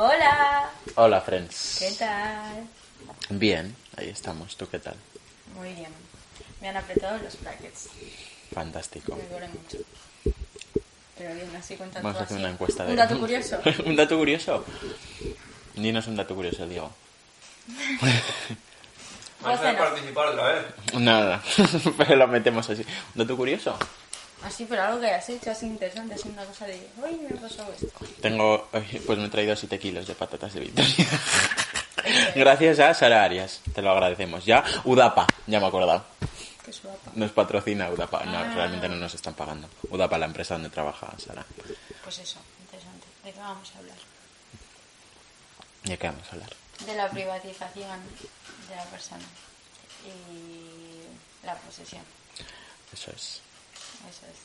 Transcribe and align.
Hola, 0.00 0.70
Hola, 0.94 1.20
friends. 1.20 1.76
¿qué 1.80 1.90
tal? 1.98 2.68
Bien, 3.30 3.74
ahí 3.96 4.08
estamos. 4.08 4.56
¿Tú 4.56 4.68
qué 4.68 4.78
tal? 4.78 4.94
Muy 5.56 5.72
bien. 5.74 5.90
Me 6.60 6.68
han 6.68 6.76
apretado 6.76 7.18
los 7.18 7.40
brackets. 7.40 7.88
Fantástico. 8.54 9.16
Me 9.16 9.26
duele 9.28 9.48
mucho. 9.48 9.78
Pero 11.16 11.34
bien, 11.34 11.50
así 11.56 11.74
con 11.74 11.90
tanto 11.90 12.06
Vamos 12.06 12.20
a 12.20 12.24
hacer 12.24 12.36
así. 12.36 12.44
una 12.44 12.52
encuesta 12.52 12.84
de... 12.84 12.90
Un 12.92 12.96
dato 12.96 13.18
curioso. 13.20 13.58
¿Un 13.86 13.96
dato 13.96 14.16
curioso? 14.18 14.64
Dinos 15.74 16.06
un 16.06 16.14
dato 16.14 16.34
curioso, 16.36 16.64
Diego. 16.68 16.92
¿Vas 19.40 19.60
a 19.60 19.76
participar 19.76 20.28
otra 20.28 20.52
vez? 20.52 20.64
Nada, 20.94 21.42
pero 21.98 22.14
lo 22.14 22.28
metemos 22.28 22.70
así. 22.70 22.82
¿Un 22.82 23.26
dato 23.26 23.36
curioso? 23.36 23.76
Así, 24.44 24.66
pero 24.66 24.82
algo 24.82 25.00
que 25.00 25.06
hayas 25.06 25.28
hecho 25.30 25.50
así 25.50 25.66
interesante, 25.66 26.14
así 26.14 26.28
una 26.28 26.44
cosa 26.44 26.64
de... 26.66 26.88
Uy, 27.02 27.16
me 27.18 27.36
ha 27.36 27.40
pasado 27.40 27.72
esto. 27.72 27.88
Tengo... 28.22 28.68
Pues 29.06 29.18
me 29.18 29.26
he 29.26 29.28
traído 29.28 29.56
7 29.56 29.78
kilos 29.78 30.06
de 30.06 30.14
patatas 30.14 30.54
de 30.54 30.60
Victoria. 30.60 30.94
Gracias 32.36 32.78
a 32.78 32.94
Sara 32.94 33.24
Arias. 33.24 33.60
Te 33.74 33.82
lo 33.82 33.90
agradecemos. 33.90 34.44
Ya, 34.44 34.64
Udapa. 34.84 35.26
Ya 35.46 35.58
me 35.58 35.64
he 35.66 35.68
acordado. 35.68 36.04
Qué 36.64 36.72
suapa. 36.72 37.10
Nos 37.14 37.32
patrocina 37.32 37.90
Udapa. 37.90 38.24
No, 38.24 38.38
Ah. 38.38 38.52
realmente 38.54 38.88
no 38.88 38.96
nos 38.96 39.12
están 39.14 39.34
pagando. 39.34 39.68
Udapa, 39.90 40.16
la 40.18 40.26
empresa 40.26 40.54
donde 40.54 40.70
trabaja 40.70 41.12
Sara. 41.18 41.44
Pues 42.04 42.18
eso, 42.20 42.38
interesante. 42.60 43.06
¿De 43.24 43.32
qué 43.32 43.38
vamos 43.40 43.70
a 43.74 43.78
hablar? 43.78 43.96
¿Y 45.84 45.88
de 45.90 45.98
qué 45.98 46.06
vamos 46.06 46.28
a 46.28 46.32
hablar? 46.32 46.50
De 46.86 46.94
la 46.94 47.10
privatización 47.10 48.00
de 48.68 48.76
la 48.76 48.84
persona 48.84 49.24
y 50.06 51.44
la 51.44 51.54
posesión. 51.56 52.02
Eso 52.92 53.10
es. 53.10 53.40
Eso 54.06 54.26
es. 54.30 54.38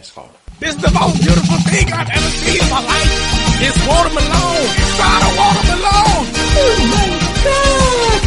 Es 0.00 0.10
joven. 0.12 0.32
It's 0.60 0.76
the 0.80 0.90
most 0.90 1.20
beautiful 1.20 1.58
thing 1.70 1.92
I've 1.92 2.10
ever 2.10 2.30
seen 2.30 2.62
in 2.62 2.70
my 2.70 2.80
life. 2.82 3.62
It's 3.62 3.78
watermelon. 3.86 4.66
It's 4.74 4.98
not 4.98 5.22
a 5.22 5.30
watermelon. 5.38 6.26
Oh 6.56 6.76
my 6.90 7.06
God. 7.44 8.18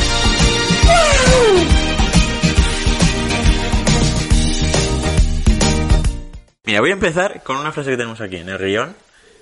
Mira, 6.63 6.79
voy 6.79 6.91
a 6.91 6.93
empezar 6.93 7.43
con 7.43 7.57
una 7.57 7.73
frase 7.73 7.89
que 7.89 7.97
tenemos 7.97 8.21
aquí 8.21 8.37
en 8.37 8.47
el 8.47 8.57
guion 8.57 8.95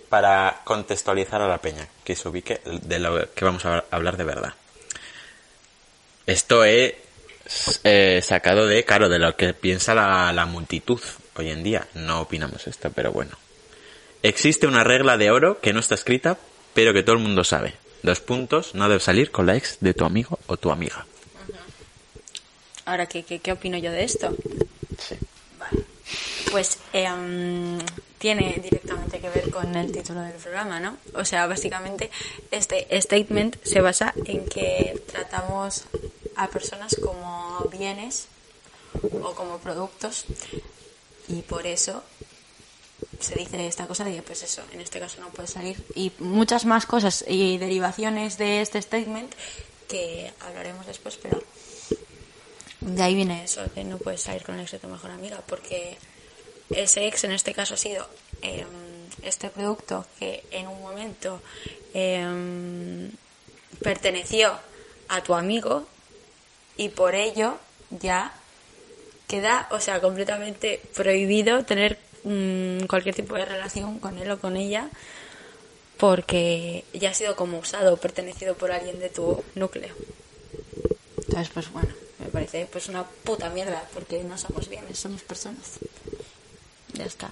para 0.09 0.62
contextualizar 0.64 1.42
a 1.44 1.48
la 1.48 1.59
peña, 1.59 1.88
que 2.03 2.16
se 2.16 2.28
ubique 2.28 2.59
de 2.66 2.98
lo 2.98 3.31
que 3.34 3.46
vamos 3.46 3.66
a 3.66 3.84
hablar 3.92 4.18
de 4.18 4.24
verdad. 4.24 4.53
Esto 6.26 6.64
es 6.64 6.94
eh, 7.83 8.22
sacado 8.23 8.67
de, 8.67 8.83
claro, 8.83 9.09
de 9.09 9.19
lo 9.19 9.36
que 9.36 9.53
piensa 9.53 9.95
la, 9.95 10.31
la 10.33 10.45
multitud 10.45 11.02
hoy 11.36 11.50
en 11.50 11.64
día. 11.64 11.88
No 11.94 12.22
opinamos 12.22 12.67
esto, 12.67 12.91
pero 12.91 13.11
bueno. 13.11 13.31
Existe 14.22 14.67
una 14.67 14.83
regla 14.83 15.17
de 15.17 15.31
oro 15.31 15.59
que 15.61 15.73
no 15.73 15.80
está 15.80 15.95
escrita, 15.95 16.38
pero 16.73 16.94
que 16.94 17.03
todo 17.03 17.16
el 17.16 17.22
mundo 17.22 17.44
sabe. 17.44 17.73
Dos 18.03 18.22
puntos, 18.22 18.75
no 18.75 18.88
debes 18.88 19.03
salir 19.03 19.31
con 19.31 19.45
la 19.45 19.56
ex 19.56 19.78
de 19.80 19.94
tu 19.94 20.06
amigo 20.06 20.39
o 20.47 20.58
tu 20.58 20.72
amiga. 20.72 21.06
Ahora, 22.86 23.06
¿qué, 23.06 23.23
qué, 23.23 23.39
qué 23.39 23.52
opino 23.52 23.78
yo 23.78 23.91
de 23.91 24.03
esto? 24.03 24.36
Sí. 24.97 25.16
Pues 26.52 26.80
em, 26.94 27.78
tiene 28.17 28.59
directamente 28.63 29.19
que 29.19 29.30
ver 29.30 29.50
con 29.52 29.75
el 29.75 29.91
título 29.91 30.22
del 30.22 30.34
programa, 30.34 30.80
¿no? 30.80 30.97
O 31.13 31.23
sea, 31.23 31.45
básicamente 31.45 32.09
este 32.52 32.88
statement 33.02 33.58
se 33.63 33.81
basa 33.81 34.13
en 34.25 34.45
que 34.45 35.02
tratamos 35.11 35.86
a 36.40 36.48
personas 36.48 36.95
como 37.04 37.59
bienes 37.70 38.28
o 39.22 39.36
como 39.36 39.59
productos 39.59 40.23
y 41.28 41.42
por 41.42 41.68
eso 41.68 42.02
se 43.20 43.36
dice 43.36 43.68
esta 43.68 43.88
cosa 43.88 44.06
de 44.06 44.16
que 44.16 44.22
pues 44.22 44.42
eso, 44.44 44.64
en 44.72 44.80
este 44.80 45.02
caso 45.02 45.20
no 45.20 45.30
puede 45.31 45.50
salir. 45.50 45.84
Y 45.96 46.14
muchas 46.20 46.64
más 46.64 46.86
cosas 46.86 47.26
y 47.28 47.58
derivaciones 47.58 48.38
de 48.38 48.62
este 48.62 48.81
statement 48.81 49.34
que 49.90 50.31
hablaremos 50.40 50.88
después, 50.88 51.18
pero 51.22 51.44
de 52.80 53.03
ahí 53.03 53.16
viene 53.16 53.44
eso, 53.44 53.62
de 53.76 53.84
no 53.84 53.98
puedes 53.98 54.22
salir 54.22 54.44
con 54.44 54.56
el 54.56 54.62
ex 54.62 54.72
de 54.72 54.80
tu 54.80 54.88
mejor 54.88 55.12
amiga, 55.12 55.44
porque 55.46 55.97
ese 56.69 57.06
ex 57.06 57.25
en 57.25 57.34
este 57.34 57.53
caso 57.53 57.74
ha 57.74 57.78
sido 57.78 58.08
eh, 58.42 58.66
este 59.24 59.50
producto 59.50 60.06
que 60.18 60.46
en 60.52 60.69
un 60.69 60.81
momento 60.81 61.42
eh, 61.94 63.12
perteneció 63.84 64.58
a 65.09 65.22
tu 65.22 65.34
amigo 65.34 65.86
y 66.79 66.88
por 66.88 67.13
ello 67.13 67.59
ya 67.90 68.31
queda, 69.28 69.67
o 69.72 69.81
sea, 69.81 70.00
completamente 70.00 70.81
prohibido 70.95 71.66
tener 71.66 72.00
mm, 72.23 72.85
cualquier 72.85 73.13
tipo 73.13 73.35
de 73.35 73.44
relación 73.44 74.00
con 74.00 74.17
él 74.17 74.31
o 74.31 74.40
con 74.40 74.56
ella 74.56 74.89
porque 75.97 76.85
ya 76.94 77.09
ha 77.09 77.13
sido 77.13 77.35
como 77.35 77.59
usado 77.59 77.94
o 77.94 77.97
pertenecido 77.97 78.56
por 78.56 78.72
alguien 78.72 78.97
de 79.00 79.09
tu 79.09 79.44
núcleo. 79.56 79.94
Entonces, 81.18 81.50
pues 81.53 81.69
bueno, 81.73 81.89
me 82.19 82.28
parece 82.28 82.66
pues 82.72 82.88
una 82.88 83.03
puta 83.03 83.50
mierda, 83.50 83.84
porque 83.94 84.23
no 84.23 84.38
somos 84.38 84.69
bienes, 84.69 84.97
somos 84.97 85.22
personas. 85.23 85.79
Ya 86.94 87.03
está. 87.03 87.29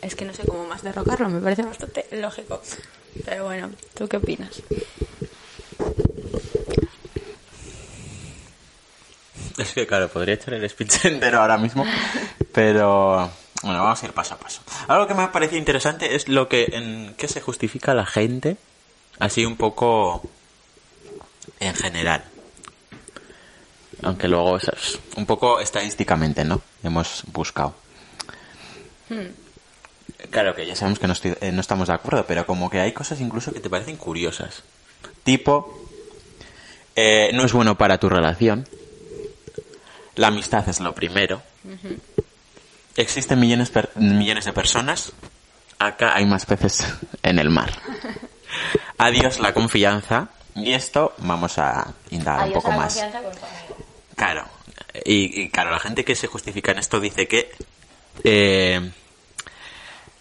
Es 0.00 0.14
que 0.14 0.24
no 0.24 0.32
sé 0.32 0.46
cómo 0.46 0.64
más 0.64 0.82
derrocarlo, 0.82 1.28
me 1.28 1.42
parece 1.42 1.64
bastante 1.64 2.06
lógico. 2.12 2.62
Pero 3.26 3.44
bueno, 3.44 3.70
¿tú 3.92 4.08
qué 4.08 4.16
opinas? 4.16 4.62
Es 9.58 9.72
que, 9.72 9.86
claro, 9.86 10.08
podría 10.08 10.34
echar 10.34 10.54
el 10.54 10.68
speech 10.68 11.04
entero 11.04 11.40
ahora 11.40 11.56
mismo, 11.58 11.86
pero 12.52 13.30
bueno, 13.62 13.82
vamos 13.84 14.02
a 14.02 14.06
ir 14.06 14.12
paso 14.12 14.34
a 14.34 14.38
paso. 14.38 14.62
Algo 14.88 15.06
que 15.06 15.14
me 15.14 15.22
ha 15.22 15.32
parecido 15.32 15.58
interesante 15.58 16.14
es 16.16 16.28
lo 16.28 16.48
que 16.48 16.64
en 16.72 17.14
qué 17.16 17.28
se 17.28 17.40
justifica 17.40 17.94
la 17.94 18.04
gente, 18.06 18.56
así 19.20 19.44
un 19.44 19.56
poco 19.56 20.22
en 21.60 21.74
general. 21.74 22.24
Aunque 24.02 24.26
luego 24.28 24.56
es 24.56 24.98
un 25.16 25.24
poco 25.24 25.60
estadísticamente, 25.60 26.44
¿no? 26.44 26.60
Hemos 26.82 27.22
buscado. 27.32 27.74
Claro 30.30 30.54
que 30.54 30.66
ya 30.66 30.74
sabemos 30.74 30.98
que 30.98 31.06
no, 31.06 31.12
estoy- 31.12 31.36
eh, 31.40 31.52
no 31.52 31.60
estamos 31.60 31.88
de 31.88 31.94
acuerdo, 31.94 32.24
pero 32.26 32.44
como 32.44 32.68
que 32.70 32.80
hay 32.80 32.92
cosas 32.92 33.20
incluso 33.20 33.52
que 33.52 33.60
te 33.60 33.70
parecen 33.70 33.96
curiosas. 33.96 34.62
Tipo, 35.22 35.86
eh, 36.96 37.30
no 37.34 37.44
es 37.44 37.52
bueno 37.52 37.76
para 37.78 37.98
tu 37.98 38.08
relación. 38.08 38.66
La 40.16 40.28
amistad 40.28 40.68
es 40.68 40.80
lo 40.80 40.94
primero. 40.94 41.42
Existen 42.96 43.40
millones, 43.40 43.70
per- 43.70 43.90
millones 43.96 44.44
de 44.44 44.52
personas. 44.52 45.12
Acá 45.78 46.14
hay 46.14 46.24
más 46.26 46.46
peces 46.46 46.86
en 47.22 47.38
el 47.38 47.50
mar. 47.50 47.72
Adiós 48.98 49.40
la 49.40 49.52
confianza. 49.52 50.28
Y 50.54 50.72
esto 50.72 51.14
vamos 51.18 51.58
a 51.58 51.92
indagar 52.10 52.46
un 52.46 52.52
poco 52.54 52.70
más. 52.70 52.94
Claro. 54.14 54.44
Y, 55.04 55.42
y, 55.42 55.48
claro, 55.50 55.72
la 55.72 55.80
gente 55.80 56.04
que 56.04 56.14
se 56.14 56.28
justifica 56.28 56.70
en 56.70 56.78
esto 56.78 57.00
dice 57.00 57.26
que 57.26 57.50
eh, 58.22 58.92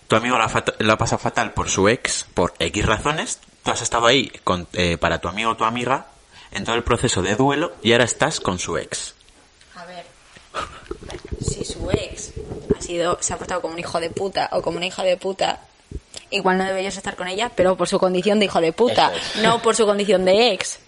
tu 0.07 0.15
amigo 0.15 0.35
lo 0.39 0.43
ha, 0.43 0.49
fat- 0.49 0.75
lo 0.81 0.93
ha 0.93 0.97
pasado 0.97 1.19
fatal 1.19 1.53
por 1.53 1.69
su 1.69 1.87
ex, 1.87 2.25
por 2.33 2.55
X 2.57 2.83
razones. 2.83 3.39
Tú 3.63 3.69
has 3.69 3.83
estado 3.83 4.07
ahí 4.07 4.31
con, 4.43 4.67
eh, 4.73 4.97
para 4.97 5.19
tu 5.21 5.27
amigo 5.27 5.51
o 5.51 5.55
tu 5.55 5.65
amiga 5.65 6.07
en 6.51 6.63
todo 6.65 6.75
el 6.75 6.83
proceso 6.83 7.21
de 7.21 7.35
duelo 7.35 7.75
y 7.83 7.91
ahora 7.91 8.05
estás 8.05 8.39
con 8.39 8.57
su 8.57 8.77
ex. 8.79 9.12
Si 11.41 11.65
su 11.65 11.89
ex 11.91 12.31
ha 12.77 12.81
sido, 12.81 13.17
se 13.21 13.33
ha 13.33 13.37
portado 13.37 13.61
como 13.61 13.73
un 13.73 13.79
hijo 13.79 13.99
de 13.99 14.09
puta 14.09 14.49
o 14.51 14.61
como 14.61 14.77
una 14.77 14.85
hija 14.85 15.03
de 15.03 15.17
puta, 15.17 15.61
igual 16.29 16.57
no 16.57 16.63
deberías 16.63 16.97
estar 16.97 17.15
con 17.15 17.27
ella, 17.27 17.51
pero 17.55 17.75
por 17.75 17.87
su 17.87 17.99
condición 17.99 18.39
de 18.39 18.45
hijo 18.45 18.61
de 18.61 18.73
puta, 18.73 19.11
es. 19.15 19.41
no 19.41 19.61
por 19.61 19.75
su 19.75 19.85
condición 19.85 20.25
de 20.25 20.53
ex. 20.53 20.79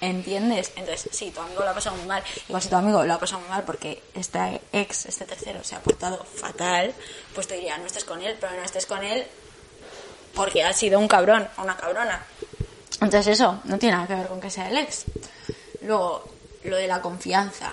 ¿Entiendes? 0.00 0.72
Entonces, 0.76 1.10
sí, 1.12 1.30
tu 1.30 1.40
amigo 1.40 1.62
lo 1.62 1.70
ha 1.70 1.74
pasado 1.74 1.96
muy 1.96 2.06
mal. 2.06 2.22
Igual 2.48 2.62
si 2.62 2.68
tu 2.70 2.76
amigo 2.76 3.04
lo 3.04 3.12
ha 3.12 3.18
pasado 3.18 3.40
muy 3.40 3.50
mal 3.50 3.64
porque 3.64 4.02
este 4.14 4.62
ex, 4.72 5.06
este 5.06 5.26
tercero, 5.26 5.62
se 5.62 5.76
ha 5.76 5.80
portado 5.80 6.24
fatal, 6.24 6.94
pues 7.34 7.46
te 7.46 7.54
diría, 7.56 7.76
no 7.76 7.84
estés 7.84 8.04
con 8.04 8.22
él, 8.22 8.36
pero 8.40 8.54
no 8.54 8.62
estés 8.62 8.86
con 8.86 9.04
él 9.04 9.26
porque 10.34 10.64
ha 10.64 10.72
sido 10.72 10.98
un 10.98 11.08
cabrón 11.08 11.46
o 11.58 11.62
una 11.62 11.76
cabrona. 11.76 12.24
Entonces 12.94 13.26
eso 13.28 13.60
no 13.64 13.78
tiene 13.78 13.96
nada 13.96 14.06
que 14.06 14.14
ver 14.14 14.28
con 14.28 14.40
que 14.40 14.50
sea 14.50 14.68
el 14.68 14.78
ex. 14.78 15.04
Luego, 15.82 16.24
lo 16.64 16.76
de 16.76 16.86
la 16.86 17.02
confianza. 17.02 17.72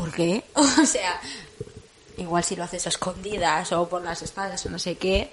¿Por 0.00 0.12
qué? 0.12 0.42
O 0.54 0.86
sea, 0.86 1.20
igual 2.16 2.42
si 2.44 2.56
lo 2.56 2.64
haces 2.64 2.86
a 2.86 2.88
escondidas 2.88 3.70
o 3.72 3.88
por 3.88 4.02
las 4.02 4.22
espaldas 4.22 4.64
o 4.66 4.70
no 4.70 4.78
sé 4.78 4.96
qué, 4.96 5.30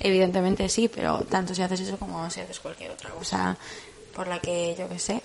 evidentemente 0.00 0.68
sí, 0.68 0.88
pero 0.88 1.20
tanto 1.28 1.54
si 1.54 1.62
haces 1.62 1.80
eso 1.80 1.96
como 1.98 2.28
si 2.30 2.40
haces 2.40 2.60
cualquier 2.60 2.90
otra 2.90 3.10
cosa 3.10 3.56
por 4.14 4.26
la 4.28 4.38
que, 4.40 4.74
yo 4.78 4.88
qué 4.88 4.98
sé, 4.98 5.22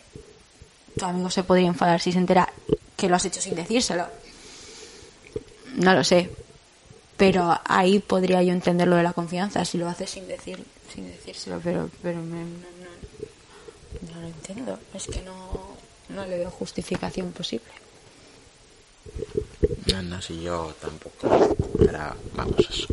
tu 0.97 1.05
amigo 1.05 1.29
se 1.29 1.43
podría 1.43 1.67
enfadar 1.67 1.99
si 1.99 2.11
se 2.11 2.17
entera 2.19 2.51
que 2.95 3.09
lo 3.09 3.15
has 3.15 3.25
hecho 3.25 3.41
sin 3.41 3.55
decírselo. 3.55 4.07
No 5.75 5.93
lo 5.93 6.03
sé. 6.03 6.29
Pero 7.17 7.57
ahí 7.65 7.99
podría 7.99 8.43
yo 8.43 8.51
entender 8.53 8.87
lo 8.87 8.95
de 8.97 9.03
la 9.03 9.13
confianza, 9.13 9.63
si 9.65 9.77
lo 9.77 9.87
haces 9.89 10.09
sin 10.09 10.27
decir 10.27 10.63
sin 10.93 11.07
decírselo, 11.09 11.59
pero, 11.63 11.89
pero 12.01 12.19
me- 12.21 12.43
no, 12.43 12.69
no- 12.81 14.13
no 14.13 14.21
lo 14.21 14.27
entiendo. 14.27 14.79
Es 14.93 15.07
que 15.07 15.21
no, 15.21 15.33
no 16.09 16.25
le 16.25 16.37
veo 16.37 16.51
justificación 16.51 17.31
posible. 17.31 17.71
No, 19.91 20.01
no, 20.01 20.21
si 20.21 20.41
yo 20.41 20.73
tampoco. 20.81 21.55
Pero 21.77 22.15
vamos, 22.33 22.55
eso. 22.69 22.87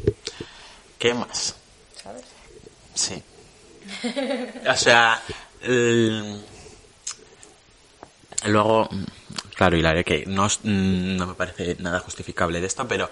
¿Qué 0.99 1.14
más? 1.14 1.55
¿Sabes? 2.03 2.23
Sí. 2.94 3.23
O 4.70 4.76
sea, 4.76 5.20
el- 5.62 6.41
luego, 8.47 8.88
claro, 9.56 9.76
y 9.76 9.82
la 9.82 9.91
verdad 9.91 10.05
que 10.05 10.25
no, 10.26 10.49
no 10.64 11.26
me 11.26 11.35
parece 11.35 11.76
nada 11.81 11.99
justificable 12.00 12.61
de 12.61 12.67
esto, 12.67 12.87
pero 12.87 13.11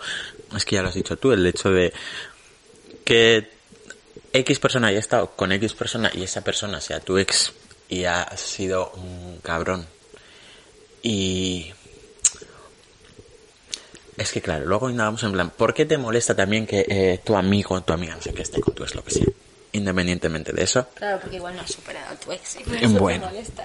es 0.57 0.65
que 0.65 0.77
ya 0.77 0.83
lo 0.83 0.89
has 0.89 0.95
dicho 0.95 1.17
tú, 1.17 1.33
el 1.33 1.47
hecho 1.47 1.71
de 1.71 1.93
que 3.05 3.51
X 4.33 4.59
persona 4.61 4.89
haya 4.89 4.99
estado 5.01 5.31
con 5.35 5.51
X 5.53 5.73
persona 5.75 6.11
y 6.15 6.23
esa 6.23 6.43
persona 6.43 6.81
sea 6.81 7.01
tu 7.01 7.19
ex 7.19 7.53
y 7.89 8.05
ha 8.05 8.37
sido 8.37 8.91
un 8.93 9.41
cabrón. 9.43 9.87
Y 11.03 11.73
es 14.21 14.33
que 14.33 14.41
claro, 14.41 14.67
luego 14.67 14.89
indagamos 14.91 15.23
en 15.25 15.33
plan, 15.33 15.51
¿por 15.51 15.75
qué 15.75 15.87
te 15.87 15.99
molesta 15.99 16.35
también 16.37 16.67
que 16.67 16.85
eh, 16.89 17.21
tu 17.25 17.37
amigo 17.37 17.75
o 17.75 17.81
tu 17.83 17.93
amiga 17.93 18.15
no 18.15 18.23
sé 18.23 18.33
qué 18.33 18.43
esté 18.43 18.61
con 18.61 18.75
tu 18.75 18.83
ex, 18.85 18.95
lo 18.95 19.03
que 19.05 19.11
sea? 19.13 19.27
Independientemente 19.73 20.53
de 20.53 20.65
eso. 20.65 20.89
Claro, 20.95 21.21
porque 21.21 21.37
igual 21.37 21.55
no 21.55 21.63
has 21.63 21.71
superado 21.73 22.13
a 22.13 22.17
tu 22.17 22.33
ex. 22.33 22.57
Eh, 22.57 22.63
eso 22.67 22.79
te 22.81 22.87
bueno. 22.99 23.27
molesta. 23.27 23.65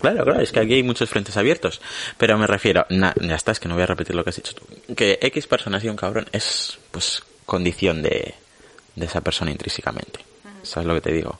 Claro, 0.00 0.24
claro, 0.24 0.40
es 0.40 0.50
que 0.50 0.58
aquí 0.60 0.74
hay 0.74 0.82
muchos 0.82 1.08
frentes 1.08 1.36
abiertos. 1.36 1.80
Pero 2.18 2.36
me 2.36 2.46
refiero, 2.48 2.84
na- 2.90 3.14
ya 3.20 3.36
está, 3.36 3.52
es 3.52 3.60
que 3.60 3.68
no 3.68 3.74
voy 3.74 3.84
a 3.84 3.86
repetir 3.86 4.16
lo 4.16 4.24
que 4.24 4.30
has 4.30 4.36
dicho 4.36 4.52
tú. 4.54 4.64
Que 4.96 5.18
X 5.22 5.46
persona 5.46 5.78
ha 5.78 5.80
sido 5.80 5.92
un 5.92 5.96
cabrón 5.96 6.26
es, 6.32 6.78
pues, 6.90 7.22
condición 7.46 8.02
de, 8.02 8.34
de 8.96 9.06
esa 9.06 9.20
persona 9.20 9.52
intrínsecamente. 9.52 10.18
¿Sabes 10.64 10.88
lo 10.88 10.94
que 10.94 11.02
te 11.02 11.12
digo? 11.12 11.38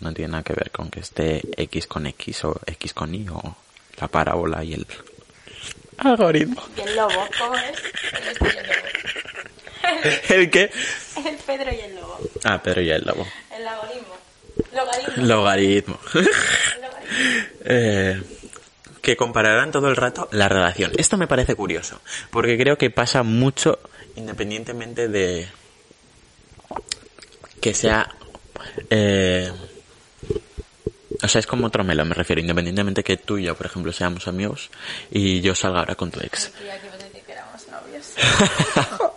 No 0.00 0.12
tiene 0.14 0.30
nada 0.32 0.44
que 0.44 0.52
ver 0.52 0.70
con 0.70 0.88
que 0.88 1.00
esté 1.00 1.42
X 1.56 1.86
con 1.88 2.06
X 2.06 2.44
o 2.44 2.60
X 2.66 2.94
con 2.94 3.14
Y 3.14 3.26
o 3.30 3.56
la 3.98 4.06
parábola 4.06 4.62
y 4.62 4.74
el 4.74 4.86
algoritmo. 5.98 6.62
Y 6.76 6.80
el 6.80 6.96
lobo, 6.96 7.28
¿cómo 7.38 7.54
es? 7.56 7.82
El 8.12 8.28
este 8.28 8.44
y 8.44 8.58
el 8.58 8.66
lobo. 8.66 8.86
¿El 10.28 10.50
qué? 10.50 10.70
El 11.24 11.36
Pedro 11.36 11.72
y 11.72 11.80
el 11.80 11.94
lobo. 11.94 12.18
Ah, 12.44 12.60
pero 12.62 12.80
ya 12.82 12.96
el 12.96 13.04
lobo. 13.04 13.26
El 13.54 13.64
logaritmo. 13.64 14.16
Logaritmo. 14.72 15.24
Logaritmo. 15.24 15.26
Logaritmo. 15.26 15.98
Eh, 17.68 18.22
que 19.02 19.16
compararán 19.16 19.70
todo 19.72 19.88
el 19.88 19.96
rato 19.96 20.28
la 20.32 20.48
relación. 20.48 20.92
Esto 20.96 21.16
me 21.16 21.26
parece 21.26 21.54
curioso, 21.54 22.00
porque 22.30 22.56
creo 22.58 22.76
que 22.78 22.90
pasa 22.90 23.22
mucho 23.22 23.78
independientemente 24.16 25.08
de 25.08 25.48
que 27.60 27.74
sea... 27.74 28.08
eh, 28.90 29.50
o 31.22 31.28
sea, 31.28 31.38
es 31.38 31.46
como 31.46 31.66
otro 31.66 31.84
melón, 31.84 32.08
me 32.08 32.14
refiero, 32.14 32.40
independientemente 32.40 33.02
que 33.02 33.16
tú 33.16 33.38
y 33.38 33.44
yo, 33.44 33.54
por 33.54 33.66
ejemplo, 33.66 33.92
seamos 33.92 34.28
amigos 34.28 34.70
y 35.10 35.40
yo 35.40 35.54
salga 35.54 35.80
ahora 35.80 35.94
con 35.94 36.10
tu 36.10 36.20
ex. 36.20 36.52
Decir 36.52 37.22
que 37.24 37.32
éramos 37.32 37.66
novios. 37.68 38.14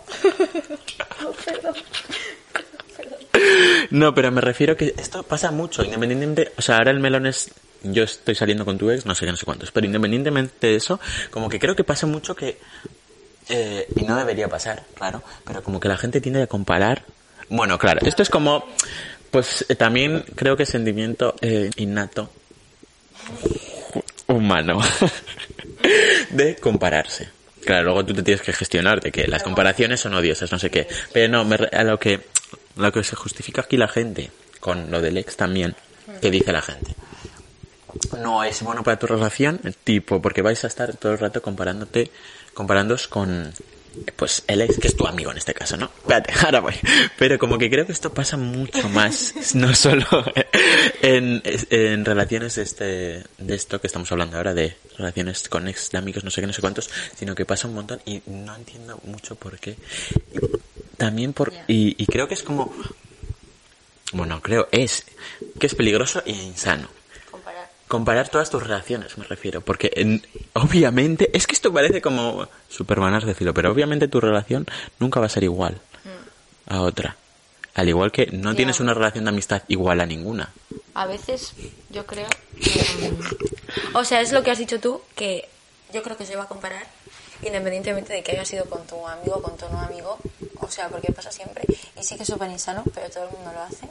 No, 3.90 4.14
pero 4.14 4.30
me 4.30 4.40
refiero 4.40 4.76
que 4.76 4.94
esto 4.96 5.22
pasa 5.22 5.50
mucho, 5.50 5.82
independientemente, 5.82 6.52
o 6.56 6.62
sea, 6.62 6.76
ahora 6.76 6.90
el 6.90 7.00
melón 7.00 7.26
es, 7.26 7.50
yo 7.82 8.04
estoy 8.04 8.34
saliendo 8.34 8.64
con 8.64 8.78
tu 8.78 8.90
ex, 8.90 9.06
no 9.06 9.14
sé 9.14 9.24
qué, 9.24 9.32
no 9.32 9.36
sé 9.36 9.44
cuántos, 9.44 9.72
pero 9.72 9.86
independientemente 9.86 10.68
de 10.68 10.76
eso, 10.76 11.00
como 11.30 11.48
que 11.48 11.58
creo 11.58 11.74
que 11.74 11.84
pasa 11.84 12.06
mucho 12.06 12.34
que, 12.36 12.58
eh, 13.48 13.86
y 13.96 14.02
no 14.04 14.16
debería 14.16 14.48
pasar, 14.48 14.84
claro, 14.94 15.22
pero 15.44 15.62
como 15.62 15.80
que 15.80 15.88
la 15.88 15.96
gente 15.96 16.20
tiende 16.20 16.42
a 16.42 16.46
comparar, 16.46 17.04
bueno, 17.48 17.78
claro, 17.78 18.00
esto 18.06 18.22
es 18.22 18.30
como, 18.30 18.64
pues 19.30 19.64
eh, 19.68 19.74
también 19.74 20.24
creo 20.34 20.56
que 20.56 20.64
es 20.64 20.68
sentimiento 20.68 21.34
eh, 21.40 21.70
innato, 21.76 22.30
humano, 24.26 24.80
de 26.30 26.56
compararse. 26.56 27.28
Claro, 27.64 27.84
luego 27.84 28.06
tú 28.06 28.14
te 28.14 28.22
tienes 28.22 28.42
que 28.42 28.52
gestionar 28.52 29.00
de 29.00 29.12
que 29.12 29.26
las 29.26 29.42
comparaciones 29.42 30.00
son 30.00 30.14
odiosas, 30.14 30.50
no 30.50 30.58
sé 30.58 30.70
qué. 30.70 30.88
Pero 31.12 31.30
no, 31.30 31.44
me 31.44 31.56
a 31.56 31.84
lo 31.84 31.98
que, 31.98 32.20
lo 32.76 32.90
que 32.90 33.04
se 33.04 33.16
justifica 33.16 33.62
aquí 33.62 33.76
la 33.76 33.88
gente, 33.88 34.30
con 34.60 34.90
lo 34.90 35.00
del 35.00 35.18
ex 35.18 35.36
también, 35.36 35.74
que 36.20 36.30
dice 36.30 36.52
la 36.52 36.62
gente. 36.62 36.94
No 38.18 38.44
es 38.44 38.62
bueno 38.62 38.82
para 38.82 38.98
tu 38.98 39.06
relación, 39.06 39.60
tipo, 39.84 40.22
porque 40.22 40.42
vais 40.42 40.64
a 40.64 40.68
estar 40.68 40.96
todo 40.96 41.12
el 41.12 41.18
rato 41.18 41.42
comparándote, 41.42 42.10
comparándoos 42.54 43.08
con, 43.08 43.52
pues, 44.16 44.44
el 44.46 44.60
ex 44.62 44.78
que 44.78 44.88
es 44.88 44.96
tu 44.96 45.06
amigo 45.06 45.30
en 45.30 45.38
este 45.38 45.54
caso, 45.54 45.76
¿no? 45.76 45.86
Espérate, 45.86 46.32
ahora 46.44 46.60
voy. 46.60 46.74
Pero 47.18 47.38
como 47.38 47.58
que 47.58 47.70
creo 47.70 47.86
que 47.86 47.92
esto 47.92 48.12
pasa 48.12 48.36
mucho 48.36 48.88
más, 48.88 49.34
no 49.54 49.74
solo 49.74 50.06
en, 51.02 51.42
en 51.44 52.04
relaciones 52.04 52.56
de 52.56 52.62
este, 52.62 52.84
de 53.38 53.54
esto 53.54 53.80
que 53.80 53.86
estamos 53.86 54.10
hablando 54.12 54.36
ahora, 54.36 54.54
de 54.54 54.76
relaciones 54.96 55.48
con 55.48 55.68
ex 55.68 55.90
de 55.90 55.98
amigos, 55.98 56.24
no 56.24 56.30
sé 56.30 56.40
qué, 56.40 56.46
no 56.46 56.52
sé 56.52 56.60
cuántos, 56.60 56.90
sino 57.16 57.34
que 57.34 57.44
pasa 57.44 57.68
un 57.68 57.74
montón 57.74 58.00
y 58.04 58.22
no 58.26 58.54
entiendo 58.54 59.00
mucho 59.04 59.34
por 59.36 59.58
qué. 59.58 59.76
También 60.96 61.32
por, 61.32 61.52
y, 61.66 62.02
y 62.02 62.06
creo 62.06 62.28
que 62.28 62.34
es 62.34 62.42
como, 62.42 62.72
bueno, 64.12 64.40
creo, 64.42 64.68
es, 64.70 65.06
que 65.58 65.66
es 65.66 65.74
peligroso 65.74 66.22
e 66.26 66.32
insano 66.32 66.99
Comparar. 67.90 68.28
todas 68.28 68.48
tus 68.50 68.62
relaciones, 68.62 69.18
me 69.18 69.24
refiero, 69.24 69.60
porque 69.60 69.90
en- 69.96 70.24
obviamente, 70.54 71.30
es 71.36 71.46
que 71.46 71.54
esto 71.54 71.72
parece 71.72 72.00
como 72.00 72.46
supermanas 72.68 73.24
decirlo, 73.24 73.52
pero 73.52 73.70
obviamente 73.72 74.08
tu 74.08 74.20
relación 74.20 74.66
nunca 74.98 75.18
va 75.20 75.26
a 75.26 75.28
ser 75.28 75.42
igual 75.44 75.80
a 76.68 76.80
otra. 76.82 77.16
Al 77.74 77.88
igual 77.88 78.10
que 78.12 78.26
no 78.26 78.54
tienes 78.54 78.80
una 78.80 78.94
relación 78.94 79.24
de 79.24 79.30
amistad 79.30 79.62
igual 79.68 80.00
a 80.00 80.06
ninguna. 80.06 80.50
A 80.94 81.06
veces 81.06 81.52
yo 81.90 82.04
creo 82.06 82.26
que... 82.60 82.80
mm, 83.10 83.96
O 83.96 84.04
sea, 84.04 84.20
es 84.20 84.32
lo 84.32 84.42
que 84.42 84.50
has 84.50 84.58
dicho 84.58 84.78
tú, 84.80 85.02
que 85.16 85.48
yo 85.92 86.02
creo 86.02 86.16
que 86.16 86.26
se 86.26 86.36
va 86.36 86.44
a 86.44 86.48
comparar 86.48 86.84
independientemente 87.42 88.12
de 88.12 88.22
que 88.22 88.32
haya 88.32 88.44
sido 88.44 88.66
con 88.66 88.86
tu 88.86 89.06
amigo 89.06 89.36
o 89.36 89.42
con 89.42 89.56
tu 89.56 89.66
no 89.70 89.80
amigo. 89.80 90.18
O 90.60 90.68
sea, 90.68 90.88
porque 90.88 91.10
pasa 91.12 91.32
siempre. 91.32 91.64
Y 91.98 92.02
sí 92.04 92.16
que 92.16 92.22
es 92.22 92.28
súper 92.28 92.50
insano, 92.50 92.84
pero 92.94 93.08
todo 93.10 93.24
el 93.24 93.30
mundo 93.30 93.50
lo 93.54 93.62
hace. 93.62 93.86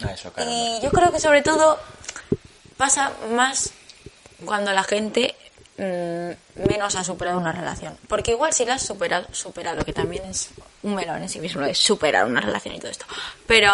Ah, 0.00 0.12
eso, 0.12 0.32
Y 0.48 0.80
yo 0.82 0.90
creo 0.90 1.12
que 1.12 1.20
sobre 1.20 1.42
todo 1.42 1.78
pasa 2.78 3.12
más 3.32 3.72
cuando 4.46 4.72
la 4.72 4.84
gente 4.84 5.34
mm, 5.76 6.66
menos 6.68 6.94
ha 6.94 7.04
superado 7.04 7.38
una 7.38 7.52
relación. 7.52 7.98
Porque 8.08 8.30
igual 8.30 8.54
si 8.54 8.64
la 8.64 8.74
has 8.74 8.82
superado, 8.82 9.26
superado, 9.32 9.84
que 9.84 9.92
también 9.92 10.24
es 10.24 10.48
un 10.82 10.94
melón 10.94 11.20
en 11.20 11.28
sí 11.28 11.40
mismo, 11.40 11.60
de 11.60 11.74
superar 11.74 12.24
una 12.24 12.40
relación 12.40 12.74
y 12.74 12.78
todo 12.78 12.90
esto. 12.90 13.04
Pero 13.46 13.70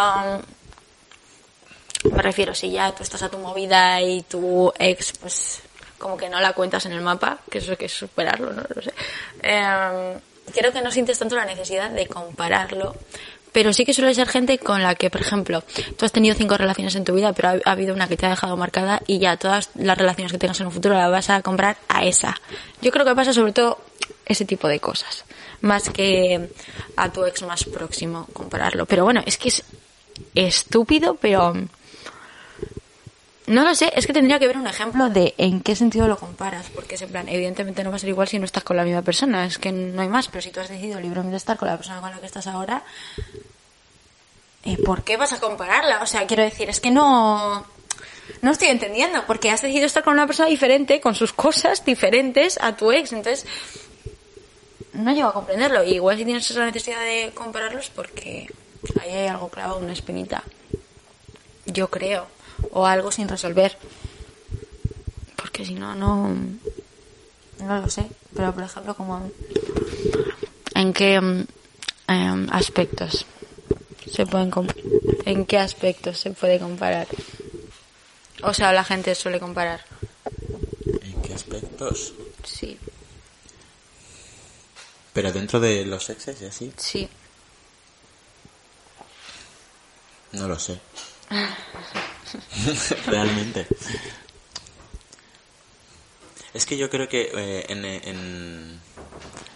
mm, 2.02 2.14
me 2.14 2.22
refiero, 2.22 2.54
si 2.54 2.72
ya 2.72 2.92
tú 2.92 3.04
estás 3.04 3.22
a 3.22 3.28
tu 3.28 3.38
movida 3.38 4.00
y 4.00 4.22
tu 4.22 4.72
ex, 4.78 5.12
pues 5.18 5.62
como 5.98 6.16
que 6.16 6.28
no 6.28 6.40
la 6.40 6.52
cuentas 6.52 6.84
en 6.86 6.92
el 6.92 7.00
mapa, 7.00 7.38
que 7.50 7.58
eso 7.58 7.76
que 7.76 7.86
es 7.86 7.92
superarlo, 7.92 8.52
no 8.52 8.62
lo 8.74 8.82
sé. 8.82 8.92
Eh, 9.42 10.18
creo 10.52 10.72
que 10.72 10.82
no 10.82 10.90
sientes 10.90 11.18
tanto 11.18 11.36
la 11.36 11.44
necesidad 11.44 11.90
de 11.90 12.06
compararlo, 12.06 12.96
pero 13.54 13.72
sí 13.72 13.84
que 13.84 13.94
suele 13.94 14.12
ser 14.14 14.28
gente 14.28 14.58
con 14.58 14.82
la 14.82 14.96
que, 14.96 15.08
por 15.10 15.20
ejemplo, 15.20 15.62
tú 15.96 16.04
has 16.04 16.10
tenido 16.10 16.34
cinco 16.34 16.58
relaciones 16.58 16.96
en 16.96 17.04
tu 17.04 17.14
vida, 17.14 17.32
pero 17.32 17.50
ha, 17.50 17.56
ha 17.64 17.70
habido 17.70 17.94
una 17.94 18.08
que 18.08 18.16
te 18.16 18.26
ha 18.26 18.30
dejado 18.30 18.56
marcada 18.56 19.00
y 19.06 19.20
ya 19.20 19.36
todas 19.36 19.70
las 19.76 19.96
relaciones 19.96 20.32
que 20.32 20.38
tengas 20.38 20.58
en 20.60 20.67
un 20.67 20.72
futuro 20.72 20.96
las 20.96 21.08
vas 21.08 21.31
a 21.31 21.40
comprar 21.40 21.76
a 21.88 22.05
esa. 22.05 22.36
Yo 22.82 22.90
creo 22.90 23.06
que 23.06 23.14
pasa 23.14 23.32
sobre 23.32 23.52
todo 23.52 23.79
ese 24.26 24.44
tipo 24.44 24.67
de 24.67 24.81
cosas, 24.81 25.24
más 25.60 25.88
que 25.88 26.50
a 26.96 27.12
tu 27.12 27.24
ex 27.24 27.43
más 27.43 27.64
próximo 27.64 28.26
compararlo. 28.32 28.86
Pero 28.86 29.05
bueno, 29.05 29.22
es 29.24 29.38
que 29.38 29.50
es 29.50 29.62
estúpido, 30.34 31.14
pero 31.14 31.55
no 33.46 33.65
lo 33.65 33.74
sé, 33.74 33.93
es 33.94 34.06
que 34.06 34.13
tendría 34.13 34.39
que 34.39 34.46
ver 34.46 34.56
un 34.56 34.67
ejemplo 34.67 35.10
de 35.10 35.34
en 35.39 35.60
qué 35.60 35.77
sentido 35.77 36.08
lo 36.08 36.17
comparas, 36.17 36.67
porque 36.74 36.94
es 36.94 37.03
en 37.03 37.10
plan, 37.10 37.29
evidentemente 37.29 37.84
no 37.84 37.91
va 37.91 37.96
a 37.96 37.98
ser 37.98 38.08
igual 38.08 38.29
si 38.29 38.39
no 38.39 38.44
estás 38.44 38.65
con 38.65 38.77
la 38.77 38.84
misma 38.84 39.03
persona, 39.03 39.44
es 39.44 39.58
que 39.58 39.72
no 39.72 40.01
hay 40.01 40.08
más, 40.08 40.29
pero 40.29 40.41
si 40.41 40.51
tú 40.51 40.60
has 40.60 40.69
decidido 40.69 41.01
libremente 41.01 41.36
estar 41.36 41.56
con 41.56 41.69
la 41.69 41.77
persona 41.77 42.01
con 42.01 42.10
la 42.10 42.19
que 42.19 42.27
estás 42.27 42.46
ahora, 42.46 42.82
¿y 44.65 44.77
por 44.79 45.05
qué 45.05 45.17
vas 45.17 45.32
a 45.32 45.41
compararla? 45.41 46.03
O 46.03 46.06
sea, 46.06 46.27
quiero 46.27 46.43
decir, 46.43 46.70
es 46.70 46.81
que 46.81 46.91
no 46.91 47.67
no 48.41 48.51
estoy 48.51 48.69
entendiendo, 48.69 49.24
porque 49.27 49.51
has 49.51 49.63
decidido 49.63 49.86
estar 49.86 50.03
con 50.03 50.15
una 50.15 50.27
persona 50.27 50.48
diferente, 50.48 51.01
con 51.01 51.15
sus 51.15 51.32
cosas 51.32 51.84
diferentes 51.84 52.58
a 52.60 52.77
tu 52.77 52.93
ex, 52.93 53.13
entonces 53.13 53.46
no 54.94 55.13
llego 55.13 55.29
a 55.29 55.32
comprenderlo. 55.32 55.84
Y 55.84 55.94
igual 55.94 56.17
si 56.17 56.24
tienes 56.24 56.51
esa 56.51 56.65
necesidad 56.65 57.01
de 57.01 57.32
compararlos 57.34 57.91
porque 57.91 58.48
ahí 59.01 59.10
hay 59.10 59.27
algo 59.27 59.48
clavado, 59.48 59.79
una 59.79 59.93
espinita. 59.93 60.43
Yo 61.67 61.89
creo. 61.89 62.27
O 62.72 62.86
algo 62.86 63.10
sin 63.10 63.28
resolver. 63.28 63.76
Porque 65.36 65.64
si 65.64 65.74
no, 65.74 65.94
no. 65.94 66.34
No 67.60 67.80
lo 67.80 67.88
sé. 67.88 68.06
Pero 68.34 68.52
por 68.52 68.64
ejemplo, 68.64 68.94
como. 68.94 69.30
¿En 70.74 70.92
qué 70.92 71.20
mm, 71.20 71.46
em, 72.08 72.48
aspectos 72.50 73.26
se 74.10 74.26
pueden 74.26 74.50
¿En 75.24 75.46
qué 75.46 75.58
aspectos 75.58 76.18
se 76.18 76.30
puede 76.30 76.58
comparar? 76.58 77.06
O 78.42 78.52
sea, 78.52 78.72
la 78.72 78.84
gente 78.84 79.14
suele 79.14 79.40
comparar. 79.40 79.84
¿En 81.02 81.22
qué 81.22 81.32
aspectos? 81.32 82.12
Sí, 82.44 82.78
Pero 85.14 85.32
dentro 85.32 85.60
de 85.60 85.86
los 85.86 86.10
exes 86.10 86.42
y 86.42 86.44
así, 86.44 86.72
sí. 86.76 87.08
no 90.32 90.48
lo 90.48 90.58
sé. 90.58 90.80
Realmente. 93.06 93.67
Es 96.53 96.67
que 96.67 96.76
yo 96.76 96.88
creo 96.91 97.08
que 97.08 97.31
eh, 97.34 97.67
en, 97.69 97.84
en, 97.84 98.81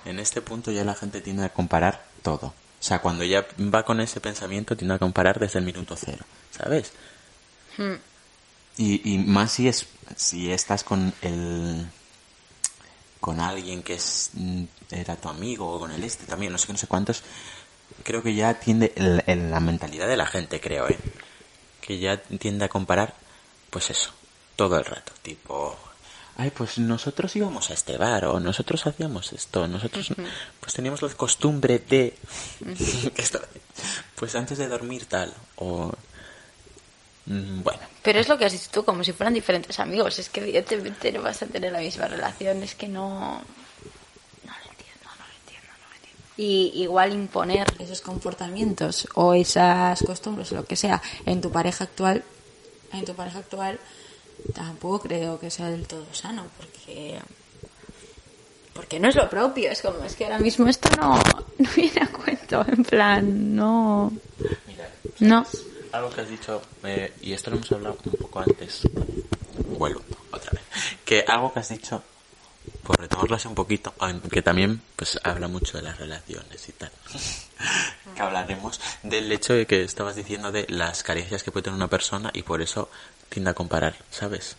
en 0.04 0.18
este 0.18 0.42
punto 0.42 0.70
ya 0.73 0.85
la 0.85 0.94
gente 0.94 1.20
tiende 1.20 1.44
a 1.44 1.52
comparar 1.52 2.04
todo. 2.23 2.47
O 2.49 2.82
sea, 2.82 3.00
cuando 3.00 3.25
ya 3.25 3.47
va 3.75 3.85
con 3.85 4.00
ese 4.00 4.20
pensamiento, 4.20 4.76
tiende 4.76 4.94
a 4.94 4.99
comparar 4.99 5.38
desde 5.38 5.58
el 5.58 5.64
minuto 5.64 5.97
cero, 5.97 6.25
¿sabes? 6.56 6.92
Hmm. 7.76 7.94
Y, 8.76 9.12
y 9.14 9.18
más 9.18 9.52
si 9.52 9.68
es 9.68 9.87
si 10.16 10.50
estás 10.52 10.85
con 10.85 11.12
el 11.23 11.87
con 13.20 13.40
alguien 13.40 13.82
que 13.82 13.94
es 13.94 14.30
mm, 14.35 14.62
era 14.92 15.16
tu 15.16 15.28
amigo 15.28 15.75
o 15.75 15.80
con 15.80 15.90
el 15.90 16.02
este 16.04 16.25
también, 16.26 16.52
no 16.52 16.58
sé 16.58 16.68
qué, 16.68 16.73
no 16.73 16.78
sé 16.78 16.87
cuántos, 16.87 17.23
creo 18.04 18.23
que 18.23 18.35
ya 18.35 18.54
tiende 18.54 18.92
el- 18.97 19.23
el- 19.26 19.50
la 19.50 19.58
mentalidad 19.58 20.06
de 20.06 20.16
la 20.16 20.26
gente, 20.26 20.61
creo, 20.61 20.88
¿eh? 20.88 20.97
Que 21.88 21.99
ya 21.99 22.21
tiende 22.21 22.66
a 22.66 22.68
comparar, 22.68 23.14
pues 23.71 23.88
eso, 23.88 24.11
todo 24.57 24.76
el 24.76 24.85
rato, 24.85 25.12
tipo, 25.23 25.75
ay, 26.37 26.50
pues 26.50 26.76
nosotros 26.78 27.35
íbamos 27.35 27.71
a 27.71 27.73
este 27.73 27.97
bar 27.97 28.26
o 28.26 28.40
nosotros 28.40 28.87
hacíamos 28.87 29.33
esto, 29.33 29.66
nosotros 29.66 30.12
pues 30.61 30.75
teníamos 30.75 31.00
la 31.00 31.09
costumbre 31.14 31.78
de, 31.78 32.14
pues 34.16 34.35
antes 34.35 34.59
de 34.59 34.68
dormir 34.68 35.07
tal, 35.07 35.33
o, 35.57 35.90
mm, 37.25 37.62
bueno, 37.62 37.80
Pero 38.02 38.21
es 38.21 38.28
lo 38.28 38.38
que 38.38 38.45
has 38.45 38.52
dicho 38.52 38.71
tú, 38.71 38.85
como 38.85 39.02
si 39.04 39.12
fueran 39.12 39.35
diferentes 39.35 39.78
amigos. 39.80 40.18
Es 40.18 40.28
que 40.30 40.40
evidentemente 40.40 41.12
no 41.12 41.23
vas 41.23 41.42
a 41.42 41.47
tener 41.47 41.73
la 41.73 41.80
misma 41.80 42.09
relación. 42.09 42.62
Es 42.62 42.75
que. 42.75 42.88
No 42.88 43.42
lo 44.45 44.71
entiendo, 44.71 45.04
no 45.04 45.26
lo 45.26 45.35
entiendo, 45.40 45.68
no 45.68 45.88
lo 45.88 45.95
entiendo. 45.95 46.25
Y 46.38 46.71
igual 46.76 47.12
imponer 47.12 47.66
esos 47.80 48.00
comportamientos 48.00 49.07
o 49.14 49.35
esas 49.35 50.00
costumbres 50.04 50.50
o 50.52 50.54
lo 50.54 50.64
que 50.64 50.76
sea 50.76 51.02
en 51.26 51.40
tu 51.40 51.50
pareja 51.50 51.85
actual, 51.85 52.23
en 52.92 53.04
tu 53.04 53.12
pareja 53.14 53.40
actual, 53.40 53.78
tampoco 54.54 55.00
creo 55.00 55.38
que 55.40 55.50
sea 55.50 55.68
del 55.68 55.87
todo 55.87 56.07
sano, 56.12 56.47
porque... 56.57 57.18
Porque 58.73 59.00
no 59.00 59.09
es 59.09 59.16
lo 59.16 59.28
propio, 59.28 59.73
es 59.73 59.83
como, 59.83 60.04
es 60.04 60.14
que 60.14 60.25
ahora 60.25 60.38
mismo 60.38 60.68
esto 60.68 60.88
no, 60.97 61.16
no 61.59 61.71
viene 61.75 62.00
a 62.00 62.07
cuento, 62.07 62.64
en 62.68 62.85
plan, 62.85 63.57
no... 63.57 64.12
Mira, 64.68 64.88
No. 65.18 65.45
algo 65.90 66.11
que 66.11 66.21
has 66.21 66.28
dicho, 66.28 66.62
eh, 66.85 67.12
y 67.21 67.33
esto 67.33 67.50
lo 67.50 67.57
hemos 67.57 67.73
hablado 67.73 67.99
un 68.04 68.12
poco 68.12 68.38
antes, 68.38 68.83
vuelvo 69.76 70.02
otra 70.30 70.52
vez, 70.52 70.62
que 71.04 71.25
algo 71.26 71.52
que 71.52 71.59
has 71.59 71.68
dicho, 71.71 72.00
por 72.88 72.99
retomarlo 72.99 73.37
así 73.37 73.47
un 73.47 73.54
poquito, 73.54 73.92
aunque 73.99 74.40
también 74.40 74.80
pues 74.97 75.21
habla 75.23 75.47
mucho 75.47 75.76
de 75.76 75.83
las 75.83 75.99
relaciones 75.99 76.66
y 76.71 76.73
tal, 76.73 76.90
que 78.14 78.23
hablaremos 78.23 78.80
del 79.02 79.30
hecho 79.30 79.52
de 79.52 79.66
que 79.66 79.83
estabas 79.83 80.16
diciendo 80.16 80.50
de 80.50 80.64
las 80.71 81.02
carencias 81.02 81.42
que 81.42 81.52
puede 81.52 81.64
tener 81.64 81.76
una 81.76 81.88
persona 81.88 82.30
y 82.33 82.45
por 82.45 82.62
eso 82.62 82.88
tiende 83.28 83.50
a 83.50 83.54
comparar, 83.54 83.95
¿sabes? 84.11 84.57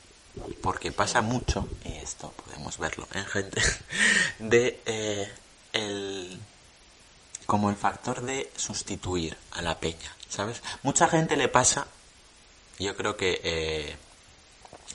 Porque 0.61 0.91
pasa 0.91 1.21
mucho, 1.21 1.67
y 1.83 1.93
esto 1.93 2.31
podemos 2.45 2.77
verlo 2.77 3.07
en 3.15 3.25
gente, 3.25 3.63
de 4.37 4.79
eh, 4.85 5.27
el 5.73 6.39
como 7.47 7.71
el 7.71 7.77
factor 7.77 8.21
de 8.21 8.51
sustituir 8.55 9.35
a 9.53 9.63
la 9.63 9.79
peña, 9.79 10.15
¿sabes? 10.29 10.61
Mucha 10.83 11.07
gente 11.07 11.35
le 11.35 11.47
pasa, 11.47 11.87
yo 12.77 12.95
creo 12.95 13.17
que 13.17 13.41
eh, 13.43 13.97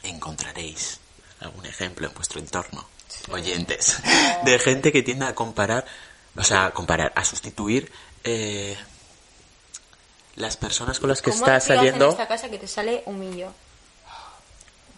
encontraréis 0.05 1.01
algún 1.41 1.67
ejemplo 1.67 2.07
en 2.07 2.15
vuestro 2.15 2.39
entorno, 2.39 2.94
oyentes, 3.31 3.99
de 4.45 4.59
gente 4.59 4.93
que 4.93 5.03
tiende 5.03 5.27
a 5.27 5.35
comparar, 5.35 5.85
o 6.37 6.45
sea, 6.45 6.67
a 6.67 6.71
comparar, 6.73 7.13
a 7.15 7.25
sustituir 7.25 7.91
eh, 8.25 8.77
las 10.37 10.57
personas 10.57 10.99
con 10.99 11.09
las 11.09 11.23
que 11.23 11.31
¿Cómo 11.31 11.43
está 11.43 11.55
decías 11.55 11.77
saliendo. 11.77 12.07
en 12.07 12.11
esta 12.13 12.29
casa 12.29 12.49
que 12.49 12.59
te 12.59 12.67
sale 12.67 13.03
un 13.07 13.21
millo? 13.21 13.53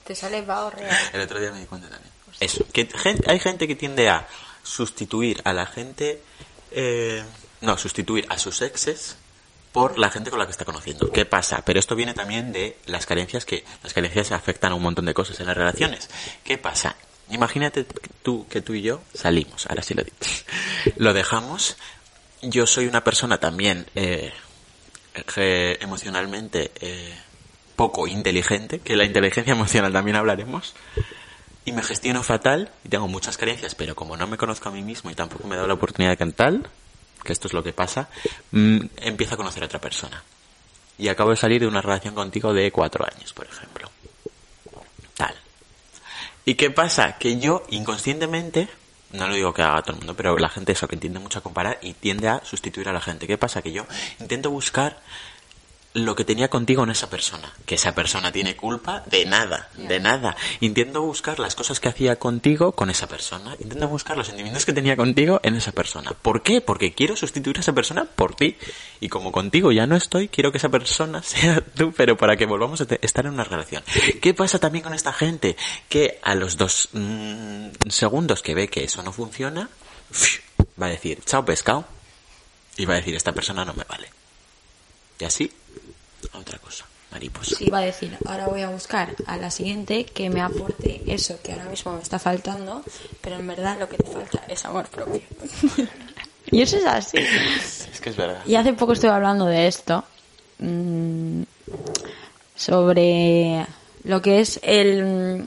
Te 0.04 0.14
sale 0.14 0.42
vago 0.42 0.70
real. 0.70 0.96
El 1.12 1.20
otro 1.20 1.40
día 1.40 1.50
me 1.50 1.60
di 1.60 1.66
cuenta 1.66 1.88
también. 1.88 2.12
Eso, 2.40 2.64
que 2.72 2.88
hay 3.26 3.40
gente 3.40 3.66
que 3.66 3.76
tiende 3.76 4.08
a 4.08 4.26
sustituir 4.62 5.40
a 5.44 5.52
la 5.52 5.66
gente, 5.66 6.20
eh, 6.70 7.24
no, 7.60 7.78
sustituir 7.78 8.26
a 8.28 8.38
sus 8.38 8.60
exes 8.62 9.16
por 9.72 9.98
la 9.98 10.10
gente 10.10 10.30
con 10.30 10.38
la 10.38 10.46
que 10.46 10.52
está 10.52 10.64
conociendo. 10.64 11.10
¿Qué 11.10 11.24
pasa? 11.24 11.62
Pero 11.64 11.78
esto 11.78 11.94
viene 11.94 12.14
también 12.14 12.52
de 12.52 12.78
las 12.86 13.06
carencias 13.06 13.44
que 13.44 13.64
las 13.82 13.92
carencias 13.92 14.32
afectan 14.32 14.72
a 14.72 14.74
un 14.74 14.82
montón 14.82 15.04
de 15.04 15.14
cosas 15.14 15.38
en 15.40 15.46
las 15.46 15.56
relaciones. 15.56 16.08
¿Qué 16.44 16.58
pasa? 16.58 16.96
Imagínate 17.30 17.84
tú 18.22 18.46
que 18.48 18.60
tú 18.60 18.74
y 18.74 18.82
yo 18.82 19.00
salimos, 19.14 19.66
ahora 19.66 19.82
sí 19.82 19.94
lo 19.94 20.04
digo. 20.04 20.16
Lo 20.96 21.12
dejamos. 21.12 21.76
Yo 22.42 22.66
soy 22.66 22.86
una 22.86 23.02
persona 23.02 23.38
también 23.38 23.86
eh, 23.96 24.32
emocionalmente 25.80 26.70
eh, 26.80 27.14
poco 27.74 28.06
inteligente, 28.06 28.78
que 28.78 28.94
la 28.94 29.04
inteligencia 29.04 29.52
emocional 29.52 29.92
también 29.92 30.16
hablaremos, 30.16 30.74
y 31.64 31.72
me 31.72 31.82
gestiono 31.82 32.22
fatal 32.22 32.70
y 32.84 32.88
tengo 32.88 33.08
muchas 33.08 33.36
carencias, 33.36 33.74
pero 33.74 33.96
como 33.96 34.16
no 34.16 34.26
me 34.28 34.38
conozco 34.38 34.68
a 34.68 34.72
mí 34.72 34.82
mismo 34.82 35.10
y 35.10 35.14
tampoco 35.14 35.48
me 35.48 35.54
he 35.54 35.56
dado 35.56 35.66
la 35.66 35.74
oportunidad 35.74 36.12
de 36.12 36.16
cantar, 36.16 36.70
que 37.24 37.32
esto 37.32 37.48
es 37.48 37.52
lo 37.52 37.62
que 37.62 37.72
pasa, 37.72 38.08
mm, 38.52 38.78
empiezo 38.98 39.34
a 39.34 39.36
conocer 39.36 39.64
a 39.64 39.66
otra 39.66 39.80
persona. 39.80 40.22
Y 40.96 41.08
acabo 41.08 41.30
de 41.30 41.36
salir 41.36 41.60
de 41.60 41.66
una 41.66 41.82
relación 41.82 42.14
contigo 42.14 42.54
de 42.54 42.70
cuatro 42.70 43.04
años, 43.04 43.32
por 43.32 43.46
ejemplo. 43.46 43.90
¿Y 46.48 46.54
qué 46.54 46.70
pasa? 46.70 47.18
Que 47.18 47.40
yo 47.40 47.64
inconscientemente, 47.70 48.68
no 49.10 49.26
lo 49.26 49.34
digo 49.34 49.52
que 49.52 49.62
haga 49.62 49.82
todo 49.82 49.94
el 49.94 49.98
mundo, 49.98 50.14
pero 50.14 50.38
la 50.38 50.48
gente 50.48 50.70
eso, 50.70 50.86
que 50.86 50.96
tiende 50.96 51.18
mucho 51.18 51.40
a 51.40 51.42
comparar 51.42 51.78
y 51.82 51.92
tiende 51.94 52.28
a 52.28 52.44
sustituir 52.44 52.88
a 52.88 52.92
la 52.92 53.00
gente. 53.00 53.26
¿Qué 53.26 53.36
pasa? 53.36 53.62
Que 53.62 53.72
yo 53.72 53.84
intento 54.20 54.52
buscar 54.52 55.02
lo 55.96 56.14
que 56.14 56.26
tenía 56.26 56.48
contigo 56.48 56.84
en 56.84 56.90
esa 56.90 57.08
persona. 57.08 57.50
Que 57.64 57.76
esa 57.76 57.94
persona 57.94 58.30
tiene 58.30 58.54
culpa 58.54 59.02
de 59.06 59.24
nada, 59.24 59.70
de 59.76 59.98
nada. 59.98 60.36
Intento 60.60 61.00
buscar 61.00 61.38
las 61.38 61.54
cosas 61.54 61.80
que 61.80 61.88
hacía 61.88 62.16
contigo 62.16 62.72
con 62.72 62.90
esa 62.90 63.06
persona. 63.06 63.56
Intento 63.60 63.88
buscar 63.88 64.14
los 64.14 64.26
sentimientos 64.26 64.66
que 64.66 64.74
tenía 64.74 64.94
contigo 64.94 65.40
en 65.42 65.56
esa 65.56 65.72
persona. 65.72 66.10
¿Por 66.10 66.42
qué? 66.42 66.60
Porque 66.60 66.92
quiero 66.92 67.16
sustituir 67.16 67.56
a 67.56 67.60
esa 67.60 67.72
persona 67.72 68.04
por 68.04 68.34
ti. 68.34 68.58
Y 69.00 69.08
como 69.08 69.32
contigo 69.32 69.72
ya 69.72 69.86
no 69.86 69.96
estoy, 69.96 70.28
quiero 70.28 70.52
que 70.52 70.58
esa 70.58 70.68
persona 70.68 71.22
sea 71.24 71.62
tú, 71.62 71.94
pero 71.96 72.18
para 72.18 72.36
que 72.36 72.44
volvamos 72.44 72.82
a 72.82 72.86
estar 73.00 73.24
en 73.24 73.32
una 73.32 73.44
relación. 73.44 73.82
¿Qué 74.20 74.34
pasa 74.34 74.58
también 74.58 74.84
con 74.84 74.92
esta 74.92 75.14
gente? 75.14 75.56
Que 75.88 76.18
a 76.22 76.34
los 76.34 76.58
dos 76.58 76.90
mm, 76.92 77.88
segundos 77.88 78.42
que 78.42 78.54
ve 78.54 78.68
que 78.68 78.84
eso 78.84 79.02
no 79.02 79.12
funciona, 79.12 79.70
va 80.80 80.86
a 80.86 80.90
decir, 80.90 81.22
chao 81.24 81.42
pescado. 81.42 81.86
Y 82.76 82.84
va 82.84 82.92
a 82.92 82.96
decir, 82.98 83.14
esta 83.14 83.32
persona 83.32 83.64
no 83.64 83.72
me 83.72 83.84
vale. 83.84 84.10
Y 85.18 85.24
así, 85.24 85.50
a 86.32 86.38
otra 86.38 86.58
cosa, 86.58 86.84
mariposa. 87.10 87.56
Sí, 87.56 87.70
va 87.70 87.78
a 87.78 87.82
decir, 87.82 88.16
ahora 88.26 88.46
voy 88.46 88.62
a 88.62 88.70
buscar 88.70 89.14
a 89.26 89.36
la 89.36 89.50
siguiente 89.50 90.04
que 90.04 90.30
me 90.30 90.40
aporte 90.40 91.02
eso 91.06 91.38
que 91.42 91.52
ahora 91.52 91.64
mismo 91.66 91.92
me 91.94 92.02
está 92.02 92.18
faltando, 92.18 92.82
pero 93.20 93.36
en 93.36 93.46
verdad 93.46 93.78
lo 93.78 93.88
que 93.88 93.98
te 93.98 94.10
falta 94.10 94.44
es 94.48 94.64
amor 94.64 94.88
propio. 94.88 95.22
y 96.50 96.62
eso 96.62 96.76
es 96.76 96.86
así. 96.86 97.18
Es 97.18 98.00
que 98.00 98.10
es 98.10 98.16
verdad. 98.16 98.42
Y 98.46 98.54
hace 98.54 98.72
poco 98.72 98.92
estuve 98.92 99.10
hablando 99.10 99.46
de 99.46 99.66
esto, 99.66 100.04
mm, 100.58 101.42
sobre 102.54 103.66
lo 104.04 104.22
que 104.22 104.40
es 104.40 104.60
el, 104.62 105.46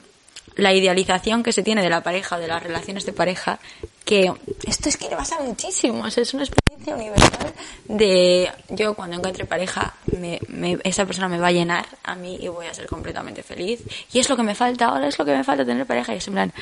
la 0.56 0.72
idealización 0.74 1.42
que 1.42 1.52
se 1.52 1.62
tiene 1.62 1.82
de 1.82 1.90
la 1.90 2.02
pareja, 2.02 2.38
de 2.38 2.48
las 2.48 2.62
relaciones 2.62 3.06
de 3.06 3.12
pareja, 3.12 3.58
que 4.04 4.32
esto 4.66 4.88
es 4.88 4.96
que 4.96 5.08
le 5.08 5.16
pasa 5.16 5.40
muchísimo, 5.40 6.02
o 6.02 6.06
es 6.06 6.34
una 6.34 6.42
experiencia 6.44 6.94
universal 6.94 7.54
de 7.86 8.50
yo 8.70 8.94
cuando 8.94 9.16
encuentre 9.16 9.44
pareja, 9.44 9.94
me, 10.18 10.40
me- 10.48 10.78
esa 10.84 11.06
persona 11.06 11.28
me 11.28 11.38
va 11.38 11.48
a 11.48 11.52
llenar 11.52 11.86
a 12.02 12.14
mí 12.14 12.36
y 12.40 12.48
voy 12.48 12.66
a 12.66 12.74
ser 12.74 12.86
completamente 12.86 13.42
feliz. 13.42 13.80
Y 14.12 14.18
es 14.18 14.28
lo 14.28 14.36
que 14.36 14.42
me 14.42 14.54
falta 14.54 14.86
ahora, 14.86 15.06
es 15.06 15.18
lo 15.18 15.24
que 15.24 15.36
me 15.36 15.44
falta 15.44 15.64
tener 15.64 15.86
pareja. 15.86 16.14
Y 16.14 16.18
es 16.18 16.26
en 16.26 16.32
plan, 16.34 16.52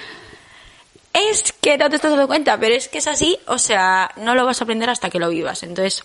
es 1.13 1.53
que 1.61 1.79
no 1.79 1.89
te 1.89 1.97
estás 1.97 2.11
dando 2.11 2.27
cuenta, 2.27 2.59
pero 2.59 2.75
es 2.75 2.89
que 2.89 2.99
es 2.99 3.07
así, 3.07 3.39
o 3.47 3.59
sea, 3.59 4.11
no 4.17 4.35
lo 4.35 4.45
vas 4.45 4.61
a 4.61 4.65
aprender 4.65 4.91
hasta 4.91 5.11
que 5.11 5.19
lo 5.19 5.31
vivas. 5.31 5.63
Entonces, 5.63 6.03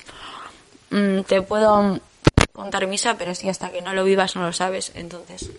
mm, 0.92 1.22
te 1.22 1.42
puedo 1.42 2.00
contar 2.54 2.88
misa, 2.88 3.18
pero 3.18 3.36
si 3.36 3.50
hasta 3.50 3.72
que 3.72 3.82
no 3.82 3.94
lo 3.94 4.04
vivas 4.04 4.36
no 4.36 4.44
lo 4.44 4.54
sabes. 4.54 4.92
Entonces, 4.96 5.50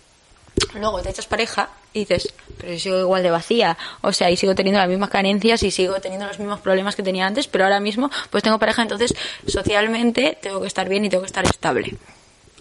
luego 0.74 1.00
te 1.02 1.10
echas 1.10 1.26
pareja 1.26 1.68
y 1.92 2.00
dices, 2.00 2.32
pero 2.58 2.72
yo 2.72 2.78
sigo 2.78 2.98
igual 3.00 3.22
de 3.22 3.30
vacía. 3.30 3.76
O 4.02 4.12
sea, 4.12 4.30
y 4.30 4.36
sigo 4.36 4.54
teniendo 4.54 4.80
las 4.80 4.88
mismas 4.88 5.10
carencias 5.10 5.62
y 5.62 5.70
sigo 5.70 5.94
teniendo 6.00 6.26
los 6.26 6.38
mismos 6.38 6.60
problemas 6.60 6.96
que 6.96 7.02
tenía 7.02 7.26
antes, 7.26 7.46
pero 7.46 7.64
ahora 7.64 7.80
mismo 7.80 8.10
pues 8.30 8.42
tengo 8.42 8.58
pareja, 8.58 8.82
entonces 8.82 9.14
socialmente 9.46 10.36
tengo 10.40 10.60
que 10.60 10.66
estar 10.66 10.88
bien 10.88 11.04
y 11.04 11.08
tengo 11.08 11.22
que 11.22 11.28
estar 11.28 11.44
estable. 11.44 11.96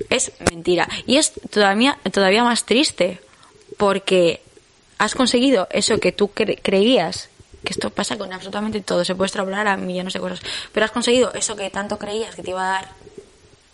Es 0.09 0.31
mentira. 0.51 0.87
Y 1.05 1.17
es 1.17 1.33
todavía, 1.49 1.97
todavía 2.11 2.43
más 2.43 2.65
triste 2.65 3.19
porque 3.77 4.41
has 4.97 5.15
conseguido 5.15 5.67
eso 5.71 5.99
que 5.99 6.11
tú 6.11 6.31
cre- 6.33 6.59
creías 6.61 7.29
que 7.63 7.71
esto 7.71 7.89
pasa 7.91 8.17
con 8.17 8.31
absolutamente 8.33 8.81
todo, 8.81 9.05
se 9.05 9.15
puede 9.15 9.27
extrapolar 9.27 9.65
a 9.69 9.77
millones 9.77 10.13
de 10.13 10.19
cosas, 10.19 10.41
pero 10.73 10.85
has 10.85 10.91
conseguido 10.91 11.31
eso 11.33 11.55
que 11.55 11.69
tanto 11.69 11.97
creías 11.97 12.35
que 12.35 12.43
te 12.43 12.49
iba 12.49 12.61
a 12.61 12.73
dar 12.73 12.89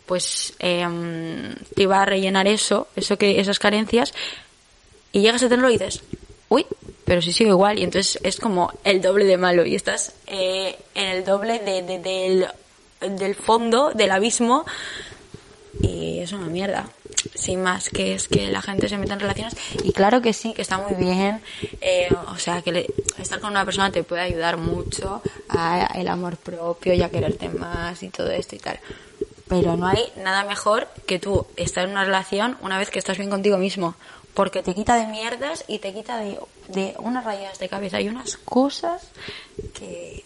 pues 0.10 0.54
em, 0.58 1.54
te 1.76 1.84
iba 1.84 2.02
a 2.02 2.06
rellenar 2.06 2.48
eso, 2.48 2.88
eso 2.96 3.16
que 3.18 3.40
esas 3.40 3.60
carencias 3.60 4.12
y 5.12 5.22
llegas 5.22 5.44
a 5.44 5.50
tenerlo 5.50 5.70
y 5.70 5.74
dices, 5.78 6.02
uy, 6.50 6.66
pero 7.06 7.22
si 7.22 7.32
sigo 7.32 7.52
igual 7.52 7.78
y 7.78 7.84
entonces 7.84 8.18
es 8.24 8.40
como 8.40 8.74
el 8.84 9.02
doble 9.02 9.26
de 9.26 9.38
malo 9.38 9.66
y 9.68 9.76
estás 9.76 10.14
eh, 10.26 10.76
en 10.96 11.06
el 11.10 11.24
doble 11.24 11.60
de, 11.60 11.84
de- 11.84 12.00
del, 12.00 12.48
del 13.20 13.36
fondo 13.36 13.92
del 13.92 14.10
abismo 14.10 14.66
y 15.82 16.20
es 16.20 16.32
una 16.32 16.48
mierda. 16.48 16.90
Sin 17.36 17.62
más, 17.62 17.90
que 17.90 18.14
es 18.16 18.28
que 18.28 18.48
la 18.50 18.62
gente 18.64 18.90
se 18.90 18.98
meta 18.98 19.14
en 19.14 19.20
relaciones 19.20 19.56
y 19.84 19.92
claro 19.92 20.22
que 20.22 20.34
sí, 20.34 20.54
que 20.54 20.62
está 20.64 20.78
muy 20.80 20.96
bien, 20.96 21.42
eh, 21.82 22.10
o 22.34 22.38
sea, 22.38 22.62
que 22.64 22.72
le- 22.72 22.88
estar 23.20 23.40
con 23.40 23.52
una 23.52 23.64
persona 23.66 23.92
te 23.92 24.04
puede 24.04 24.22
ayudar 24.24 24.58
mucho 24.58 25.22
a 25.50 25.92
el 25.96 26.08
amor 26.08 26.38
propio 26.38 26.94
y 26.96 27.02
a 27.04 27.10
quererte 27.10 27.50
más 27.50 28.02
y 28.04 28.10
todo 28.10 28.32
esto 28.32 28.56
y 28.56 28.60
tal. 28.60 28.80
Pero 29.50 29.76
no 29.76 29.88
hay 29.88 30.14
nada 30.16 30.44
mejor 30.44 30.88
que 31.08 31.18
tú 31.18 31.48
estar 31.58 31.84
en 31.84 31.92
una 31.92 32.06
relación 32.06 32.58
una 32.62 32.78
vez 32.78 32.92
que 32.92 33.00
estás 33.00 33.18
bien 33.18 33.32
contigo 33.32 33.58
mismo. 33.58 33.96
Porque 34.36 34.62
te 34.62 34.76
quita 34.76 34.96
de 34.96 35.08
mierdas 35.08 35.66
y 35.68 35.80
te 35.80 35.92
quita 35.92 36.18
de, 36.18 36.40
de 36.68 36.96
unas 37.00 37.26
rayadas 37.26 37.58
de 37.58 37.68
cabeza 37.68 38.00
y 38.00 38.08
unas 38.08 38.38
cosas 38.38 39.10
que... 39.74 40.24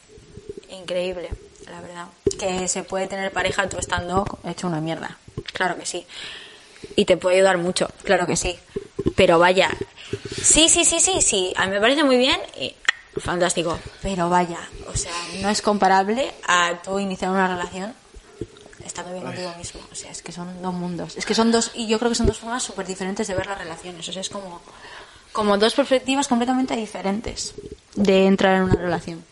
Increíble, 0.69 1.29
la 1.71 1.79
verdad. 1.79 2.07
Que 2.37 2.67
se 2.67 2.83
puede 2.83 3.07
tener 3.07 3.31
pareja 3.31 3.69
tú 3.69 3.77
estando 3.77 4.25
hecho 4.43 4.67
una 4.67 4.81
mierda. 4.81 5.17
Claro 5.53 5.77
que 5.77 5.85
sí. 5.85 6.05
Y 6.97 7.05
te 7.05 7.15
puede 7.15 7.37
ayudar 7.37 7.57
mucho, 7.57 7.87
claro 8.03 8.27
que 8.27 8.35
sí. 8.35 8.59
Pero 9.15 9.39
vaya, 9.39 9.69
sí, 10.41 10.67
sí, 10.67 10.83
sí, 10.83 10.99
sí, 10.99 11.21
sí. 11.21 11.53
A 11.55 11.67
me 11.67 11.79
parece 11.79 12.03
muy 12.03 12.17
bien 12.17 12.39
y 12.59 12.75
fantástico. 13.17 13.79
Pero 14.01 14.29
vaya, 14.29 14.59
o 14.91 14.97
sea, 14.97 15.13
no 15.41 15.49
es 15.49 15.61
comparable 15.61 16.33
a 16.45 16.81
tú 16.83 16.99
iniciar 16.99 17.31
una 17.31 17.47
relación 17.47 17.93
estando 18.93 19.11
bien 19.11 19.23
contigo 19.25 19.51
mismo. 19.57 19.81
O 19.91 19.95
sea, 19.95 20.11
es 20.11 20.21
que 20.21 20.31
son 20.31 20.61
dos 20.61 20.73
mundos. 20.73 21.17
Es 21.17 21.25
que 21.25 21.33
son 21.33 21.51
dos, 21.51 21.71
y 21.73 21.87
yo 21.87 21.97
creo 21.97 22.09
que 22.09 22.15
son 22.15 22.27
dos 22.27 22.37
formas 22.37 22.61
súper 22.61 22.85
diferentes 22.85 23.27
de 23.27 23.33
ver 23.33 23.47
las 23.47 23.57
relaciones. 23.57 24.07
O 24.07 24.13
sea, 24.13 24.21
es 24.21 24.29
como, 24.29 24.61
como 25.31 25.57
dos 25.57 25.73
perspectivas 25.73 26.27
completamente 26.27 26.75
diferentes 26.75 27.53
de 27.95 28.25
entrar 28.25 28.55
en 28.57 28.63
una 28.63 28.75
relación. 28.75 29.25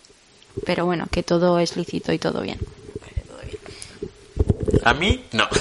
Pero 0.65 0.85
bueno, 0.85 1.05
que 1.11 1.23
todo 1.23 1.59
es 1.59 1.77
lícito 1.77 2.11
y 2.11 2.17
todo 2.19 2.41
bien. 2.41 2.59
Vale, 2.99 3.23
todo 3.27 3.37
bien. 3.45 4.81
A 4.83 4.93
mí, 4.95 5.25
no. 5.31 5.47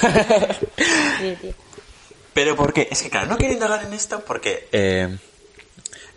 Sí, 1.21 1.37
tío. 1.41 1.53
Pero 2.33 2.57
¿por 2.57 2.73
qué? 2.73 2.89
Es 2.91 3.03
que 3.03 3.11
claro, 3.11 3.27
no 3.27 3.37
quiero 3.37 3.53
indagar 3.55 3.85
en 3.85 3.93
esto 3.93 4.25
porque... 4.25 4.69
eh, 4.73 5.19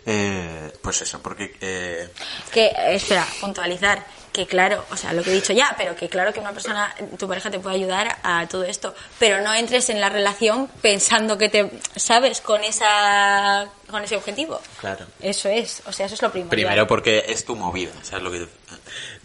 eh, 0.06 0.72
pues 0.82 1.02
eso, 1.02 1.20
porque... 1.20 1.54
eh, 1.60 2.08
Que, 2.52 2.66
eh, 2.66 2.94
espera, 2.94 3.26
puntualizar. 3.40 4.04
Que 4.34 4.46
claro, 4.48 4.84
o 4.90 4.96
sea, 4.96 5.12
lo 5.12 5.22
que 5.22 5.30
he 5.30 5.34
dicho 5.34 5.52
ya, 5.52 5.74
pero 5.78 5.94
que 5.94 6.08
claro 6.08 6.32
que 6.32 6.40
una 6.40 6.50
persona, 6.52 6.92
tu 7.20 7.28
pareja 7.28 7.52
te 7.52 7.60
puede 7.60 7.76
ayudar 7.76 8.16
a 8.24 8.48
todo 8.48 8.64
esto. 8.64 8.92
Pero 9.20 9.40
no 9.42 9.54
entres 9.54 9.90
en 9.90 10.00
la 10.00 10.08
relación 10.08 10.68
pensando 10.82 11.38
que 11.38 11.48
te, 11.48 11.70
¿sabes? 11.94 12.40
Con 12.40 12.64
esa, 12.64 13.68
con 13.88 14.02
ese 14.02 14.16
objetivo. 14.16 14.60
Claro. 14.80 15.06
Eso 15.20 15.48
es, 15.48 15.82
o 15.86 15.92
sea, 15.92 16.06
eso 16.06 16.16
es 16.16 16.22
lo 16.22 16.32
primordial. 16.32 16.66
primero 16.66 16.86
porque 16.88 17.24
es 17.28 17.44
tu 17.44 17.54
movida, 17.54 17.92
¿sabes 18.02 18.24
lo 18.24 18.32
que 18.32 18.48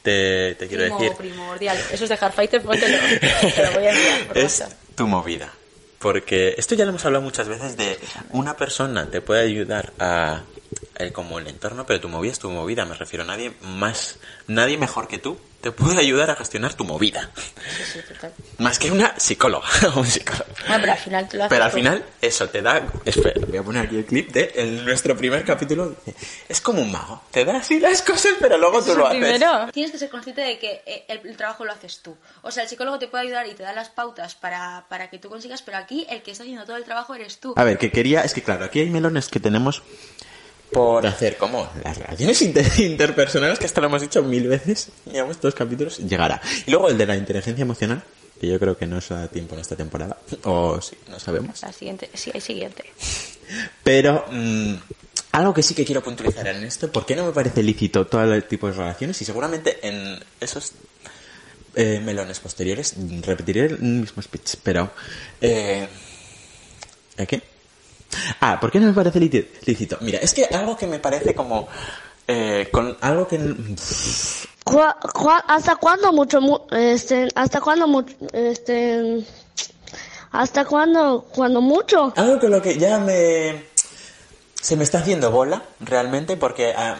te, 0.03 0.53
te 0.59 0.67
quiero 0.67 0.83
Primo- 0.83 0.99
decir? 0.99 1.17
primordial. 1.17 1.77
Eso 1.91 2.03
es 2.03 2.09
de 2.11 2.17
Hardfighter, 2.17 2.61
póntelo. 2.61 2.97
Te 3.55 3.63
lo 3.65 3.71
voy 3.71 3.85
a 3.87 3.89
enviar 3.91 4.27
por 4.27 4.37
es 4.37 4.63
tu 4.95 5.07
movida. 5.07 5.51
Porque 5.97 6.53
esto 6.57 6.75
ya 6.75 6.85
lo 6.85 6.91
hemos 6.91 7.03
hablado 7.03 7.23
muchas 7.23 7.47
veces 7.47 7.75
de 7.77 7.97
una 8.29 8.55
persona 8.55 9.09
te 9.09 9.21
puede 9.21 9.41
ayudar 9.41 9.91
a 9.99 10.43
eh, 10.99 11.11
como 11.11 11.39
el 11.39 11.47
entorno, 11.47 11.85
pero 11.85 11.99
tu 11.99 12.09
movida 12.09 12.31
es 12.33 12.39
tu 12.39 12.49
movida, 12.51 12.85
me 12.85 12.95
refiero 12.95 13.23
a 13.23 13.27
nadie 13.27 13.51
más, 13.61 14.19
nadie 14.47 14.77
mejor 14.77 15.07
que 15.07 15.17
tú 15.17 15.37
te 15.61 15.71
puede 15.73 15.99
ayudar 15.99 16.29
a 16.31 16.35
gestionar 16.35 16.73
tu 16.73 16.85
movida. 16.85 17.31
Sí, 17.35 17.83
sí, 17.93 17.99
total. 18.13 18.33
Más 18.59 18.79
que 18.79 18.89
una 18.91 19.19
psicóloga 19.19 19.67
o 19.93 19.99
un 19.99 20.05
psicólogo. 20.05 20.45
Bueno, 20.67 20.77
pero 20.79 20.91
al 20.93 20.97
final 20.99 21.27
tú 21.27 21.35
lo 21.35 21.43
haces 21.43 21.49
Pero 21.49 21.63
al 21.65 21.71
tú. 21.71 21.75
final, 21.77 22.05
eso 22.21 22.47
te 22.47 22.61
da. 22.61 22.87
Espera, 23.03 23.41
voy 23.45 23.57
a 23.57 23.63
poner 23.63 23.85
aquí 23.85 23.97
el 23.97 24.05
clip 24.05 24.31
de 24.31 24.53
el- 24.55 24.85
nuestro 24.85 25.17
primer 25.17 25.43
capítulo. 25.43 25.97
Es 26.47 26.61
como 26.61 26.81
un 26.81 26.89
mago. 26.93 27.23
Te 27.31 27.43
da 27.43 27.57
así 27.57 27.77
las 27.77 28.01
cosas, 28.01 28.35
pero 28.39 28.57
luego 28.57 28.81
tú 28.81 28.95
lo 28.95 29.05
haces. 29.07 29.19
Primero, 29.19 29.67
tienes 29.73 29.91
que 29.91 29.97
ser 29.97 30.09
consciente 30.09 30.39
de 30.41 30.57
que 30.59 30.81
eh, 30.85 31.03
el, 31.09 31.19
el 31.27 31.35
trabajo 31.35 31.65
lo 31.65 31.73
haces 31.73 31.99
tú. 31.99 32.15
O 32.41 32.51
sea, 32.51 32.63
el 32.63 32.69
psicólogo 32.69 32.97
te 32.97 33.09
puede 33.09 33.25
ayudar 33.25 33.45
y 33.47 33.53
te 33.53 33.63
da 33.63 33.73
las 33.73 33.89
pautas 33.89 34.35
para, 34.35 34.85
para 34.87 35.09
que 35.09 35.19
tú 35.19 35.27
consigas, 35.29 35.61
pero 35.61 35.77
aquí 35.77 36.07
el 36.09 36.21
que 36.21 36.31
está 36.31 36.43
haciendo 36.43 36.63
todo 36.65 36.77
el 36.77 36.85
trabajo 36.85 37.15
eres 37.15 37.39
tú. 37.39 37.53
A 37.57 37.65
ver, 37.65 37.77
que 37.77 37.91
quería. 37.91 38.21
Es 38.21 38.33
que 38.33 38.41
claro, 38.43 38.63
aquí 38.63 38.79
hay 38.79 38.89
melones 38.89 39.27
que 39.27 39.41
tenemos 39.41 39.83
por 40.71 41.05
hacer 41.07 41.37
como 41.37 41.69
las 41.83 41.97
relaciones 41.97 42.41
inter- 42.41 42.71
interpersonales, 42.79 43.59
que 43.59 43.65
esto 43.65 43.81
lo 43.81 43.87
hemos 43.87 44.01
dicho 44.01 44.21
mil 44.23 44.47
veces. 44.47 44.89
Llevamos 45.11 45.39
dos 45.41 45.55
capítulos, 45.55 45.97
llegará. 45.99 46.41
Y 46.65 46.71
luego 46.71 46.89
el 46.89 46.97
de 46.97 47.05
la 47.05 47.15
inteligencia 47.15 47.61
emocional, 47.61 48.03
que 48.39 48.47
yo 48.47 48.59
creo 48.59 48.77
que 48.77 48.85
no 48.85 49.01
se 49.01 49.13
da 49.13 49.27
tiempo 49.27 49.55
en 49.55 49.61
esta 49.61 49.75
temporada. 49.75 50.17
O 50.43 50.79
sí, 50.81 50.95
no 51.09 51.19
sabemos. 51.19 51.61
La 51.61 51.73
siguiente, 51.73 52.09
sí, 52.13 52.31
hay 52.33 52.41
siguiente. 52.41 52.85
Pero 53.83 54.25
mm, 54.31 54.73
algo 55.31 55.53
que 55.53 55.63
sí 55.63 55.73
que 55.73 55.83
quiero 55.85 56.03
puntualizar 56.03 56.47
en 56.47 56.63
esto, 56.63 56.91
¿por 56.91 57.05
qué 57.05 57.15
no 57.15 57.25
me 57.25 57.31
parece 57.31 57.63
lícito 57.63 58.05
todo 58.07 58.31
el 58.33 58.43
tipo 58.45 58.67
de 58.67 58.73
relaciones? 58.73 59.19
Y 59.21 59.25
seguramente 59.25 59.79
en 59.87 60.19
esos 60.39 60.73
eh, 61.75 61.99
melones 62.03 62.39
posteriores 62.39 62.95
repetiré 63.21 63.65
el 63.65 63.79
mismo 63.79 64.21
speech, 64.21 64.55
pero... 64.63 64.91
Eh, 65.41 65.87
¿a 67.17 67.25
¿Qué? 67.25 67.41
Ah, 68.39 68.59
¿por 68.59 68.71
qué 68.71 68.79
no 68.79 68.87
me 68.87 68.93
parece 68.93 69.19
lícito? 69.19 69.97
Mira, 70.01 70.19
es 70.19 70.33
que 70.33 70.45
algo 70.45 70.75
que 70.77 70.87
me 70.87 70.99
parece 70.99 71.33
como... 71.35 71.67
eh, 72.27 72.67
con 72.71 72.97
algo 73.01 73.27
que... 73.27 73.37
¿Cuá- 74.63 74.97
cuá- 75.13 75.43
¿Hasta 75.47 75.75
cuándo 75.77 76.11
mucho, 76.13 76.41
mu- 76.41 76.59
este, 76.71 77.27
hasta 77.35 77.59
cuándo 77.61 77.87
mucho, 77.87 78.13
este, 78.33 79.25
hasta 80.31 80.65
cuándo, 80.65 81.27
cuando 81.33 81.61
mucho? 81.61 82.13
Algo 82.15 82.39
con 82.39 82.51
lo 82.51 82.61
que 82.61 82.77
ya 82.77 82.99
me... 82.99 83.65
Se 84.61 84.75
me 84.75 84.83
está 84.83 84.99
haciendo 84.99 85.31
bola, 85.31 85.63
realmente, 85.79 86.35
porque 86.35 86.73
ah, 86.75 86.97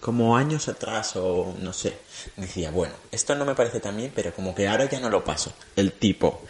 como 0.00 0.36
años 0.36 0.68
atrás 0.68 1.14
o 1.16 1.54
no 1.60 1.72
sé, 1.72 1.96
decía, 2.36 2.70
bueno, 2.72 2.94
esto 3.12 3.34
no 3.36 3.44
me 3.44 3.54
parece 3.54 3.78
tan 3.80 3.96
bien, 3.96 4.10
pero 4.14 4.34
como 4.34 4.54
que 4.54 4.66
ahora 4.66 4.86
ya 4.90 4.98
no 5.00 5.08
lo 5.08 5.22
paso. 5.24 5.52
El 5.76 5.92
tipo. 5.92 6.42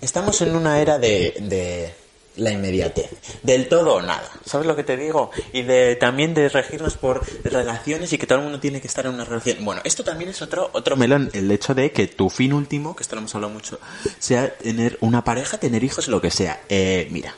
Estamos 0.00 0.40
en 0.42 0.56
una 0.56 0.80
era 0.80 0.98
de, 0.98 1.36
de 1.40 1.94
la 2.36 2.50
inmediatez, 2.50 3.10
del 3.42 3.68
todo 3.68 3.94
o 3.94 4.02
nada, 4.02 4.30
¿sabes 4.44 4.66
lo 4.66 4.76
que 4.76 4.84
te 4.84 4.96
digo? 4.96 5.30
Y 5.52 5.62
de 5.62 5.96
también 5.96 6.34
de 6.34 6.48
regirnos 6.48 6.96
por 6.96 7.22
relaciones 7.44 8.12
y 8.12 8.18
que 8.18 8.26
todo 8.26 8.38
el 8.38 8.44
mundo 8.44 8.60
tiene 8.60 8.80
que 8.80 8.88
estar 8.88 9.06
en 9.06 9.14
una 9.14 9.24
relación. 9.24 9.64
Bueno, 9.64 9.80
esto 9.84 10.04
también 10.04 10.30
es 10.30 10.42
otro 10.42 10.70
otro 10.72 10.96
melón, 10.96 11.30
el 11.32 11.50
hecho 11.50 11.74
de 11.74 11.92
que 11.92 12.06
tu 12.06 12.30
fin 12.30 12.52
último, 12.52 12.94
que 12.94 13.02
esto 13.02 13.16
lo 13.16 13.20
hemos 13.20 13.34
hablado 13.34 13.52
mucho, 13.52 13.78
sea 14.18 14.56
tener 14.56 14.98
una 15.00 15.24
pareja, 15.24 15.58
tener 15.58 15.84
hijos, 15.84 16.08
lo 16.08 16.20
que 16.20 16.30
sea. 16.30 16.60
Eh, 16.68 17.08
mira, 17.10 17.34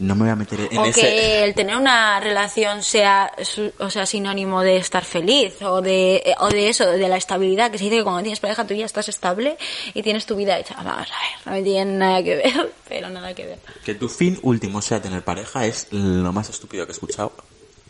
no 0.00 0.14
me 0.14 0.22
voy 0.22 0.30
a 0.30 0.36
meter 0.36 0.60
en 0.70 0.78
o 0.78 0.86
ese 0.86 1.00
que 1.00 1.44
el 1.44 1.54
tener 1.54 1.76
una 1.76 2.18
relación 2.20 2.82
sea, 2.82 3.30
o 3.78 3.90
sea 3.90 4.06
sinónimo 4.06 4.62
de 4.62 4.78
estar 4.78 5.04
feliz 5.04 5.60
o 5.60 5.82
de, 5.82 6.34
o 6.38 6.48
de 6.48 6.70
eso, 6.70 6.90
de 6.90 7.08
la 7.08 7.18
estabilidad, 7.18 7.70
que 7.70 7.76
se 7.76 7.84
dice 7.84 7.98
que 7.98 8.02
cuando 8.02 8.22
tienes 8.22 8.40
pareja 8.40 8.66
tú 8.66 8.72
ya 8.72 8.86
estás 8.86 9.10
estable 9.10 9.58
y 9.92 10.02
tienes 10.02 10.24
tu 10.24 10.36
vida 10.36 10.58
hecha. 10.58 10.74
Vamos 10.76 10.92
a 10.92 10.96
ver, 10.96 11.08
no 11.44 11.52
me 11.52 11.62
tiene 11.62 11.92
nada 11.92 12.22
que 12.22 12.36
ver, 12.36 12.72
pero 12.88 13.10
nada 13.10 13.34
que 13.34 13.46
ver. 13.46 13.58
que 13.84 13.94
tu 13.94 14.08
fin 14.08 14.38
último 14.42 14.80
sea 14.80 15.02
tener 15.02 15.22
pareja 15.22 15.66
es 15.66 15.88
lo 15.90 16.32
más 16.32 16.48
estúpido 16.48 16.86
que 16.86 16.92
he 16.92 16.94
escuchado 16.94 17.32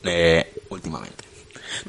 eh, 0.03 0.53
últimamente. 0.69 1.30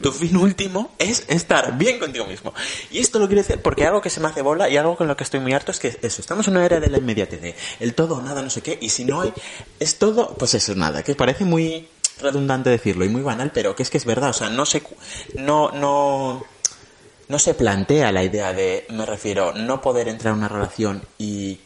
Tu 0.02 0.12
fin 0.12 0.38
último 0.38 0.92
es 0.98 1.26
estar 1.28 1.78
bien 1.78 2.00
contigo 2.00 2.26
mismo. 2.26 2.54
Y 2.92 3.00
esto 3.00 3.20
lo 3.20 3.28
quiero 3.28 3.42
decir 3.42 3.62
porque 3.62 3.86
algo 3.86 4.02
que 4.02 4.10
se 4.10 4.20
me 4.20 4.28
hace 4.28 4.42
bola 4.42 4.70
y 4.70 4.78
algo 4.78 4.96
con 4.96 5.08
lo 5.08 5.16
que 5.16 5.24
estoy 5.24 5.40
muy 5.40 5.54
harto 5.54 5.72
es 5.72 5.80
que 5.80 5.98
eso, 6.02 6.22
estamos 6.22 6.48
en 6.48 6.56
una 6.56 6.66
era 6.66 6.80
de 6.80 6.90
la 6.90 6.98
inmediatez, 6.98 7.56
el 7.80 7.94
todo 7.94 8.22
nada, 8.22 8.42
no 8.42 8.50
sé 8.50 8.62
qué, 8.62 8.78
y 8.82 8.90
si 8.90 9.06
no 9.06 9.22
hay, 9.22 9.34
es 9.80 9.98
todo, 9.98 10.36
pues 10.36 10.54
eso, 10.54 10.76
nada, 10.76 11.04
que 11.04 11.16
parece 11.16 11.46
muy 11.46 11.88
redundante 12.22 12.70
decirlo 12.70 13.06
y 13.06 13.10
muy 13.10 13.22
banal, 13.22 13.52
pero 13.54 13.76
que 13.76 13.84
es 13.84 13.90
que 13.90 13.98
es 13.98 14.06
verdad, 14.06 14.30
o 14.30 14.34
sea, 14.34 14.50
no 14.50 14.66
se, 14.66 14.84
no, 15.36 15.72
no, 15.72 17.40
se 17.40 17.54
plantea 17.54 18.12
la 18.12 18.24
idea 18.24 18.54
de, 18.54 18.86
me 18.90 19.06
refiero, 19.06 19.54
no 19.54 19.82
poder 19.82 20.08
entrar 20.08 20.34
en 20.34 20.40
una 20.40 20.48
relación 20.48 21.04
y 21.18 21.60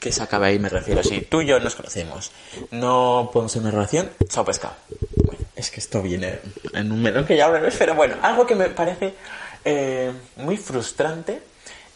que 0.00 0.12
se 0.12 0.22
acabe 0.22 0.48
ahí, 0.48 0.58
me 0.58 0.70
refiero. 0.70 1.02
Si 1.02 1.20
tú 1.20 1.42
y 1.42 1.46
yo 1.46 1.60
nos 1.60 1.74
conocemos, 1.74 2.32
no 2.70 3.28
podemos 3.32 3.52
tener 3.52 3.66
una 3.66 3.72
relación, 3.72 4.10
chao 4.28 4.44
pescado. 4.44 4.74
Es 5.60 5.70
que 5.70 5.80
esto 5.80 6.00
viene 6.00 6.38
en 6.72 6.90
un 6.90 7.02
melón 7.02 7.26
que 7.26 7.36
ya 7.36 7.46
hablaré, 7.46 7.70
pero 7.78 7.94
bueno, 7.94 8.16
algo 8.22 8.46
que 8.46 8.54
me 8.54 8.70
parece 8.70 9.14
eh, 9.64 10.10
muy 10.36 10.56
frustrante 10.56 11.42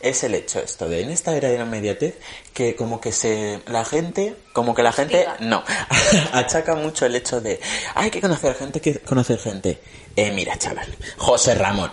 es 0.00 0.22
el 0.22 0.35
hecho 0.35 0.59
esto 0.59 0.87
de 0.87 1.00
en 1.00 1.11
esta 1.11 1.35
era 1.35 1.48
de 1.48 1.57
la 1.57 1.64
inmediatez 1.64 2.16
que 2.53 2.77
como 2.77 3.00
que 3.00 3.11
se 3.11 3.61
la 3.68 3.87
gente 3.87 4.37
como 4.53 4.74
que 4.74 4.83
la 4.83 4.92
gente 4.92 5.27
no 5.40 5.64
achaca 6.33 6.74
mucho 6.74 7.07
el 7.07 7.16
hecho 7.16 7.40
de 7.40 7.59
hay 7.94 8.11
que 8.11 8.20
conocer 8.20 8.55
gente 8.55 8.83
que 8.83 8.98
conocer 8.98 9.38
gente 9.38 9.81
eh 10.14 10.31
mira 10.33 10.59
chaval 10.59 10.94
José 11.16 11.55
Ramón 11.55 11.90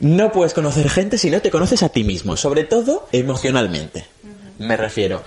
no 0.00 0.32
puedes 0.32 0.52
conocer 0.52 0.88
gente 0.90 1.18
si 1.18 1.30
no 1.30 1.40
te 1.40 1.50
conoces 1.50 1.82
a 1.84 1.88
ti 1.88 2.02
mismo, 2.02 2.36
sobre 2.36 2.64
todo 2.64 3.06
emocionalmente. 3.12 4.04
Me 4.58 4.76
refiero. 4.76 5.22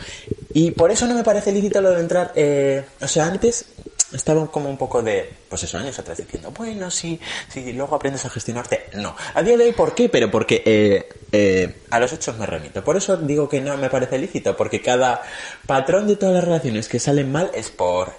Y 0.54 0.72
por 0.72 0.92
eso 0.92 1.08
no 1.08 1.14
me 1.14 1.24
parece 1.24 1.52
lícito 1.52 1.82
lo 1.82 1.92
de 1.92 2.02
entrar. 2.02 2.34
eh, 2.36 2.84
o 3.02 3.08
sea, 3.08 3.26
antes 3.28 3.66
estaba 4.14 4.50
como 4.52 4.70
un 4.70 4.78
poco 4.78 5.02
de. 5.02 5.30
Pues 5.50 5.64
eso, 5.64 5.78
años 5.78 5.98
atrás 5.98 6.18
diciendo, 6.18 6.52
bueno, 6.52 6.90
sí, 6.92 7.20
sí, 7.50 7.74
luego 7.74 7.96
aprendes 7.96 8.26
a 8.26 8.30
gestionarte. 8.30 8.86
No. 8.94 9.16
A 9.34 9.42
día 9.44 9.58
de 9.58 9.66
hoy, 9.66 9.72
¿por 9.72 9.96
qué? 9.96 10.10
Pero 10.10 10.30
porque 10.30 10.62
eh, 10.66 11.10
eh, 11.32 11.76
a 11.90 12.00
los 12.00 12.14
hechos 12.14 12.38
me 12.38 12.46
remito. 12.46 12.84
Por 12.84 12.98
eso 12.98 13.18
digo 13.18 13.50
que 13.50 13.62
no 13.62 13.78
me 13.78 13.90
parece 13.90 14.18
lícito, 14.18 14.56
porque 14.56 14.82
cada 14.82 15.22
patrón 15.66 16.08
de 16.08 16.16
todas 16.16 16.36
las 16.36 16.44
relaciones 16.44 16.88
que 16.88 17.00
salen 17.00 17.32
mal 17.32 17.52
es 17.54 17.70
por 17.70 18.14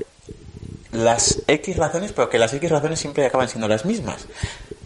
las 0.93 1.43
X 1.47 1.77
razones, 1.77 2.13
pero 2.13 2.29
que 2.29 2.39
las 2.39 2.53
X 2.55 2.71
razones 2.71 2.99
siempre 2.99 3.27
acaban 3.27 3.49
siendo 3.49 3.69
las 3.69 3.85
mismas. 3.85 4.27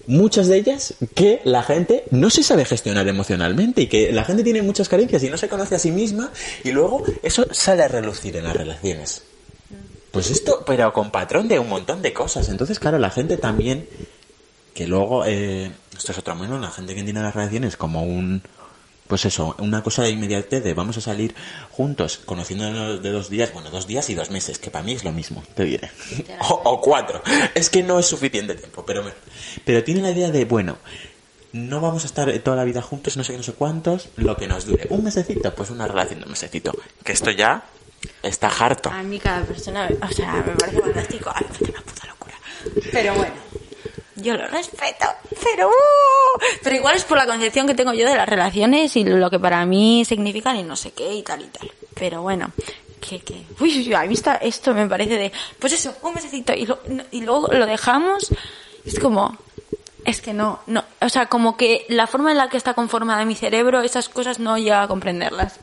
Muchas 0.07 0.49
de 0.49 0.57
ellas 0.57 0.95
que 1.15 1.41
la 1.45 1.63
gente 1.63 2.05
no 2.11 2.31
se 2.31 2.43
sabe 2.43 2.65
gestionar 2.65 3.07
emocionalmente 3.07 3.83
y 3.83 3.87
que 3.87 4.11
la 4.11 4.25
gente 4.25 4.43
tiene 4.43 4.61
muchas 4.63 4.89
carencias 4.89 5.23
y 5.23 5.31
no 5.31 5.37
se 5.37 5.49
conoce 5.49 5.77
a 5.77 5.79
sí 5.79 5.93
misma 5.93 6.33
y 6.65 6.73
luego 6.73 7.05
eso 7.23 7.47
sale 7.53 7.85
a 7.85 7.89
relucir 7.89 8.37
en 8.37 8.45
las 8.45 8.57
relaciones. 8.57 9.23
Pues 10.11 10.31
esto, 10.31 10.63
pero 10.67 10.93
con 10.93 11.11
patrón 11.11 11.47
de 11.49 11.59
un 11.59 11.69
montón 11.69 12.03
de 12.03 12.13
cosas. 12.13 12.49
Entonces, 12.49 12.79
claro, 12.79 12.99
la 12.99 13.11
gente 13.11 13.37
también, 13.37 13.89
que 14.75 14.87
luego, 14.87 15.25
eh, 15.25 15.71
esto 15.97 16.13
es 16.13 16.19
otro 16.19 16.35
menos, 16.35 16.61
la 16.61 16.71
gente 16.71 16.95
que 16.95 17.01
entiende 17.01 17.23
las 17.23 17.35
relaciones 17.35 17.77
como 17.77 18.03
un, 18.03 18.43
pues 19.07 19.25
eso, 19.25 19.55
una 19.59 19.83
cosa 19.83 20.03
de 20.03 20.11
inmediatez 20.11 20.65
de 20.65 20.75
vamos 20.75 20.97
a 20.97 21.01
salir 21.01 21.35
juntos, 21.71 22.21
conociéndonos 22.25 23.03
de 23.03 23.11
dos 23.11 23.31
días, 23.31 23.53
bueno, 23.53 23.71
dos 23.71 23.87
días 23.87 24.09
y 24.11 24.15
dos 24.15 24.31
meses, 24.31 24.59
que 24.59 24.71
para 24.71 24.85
mí 24.85 24.93
es 24.93 25.05
lo 25.05 25.13
mismo, 25.13 25.43
te 25.55 25.65
diré. 25.65 25.91
O, 26.49 26.55
o 26.65 26.81
cuatro. 26.81 27.23
Es 27.55 27.71
que 27.71 27.83
no 27.85 27.99
es 27.99 28.07
suficiente 28.07 28.55
tiempo, 28.57 28.85
pero, 28.85 29.05
me- 29.05 29.13
pero 29.65 29.85
tiene 29.85 30.03
la 30.03 30.11
idea 30.11 30.31
de, 30.33 30.45
bueno, 30.45 30.79
no 31.53 31.81
vamos 31.81 32.05
a 32.05 32.07
estar 32.07 32.33
toda 32.41 32.57
la 32.57 32.65
vida 32.65 32.83
juntos, 32.83 33.17
no 33.17 33.23
sé 33.25 33.33
qué, 33.33 33.39
no 33.39 33.43
sé 33.45 33.53
cuántos, 33.53 34.09
lo 34.17 34.37
que 34.37 34.47
nos 34.49 34.67
dure. 34.67 34.87
Un 34.91 35.05
mesecito, 35.05 35.53
pues 35.55 35.71
una 35.71 35.87
relación 35.89 36.21
de 36.21 36.25
un 36.27 36.31
mesecito. 36.33 36.73
Que 37.05 37.13
esto 37.13 37.31
ya 37.33 37.65
está 38.23 38.49
harto. 38.49 38.91
A 38.91 39.03
mí 39.03 39.19
cada 39.19 39.43
persona, 39.45 39.89
o 40.03 40.13
sea, 40.13 40.33
me 40.35 40.55
parece 40.55 40.81
fantástico. 40.81 41.31
A 41.31 41.41
mí 41.41 41.47
me 41.51 41.59
parece 41.59 41.71
una 41.73 41.81
puta 41.83 42.07
locura. 42.07 42.35
Pero 42.93 43.15
bueno, 43.15 43.35
yo 44.17 44.37
lo 44.37 44.47
respeto. 44.49 45.07
Pero, 45.43 45.69
uh, 45.69 46.41
pero 46.63 46.77
igual 46.77 46.97
es 46.97 47.05
por 47.05 47.17
la 47.19 47.27
concepción 47.27 47.67
que 47.67 47.75
tengo 47.75 47.93
yo 47.95 48.09
de 48.09 48.17
las 48.17 48.29
relaciones 48.29 48.95
y 48.97 49.05
lo 49.05 49.31
que 49.31 49.39
para 49.39 49.65
mí 49.67 50.05
significan 50.05 50.57
y 50.57 50.63
no 50.63 50.77
sé 50.77 50.93
qué 50.93 51.13
y 51.15 51.23
tal 51.23 51.43
y 51.43 51.47
tal. 51.47 51.71
Pero 51.95 52.23
bueno, 52.23 52.53
que, 53.01 53.21
que, 53.21 53.47
uy, 53.61 53.87
uy, 53.89 53.95
a 53.95 54.03
mí 54.03 54.15
está- 54.15 54.37
esto 54.37 54.75
me 54.75 54.87
parece 54.87 55.17
de, 55.17 55.33
pues 55.59 55.73
eso, 55.73 55.95
un 56.03 56.15
mesecito 56.15 56.53
y, 56.53 56.67
lo- 56.67 56.81
y 57.11 57.23
luego 57.23 57.49
lo 57.49 57.65
dejamos. 57.67 58.31
Es 58.85 58.99
como, 58.99 59.37
es 60.05 60.21
que 60.21 60.33
no, 60.33 60.61
no, 60.67 60.85
o 61.01 61.09
sea, 61.09 61.27
como 61.27 61.57
que 61.57 61.85
la 61.89 62.07
forma 62.07 62.31
en 62.31 62.39
la 62.39 62.49
que 62.49 62.57
está 62.57 62.75
conformada 62.75 63.25
mi 63.25 63.35
cerebro, 63.35 63.83
esas 63.83 64.09
cosas 64.09 64.39
no 64.39 64.59
llega 64.59 64.83
a 64.83 64.89
comprenderlas. 64.89 65.59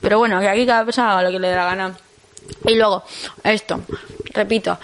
Pero 0.00 0.18
bueno, 0.18 0.40
que 0.40 0.48
aquí 0.48 0.66
cada 0.66 0.84
persona 0.84 1.12
haga 1.12 1.22
lo 1.22 1.30
que 1.30 1.38
le 1.38 1.48
dé 1.48 1.56
la 1.56 1.64
gana. 1.64 1.96
Y 2.66 2.74
luego, 2.76 3.04
esto, 3.42 3.80
repito, 4.32 4.78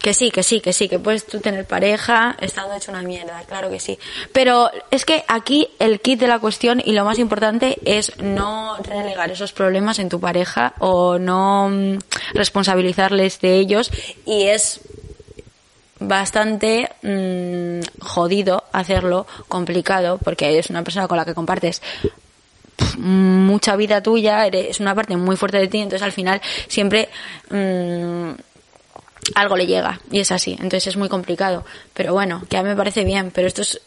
que 0.00 0.14
sí, 0.14 0.30
que 0.30 0.42
sí, 0.42 0.60
que 0.60 0.72
sí, 0.72 0.88
que 0.88 0.98
puedes 0.98 1.26
tú 1.26 1.40
tener 1.40 1.66
pareja 1.66 2.36
estando 2.40 2.74
hecho 2.74 2.90
una 2.90 3.02
mierda, 3.02 3.42
claro 3.46 3.70
que 3.70 3.80
sí. 3.80 3.98
Pero 4.32 4.70
es 4.90 5.04
que 5.04 5.24
aquí 5.28 5.68
el 5.78 6.00
kit 6.00 6.18
de 6.18 6.26
la 6.26 6.38
cuestión 6.38 6.82
y 6.84 6.92
lo 6.92 7.04
más 7.04 7.18
importante 7.18 7.78
es 7.84 8.16
no 8.18 8.76
relegar 8.78 9.30
esos 9.30 9.52
problemas 9.52 9.98
en 9.98 10.08
tu 10.08 10.18
pareja 10.18 10.74
o 10.78 11.18
no 11.18 11.68
mm, 11.68 11.98
responsabilizarles 12.32 13.40
de 13.40 13.56
ellos 13.56 13.90
y 14.24 14.44
es 14.44 14.80
bastante 16.00 16.88
mm, 17.02 17.80
jodido 18.02 18.64
hacerlo, 18.72 19.26
complicado, 19.48 20.18
porque 20.18 20.58
es 20.58 20.70
una 20.70 20.82
persona 20.82 21.06
con 21.08 21.16
la 21.18 21.24
que 21.24 21.34
compartes 21.34 21.80
mucha 22.98 23.76
vida 23.76 24.02
tuya, 24.02 24.46
eres- 24.46 24.70
es 24.70 24.80
una 24.80 24.94
parte 24.94 25.16
muy 25.16 25.36
fuerte 25.36 25.58
de 25.58 25.68
ti, 25.68 25.78
entonces 25.78 26.02
al 26.02 26.12
final 26.12 26.40
siempre 26.68 27.08
mm, 27.50 28.30
algo 29.34 29.56
le 29.56 29.66
llega 29.66 30.00
y 30.10 30.20
es 30.20 30.32
así, 30.32 30.52
entonces 30.52 30.88
es 30.88 30.96
muy 30.96 31.08
complicado, 31.08 31.64
pero 31.94 32.12
bueno, 32.12 32.42
que 32.48 32.56
a 32.56 32.62
mí 32.62 32.68
me 32.68 32.76
parece 32.76 33.04
bien, 33.04 33.30
pero 33.30 33.46
esto 33.46 33.62
es 33.62 33.80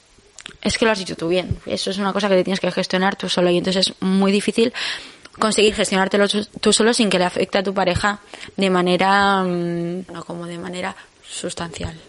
es 0.62 0.78
que 0.78 0.84
lo 0.86 0.92
has 0.92 1.00
dicho 1.00 1.16
tú 1.16 1.30
bien, 1.30 1.58
eso 1.66 1.90
es 1.90 1.98
una 1.98 2.12
cosa 2.14 2.28
que 2.30 2.36
te 2.36 2.44
tienes 2.44 2.60
que 2.60 2.70
gestionar 2.72 3.16
tú 3.16 3.30
solo 3.30 3.50
y 3.50 3.58
entonces 3.58 3.88
es 3.90 3.94
muy 4.02 4.32
difícil 4.32 4.74
conseguir 5.40 5.74
gestionártelo 5.74 6.28
tú 6.28 6.46
tú 6.62 6.74
solo 6.74 6.94
sin 6.94 7.10
que 7.10 7.18
le 7.18 7.26
afecte 7.26 7.58
a 7.58 7.64
tu 7.64 7.74
pareja 7.74 8.20
de 8.58 8.70
manera 8.70 9.42
mm, 9.44 10.06
no 10.12 10.24
como 10.26 10.46
de 10.46 10.58
manera 10.58 10.96
sustancial. 11.34 12.00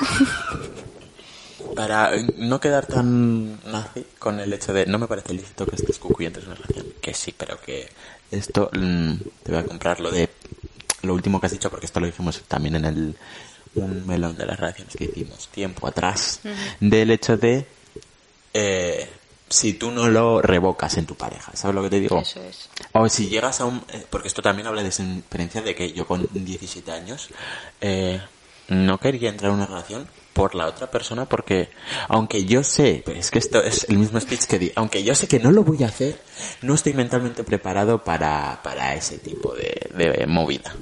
Para 1.74 2.12
no 2.36 2.60
quedar 2.60 2.86
tan 2.86 3.60
nazi 3.70 4.06
con 4.18 4.40
el 4.40 4.52
hecho 4.52 4.72
de 4.72 4.86
no 4.86 4.98
me 4.98 5.06
parece 5.06 5.34
lícito 5.34 5.66
que 5.66 5.76
estés 5.76 5.98
cucuyentes 5.98 6.44
en 6.44 6.50
una 6.50 6.60
relación. 6.60 6.86
Que 7.00 7.14
sí, 7.14 7.34
pero 7.36 7.60
que 7.60 7.88
esto 8.30 8.70
mm, 8.72 9.14
te 9.42 9.52
voy 9.52 9.60
a 9.60 9.64
comprar 9.64 10.00
lo 10.00 10.10
de 10.10 10.28
lo 11.02 11.14
último 11.14 11.40
que 11.40 11.46
has 11.46 11.52
dicho 11.52 11.70
porque 11.70 11.86
esto 11.86 12.00
lo 12.00 12.06
dijimos 12.06 12.42
también 12.48 12.76
en 12.76 12.84
el 12.84 13.16
un 13.74 14.06
melón 14.06 14.36
de 14.36 14.46
las 14.46 14.58
relaciones 14.58 14.96
que 14.96 15.04
hicimos 15.04 15.48
tiempo 15.48 15.86
atrás 15.86 16.40
del 16.80 17.10
hecho 17.10 17.36
de 17.36 17.66
eh, 18.54 19.08
si 19.48 19.74
tú 19.74 19.90
no 19.90 20.08
lo 20.08 20.42
revocas 20.42 20.96
en 20.98 21.06
tu 21.06 21.14
pareja, 21.14 21.52
¿sabes 21.54 21.74
lo 21.74 21.82
que 21.82 21.90
te 21.90 22.00
digo? 22.00 22.18
Eso 22.20 22.42
es. 22.42 22.68
O 22.92 23.08
si 23.08 23.28
llegas 23.28 23.60
a 23.60 23.64
un... 23.64 23.82
eh, 23.88 24.04
Porque 24.10 24.28
esto 24.28 24.42
también 24.42 24.66
habla 24.66 24.82
de 24.82 24.88
esa 24.88 25.02
experiencia 25.02 25.62
de 25.62 25.74
que 25.74 25.92
yo 25.92 26.06
con 26.06 26.28
17 26.32 26.90
años 26.92 27.28
eh, 27.80 28.20
no 28.68 28.98
quería 28.98 29.30
entrar 29.30 29.50
en 29.50 29.56
una 29.56 29.66
relación 29.66 30.08
por 30.34 30.54
la 30.54 30.66
otra 30.66 30.88
persona 30.90 31.24
porque 31.24 31.70
aunque 32.08 32.44
yo 32.44 32.62
sé, 32.62 33.02
pero 33.04 33.18
es 33.18 33.30
que 33.30 33.40
esto 33.40 33.60
es 33.62 33.86
el 33.88 33.98
mismo 33.98 34.20
speech 34.20 34.44
que 34.44 34.58
di, 34.58 34.72
aunque 34.76 35.02
yo 35.02 35.14
sé 35.16 35.26
que 35.26 35.40
no 35.40 35.50
lo 35.50 35.64
voy 35.64 35.82
a 35.82 35.88
hacer, 35.88 36.20
no 36.62 36.74
estoy 36.74 36.92
mentalmente 36.92 37.42
preparado 37.42 38.04
para, 38.04 38.60
para 38.62 38.94
ese 38.94 39.18
tipo 39.18 39.52
de, 39.54 39.90
de 39.94 40.26
movida. 40.28 40.72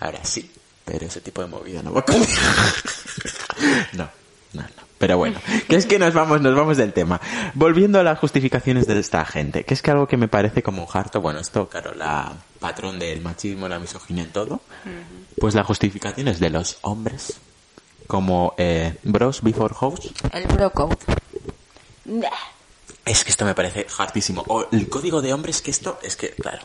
Ahora 0.00 0.24
sí, 0.24 0.50
pero 0.86 1.04
ese 1.06 1.20
tipo 1.20 1.42
de 1.42 1.48
movida 1.48 1.82
no 1.82 1.92
va 1.92 2.02
conmigo. 2.02 2.32
no, 3.92 4.08
no, 4.54 4.62
no. 4.62 4.87
Pero 4.98 5.16
bueno, 5.16 5.38
que 5.68 5.76
es 5.76 5.86
que 5.86 5.98
nos 5.98 6.12
vamos, 6.12 6.40
nos 6.40 6.54
vamos 6.54 6.76
del 6.76 6.92
tema. 6.92 7.20
Volviendo 7.54 8.00
a 8.00 8.02
las 8.02 8.18
justificaciones 8.18 8.86
de 8.86 8.98
esta 8.98 9.24
gente, 9.24 9.64
que 9.64 9.74
es 9.74 9.82
que 9.82 9.92
algo 9.92 10.08
que 10.08 10.16
me 10.16 10.28
parece 10.28 10.62
como 10.62 10.82
un 10.82 10.88
harto, 10.92 11.20
bueno, 11.20 11.38
esto, 11.38 11.68
claro, 11.68 11.94
la 11.94 12.32
patrón 12.58 12.98
del 12.98 13.20
machismo, 13.20 13.68
la 13.68 13.78
misoginia 13.78 14.24
en 14.24 14.32
todo, 14.32 14.60
pues 15.38 15.54
las 15.54 15.66
justificaciones 15.66 16.40
de 16.40 16.50
los 16.50 16.78
hombres, 16.82 17.38
como 18.08 18.54
eh, 18.58 18.96
bros 19.04 19.42
before 19.42 19.74
hoes, 19.78 20.12
El 20.32 20.46
bro 20.48 20.70
code. 20.70 20.96
Es 23.08 23.24
que 23.24 23.30
esto 23.30 23.44
me 23.44 23.54
parece 23.54 23.86
hartísimo. 23.96 24.44
O 24.48 24.66
el 24.70 24.88
código 24.88 25.22
de 25.22 25.32
hombres, 25.32 25.62
que 25.62 25.70
esto, 25.70 25.98
es 26.02 26.16
que, 26.16 26.30
claro, 26.30 26.62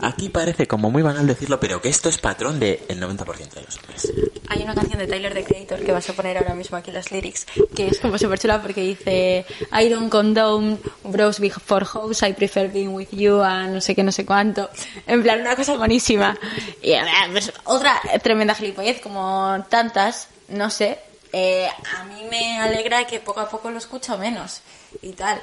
aquí 0.00 0.28
parece 0.28 0.66
como 0.66 0.90
muy 0.90 1.02
banal 1.02 1.26
decirlo, 1.26 1.58
pero 1.58 1.80
que 1.80 1.88
esto 1.88 2.08
es 2.08 2.18
patrón 2.18 2.60
del 2.60 2.78
90% 2.88 3.50
de 3.50 3.62
los 3.62 3.76
hombres. 3.78 4.12
Hay 4.48 4.62
una 4.62 4.74
canción 4.74 4.98
de 4.98 5.06
Tyler 5.06 5.34
the 5.34 5.44
Creator 5.44 5.80
que 5.84 5.92
vas 5.92 6.08
a 6.08 6.12
poner 6.12 6.38
ahora 6.38 6.54
mismo 6.54 6.76
aquí 6.76 6.90
las 6.90 7.10
lyrics, 7.10 7.46
que 7.74 7.88
es 7.88 7.98
como 8.00 8.18
súper 8.18 8.38
chula 8.38 8.60
porque 8.60 8.80
dice 8.80 9.44
I 9.72 9.88
don't 9.88 10.10
condone 10.10 10.78
bros 11.04 11.38
before 11.40 11.86
hoes, 11.92 12.22
I 12.22 12.32
prefer 12.32 12.70
being 12.70 12.88
with 12.94 13.10
you, 13.12 13.40
a 13.40 13.66
no 13.66 13.80
sé 13.80 13.94
qué, 13.94 14.02
no 14.02 14.12
sé 14.12 14.24
cuánto. 14.24 14.70
En 15.06 15.22
plan, 15.22 15.40
una 15.40 15.56
cosa 15.56 15.76
buenísima. 15.76 16.36
Y 16.82 16.92
pues, 17.32 17.52
otra 17.64 18.00
tremenda 18.22 18.54
gilipollez, 18.54 19.00
como 19.00 19.64
tantas, 19.68 20.28
no 20.48 20.70
sé. 20.70 20.98
eh, 21.32 21.68
a 21.98 22.04
mí 22.04 22.26
me 22.30 22.58
alegra 22.58 23.06
que 23.06 23.20
poco 23.20 23.40
a 23.40 23.48
poco 23.48 23.70
lo 23.70 23.78
escucho 23.78 24.18
menos 24.18 24.62
y 25.02 25.12
tal. 25.12 25.40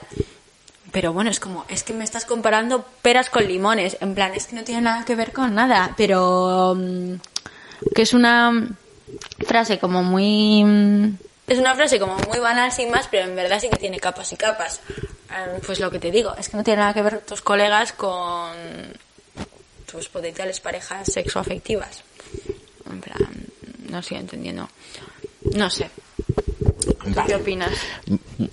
Pero 0.97 1.13
bueno, 1.13 1.29
es 1.29 1.39
como, 1.39 1.63
es 1.69 1.83
que 1.83 1.93
me 1.93 2.03
estás 2.03 2.25
comparando 2.25 2.83
peras 3.03 3.29
con 3.29 3.45
limones. 3.47 3.97
En 4.01 4.15
plan, 4.15 4.33
es 4.33 4.47
que 4.47 4.55
no 4.55 4.63
tiene 4.63 4.81
nada 4.81 5.05
que 5.05 5.13
ver 5.13 5.31
con 5.31 5.53
nada. 5.53 5.93
Pero 5.95 6.73
mm, 6.75 7.13
que 7.93 8.01
es 8.01 8.13
una 8.15 8.67
frase 9.45 9.77
como 9.77 10.01
muy... 10.01 10.63
mm, 10.63 11.17
Es 11.45 11.59
una 11.59 11.75
frase 11.75 11.99
como 11.99 12.17
muy 12.27 12.39
banal 12.39 12.71
sin 12.71 12.89
más, 12.89 13.07
pero 13.11 13.25
en 13.29 13.35
verdad 13.35 13.59
sí 13.61 13.69
que 13.69 13.77
tiene 13.77 13.99
capas 13.99 14.33
y 14.33 14.37
capas. 14.37 14.81
Eh, 15.29 15.59
Pues 15.67 15.79
lo 15.79 15.91
que 15.91 15.99
te 15.99 16.09
digo, 16.09 16.33
es 16.35 16.49
que 16.49 16.57
no 16.57 16.63
tiene 16.63 16.79
nada 16.81 16.95
que 16.95 17.03
ver 17.03 17.19
tus 17.19 17.41
colegas 17.41 17.91
con 17.93 18.49
tus 19.85 20.09
potenciales 20.09 20.59
parejas 20.59 21.13
sexoafectivas. 21.13 22.01
En 22.89 23.01
plan, 23.01 23.45
no 23.87 23.99
estoy 23.99 24.17
entendiendo. 24.17 24.67
No 25.53 25.69
sé. 25.69 25.91
¿Tú 27.13 27.19
Vale. 27.19 27.27
qué 27.27 27.35
opinas? 27.35 27.71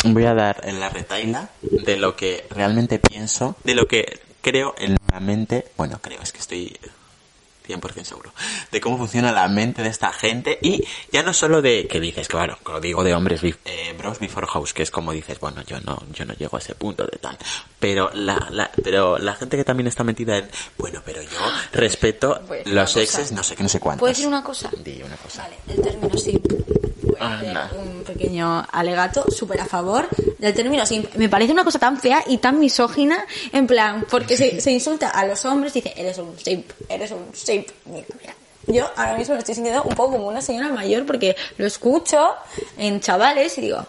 Voy 0.04 0.24
a 0.24 0.34
dar 0.34 0.60
en 0.64 0.80
la 0.80 0.88
retaila 0.88 1.50
de 1.62 1.96
lo 1.96 2.16
que 2.16 2.46
realmente 2.50 2.98
pienso, 2.98 3.56
de 3.64 3.74
lo 3.74 3.86
que 3.86 4.20
creo 4.40 4.74
en 4.78 4.96
la 5.12 5.20
mente, 5.20 5.66
bueno, 5.76 5.98
creo, 6.02 6.20
es 6.22 6.32
que 6.32 6.38
estoy 6.38 6.76
100% 7.66 8.04
seguro, 8.04 8.32
de 8.70 8.80
cómo 8.80 8.98
funciona 8.98 9.32
la 9.32 9.48
mente 9.48 9.82
de 9.82 9.88
esta 9.88 10.12
gente 10.12 10.58
y 10.60 10.84
ya 11.10 11.22
no 11.22 11.32
solo 11.32 11.62
de 11.62 11.86
que 11.86 11.98
dices, 11.98 12.28
claro, 12.28 12.58
lo 12.66 12.80
digo 12.80 13.02
de 13.02 13.14
hombres, 13.14 13.40
eh, 13.42 13.94
bros 13.96 14.18
before 14.18 14.46
house, 14.46 14.74
que 14.74 14.82
es 14.82 14.90
como 14.90 15.12
dices, 15.12 15.40
bueno, 15.40 15.62
yo 15.62 15.80
no, 15.80 16.02
yo 16.12 16.24
no 16.26 16.34
llego 16.34 16.56
a 16.56 16.60
ese 16.60 16.74
punto 16.74 17.04
de 17.04 17.18
tal, 17.18 17.38
pero 17.80 18.10
la, 18.12 18.48
la, 18.50 18.70
pero 18.82 19.18
la 19.18 19.34
gente 19.34 19.56
que 19.56 19.64
también 19.64 19.86
está 19.86 20.04
metida 20.04 20.36
en, 20.36 20.48
bueno, 20.76 21.00
pero 21.04 21.22
yo 21.22 21.38
respeto 21.72 22.40
los 22.66 22.96
exes, 22.96 23.32
no 23.32 23.42
sé 23.42 23.56
qué, 23.56 23.62
no 23.62 23.68
sé 23.68 23.80
cuántos. 23.80 24.00
¿Puedo 24.00 24.12
decir 24.12 24.26
una 24.26 24.44
cosa? 24.44 24.70
Di 24.84 25.02
una 25.02 25.16
cosa. 25.16 25.42
Vale, 25.42 25.56
el 25.68 25.82
término 25.82 26.18
simp. 26.18 26.83
Un 27.76 28.04
pequeño 28.04 28.66
alegato 28.70 29.24
súper 29.30 29.60
a 29.60 29.66
favor 29.66 30.08
del 30.38 30.54
término. 30.54 30.84
Me 31.16 31.28
parece 31.28 31.52
una 31.52 31.64
cosa 31.64 31.78
tan 31.78 31.98
fea 31.98 32.22
y 32.26 32.38
tan 32.38 32.58
misógina, 32.58 33.24
en 33.52 33.66
plan, 33.66 34.06
porque 34.10 34.36
se, 34.36 34.60
se 34.60 34.72
insulta 34.72 35.10
a 35.10 35.26
los 35.26 35.44
hombres, 35.44 35.72
dice, 35.72 35.92
eres 35.96 36.18
un 36.18 36.38
simp, 36.38 36.70
eres 36.88 37.10
un 37.10 37.26
simp. 37.32 37.68
Mira, 37.86 38.06
mira. 38.20 38.34
Yo 38.66 38.90
ahora 38.96 39.16
mismo 39.18 39.34
me 39.34 39.40
estoy 39.40 39.54
sintiendo 39.54 39.82
un 39.82 39.94
poco 39.94 40.12
como 40.12 40.28
una 40.28 40.40
señora 40.40 40.70
mayor 40.70 41.04
porque 41.04 41.36
lo 41.58 41.66
escucho 41.66 42.30
en 42.78 43.00
chavales 43.00 43.58
y 43.58 43.60
digo, 43.60 43.84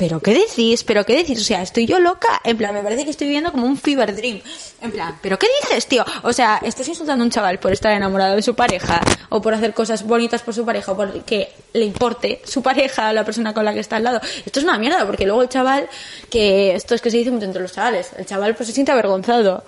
¿pero 0.00 0.18
qué 0.18 0.32
decís? 0.32 0.82
¿pero 0.82 1.04
qué 1.04 1.14
decís? 1.14 1.38
O 1.38 1.44
sea, 1.44 1.60
¿estoy 1.60 1.84
yo 1.84 2.00
loca? 2.00 2.40
En 2.42 2.56
plan, 2.56 2.72
me 2.72 2.82
parece 2.82 3.04
que 3.04 3.10
estoy 3.10 3.26
viviendo 3.26 3.52
como 3.52 3.66
un 3.66 3.76
fever 3.76 4.16
dream. 4.16 4.40
En 4.80 4.92
plan, 4.92 5.18
¿pero 5.20 5.38
qué 5.38 5.46
dices, 5.60 5.86
tío? 5.86 6.02
O 6.22 6.32
sea, 6.32 6.58
¿estás 6.64 6.88
insultando 6.88 7.22
a 7.22 7.26
un 7.26 7.30
chaval 7.30 7.58
por 7.58 7.70
estar 7.70 7.92
enamorado 7.92 8.34
de 8.34 8.40
su 8.40 8.54
pareja 8.54 9.02
o 9.28 9.42
por 9.42 9.52
hacer 9.52 9.74
cosas 9.74 10.06
bonitas 10.06 10.40
por 10.40 10.54
su 10.54 10.64
pareja 10.64 10.92
o 10.92 10.96
por 10.96 11.22
que 11.24 11.50
le 11.74 11.84
importe 11.84 12.40
su 12.46 12.62
pareja 12.62 13.10
o 13.10 13.12
la 13.12 13.26
persona 13.26 13.52
con 13.52 13.62
la 13.62 13.74
que 13.74 13.80
está 13.80 13.96
al 13.96 14.04
lado? 14.04 14.22
Esto 14.46 14.60
es 14.60 14.64
una 14.64 14.78
mierda 14.78 15.04
porque 15.04 15.26
luego 15.26 15.42
el 15.42 15.50
chaval, 15.50 15.86
que 16.30 16.74
esto 16.74 16.94
es 16.94 17.02
que 17.02 17.10
se 17.10 17.18
dice 17.18 17.30
mucho 17.30 17.44
entre 17.44 17.60
los 17.60 17.72
chavales, 17.74 18.12
el 18.16 18.24
chaval 18.24 18.54
pues 18.54 18.68
se 18.68 18.72
siente 18.72 18.92
avergonzado 18.92 19.64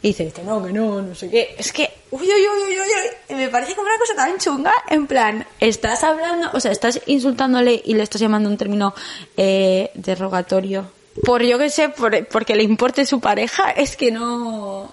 y 0.00 0.08
dice 0.08 0.32
que 0.32 0.42
no, 0.42 0.64
que 0.64 0.72
no, 0.72 1.02
no 1.02 1.14
sé 1.14 1.28
qué. 1.28 1.56
Es 1.58 1.72
que, 1.72 1.90
uy, 2.20 2.28
uy, 2.28 2.48
uy, 2.48 2.78
uy, 2.78 2.78
uy, 3.30 3.36
me 3.36 3.48
parece 3.48 3.74
como 3.74 3.88
una 3.88 3.98
cosa 3.98 4.14
tan 4.14 4.38
chunga, 4.38 4.72
en 4.88 5.06
plan, 5.06 5.46
estás 5.60 6.04
hablando, 6.04 6.50
o 6.52 6.60
sea, 6.60 6.72
estás 6.72 7.00
insultándole 7.06 7.80
y 7.84 7.94
le 7.94 8.02
estás 8.02 8.20
llamando 8.20 8.48
un 8.48 8.56
término 8.56 8.94
eh, 9.36 9.90
derogatorio 9.94 10.90
por 11.22 11.42
yo 11.42 11.58
que 11.58 11.70
sé, 11.70 11.90
por, 11.90 12.26
porque 12.26 12.56
le 12.56 12.62
importe 12.62 13.06
su 13.06 13.20
pareja, 13.20 13.70
es 13.70 13.96
que 13.96 14.10
no, 14.10 14.90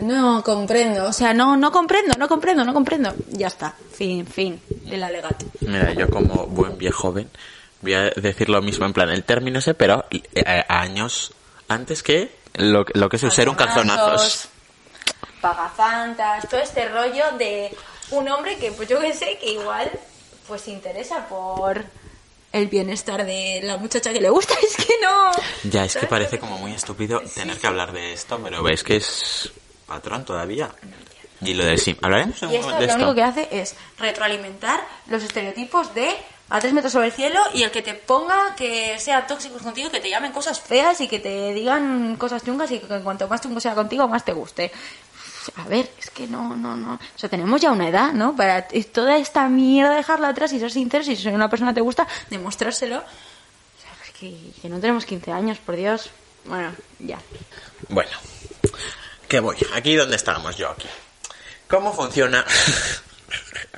no 0.00 0.42
comprendo. 0.42 1.04
O 1.06 1.12
sea, 1.12 1.32
no, 1.32 1.56
no 1.56 1.70
comprendo, 1.70 2.14
no 2.18 2.28
comprendo, 2.28 2.64
no 2.64 2.74
comprendo. 2.74 3.14
Ya 3.30 3.46
está, 3.46 3.74
fin, 3.92 4.26
fin, 4.26 4.60
el 4.90 5.02
alegato. 5.02 5.46
Mira, 5.60 5.92
yo 5.92 6.08
como 6.08 6.46
buen 6.46 6.76
viejo 6.76 7.02
joven 7.02 7.28
voy 7.82 7.94
a 7.94 8.10
decir 8.10 8.48
lo 8.48 8.62
mismo 8.62 8.86
en 8.86 8.94
plan 8.94 9.10
el 9.10 9.24
término 9.24 9.58
ese, 9.58 9.74
pero 9.74 10.06
eh, 10.10 10.64
años 10.68 11.32
antes 11.68 12.02
que 12.02 12.30
lo, 12.54 12.86
lo 12.94 13.08
que 13.08 13.16
es 13.16 13.34
ser 13.34 13.48
un 13.48 13.54
calzonazos. 13.54 14.48
Pagafantas, 15.44 16.48
todo 16.48 16.60
este 16.60 16.88
rollo 16.88 17.32
de 17.32 17.70
un 18.12 18.26
hombre 18.30 18.56
que, 18.56 18.72
pues 18.72 18.88
yo 18.88 18.98
que 18.98 19.12
sé, 19.12 19.36
que 19.36 19.52
igual 19.52 19.90
pues 20.48 20.62
se 20.62 20.70
interesa 20.70 21.28
por 21.28 21.84
el 22.50 22.68
bienestar 22.68 23.26
de 23.26 23.60
la 23.62 23.76
muchacha 23.76 24.10
que 24.10 24.22
le 24.22 24.30
gusta, 24.30 24.54
es 24.62 24.74
que 24.74 24.94
no. 25.02 25.32
Ya, 25.64 25.84
es 25.84 25.96
que 25.96 26.06
parece 26.06 26.38
como 26.38 26.56
muy 26.56 26.72
estúpido 26.72 27.20
tener 27.34 27.58
que 27.58 27.66
hablar 27.66 27.92
de 27.92 28.14
esto, 28.14 28.40
pero 28.42 28.62
ves 28.62 28.82
que 28.82 28.96
es 28.96 29.52
patrón 29.86 30.24
todavía. 30.24 30.70
Y 31.42 31.52
lo 31.52 31.66
de 31.66 31.76
sí, 31.76 31.94
hablaremos 32.00 32.42
en 32.42 32.48
Y 32.48 32.52
un 32.52 32.60
esto 32.60 32.70
momento 32.70 32.80
de 32.80 32.98
lo 32.98 33.04
único 33.04 33.14
que 33.14 33.22
hace 33.22 33.48
es 33.50 33.76
retroalimentar 33.98 34.80
los 35.08 35.22
estereotipos 35.22 35.94
de 35.94 36.08
a 36.48 36.58
tres 36.58 36.72
metros 36.72 36.92
sobre 36.92 37.08
el 37.08 37.12
cielo 37.12 37.40
y 37.52 37.64
el 37.64 37.70
que 37.70 37.82
te 37.82 37.92
ponga 37.92 38.54
que 38.56 38.98
sea 38.98 39.26
tóxicos 39.26 39.60
contigo, 39.60 39.90
que 39.90 40.00
te 40.00 40.08
llamen 40.08 40.32
cosas 40.32 40.60
feas 40.60 41.00
y 41.02 41.08
que 41.08 41.18
te 41.18 41.52
digan 41.52 42.16
cosas 42.16 42.42
chungas 42.44 42.70
y 42.70 42.78
que 42.78 42.86
cuanto 43.00 43.28
más 43.28 43.42
chungo 43.42 43.60
sea 43.60 43.74
contigo, 43.74 44.08
más 44.08 44.24
te 44.24 44.32
guste. 44.32 44.72
A 45.56 45.68
ver, 45.68 45.90
es 45.98 46.10
que 46.10 46.26
no, 46.26 46.56
no, 46.56 46.76
no. 46.76 46.94
O 46.94 47.18
sea, 47.18 47.28
tenemos 47.28 47.60
ya 47.60 47.70
una 47.70 47.88
edad, 47.88 48.12
¿no? 48.12 48.34
Para 48.36 48.66
toda 48.92 49.16
esta 49.18 49.48
mierda 49.48 49.94
dejarla 49.94 50.28
atrás 50.28 50.52
y 50.52 50.58
ser 50.58 50.70
sinceros 50.70 51.08
y 51.08 51.16
si 51.16 51.28
una 51.28 51.48
persona 51.48 51.74
te 51.74 51.80
gusta, 51.80 52.06
demostrárselo. 52.30 52.98
O 52.98 53.80
sea, 53.80 53.92
es 54.04 54.10
que, 54.12 54.36
que 54.60 54.68
no 54.68 54.80
tenemos 54.80 55.04
15 55.04 55.32
años, 55.32 55.58
por 55.58 55.76
Dios. 55.76 56.10
Bueno, 56.44 56.72
ya. 56.98 57.18
Bueno, 57.88 58.10
¿qué 59.28 59.40
voy? 59.40 59.56
Aquí 59.74 59.94
donde 59.94 60.16
estábamos 60.16 60.56
yo 60.56 60.70
aquí. 60.70 60.88
¿Cómo 61.68 61.92
funciona? 61.92 62.44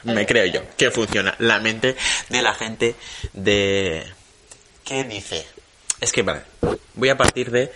Me 0.04 0.26
creo 0.26 0.46
yo 0.46 0.62
que 0.76 0.90
funciona 0.90 1.34
la 1.38 1.58
mente 1.58 1.96
de 2.28 2.42
la 2.42 2.54
gente 2.54 2.94
de 3.32 4.06
¿qué 4.84 5.04
dice? 5.04 5.46
Es 6.00 6.12
que 6.12 6.22
vale, 6.22 6.42
voy 6.94 7.08
a 7.08 7.16
partir 7.16 7.50
de 7.50 7.72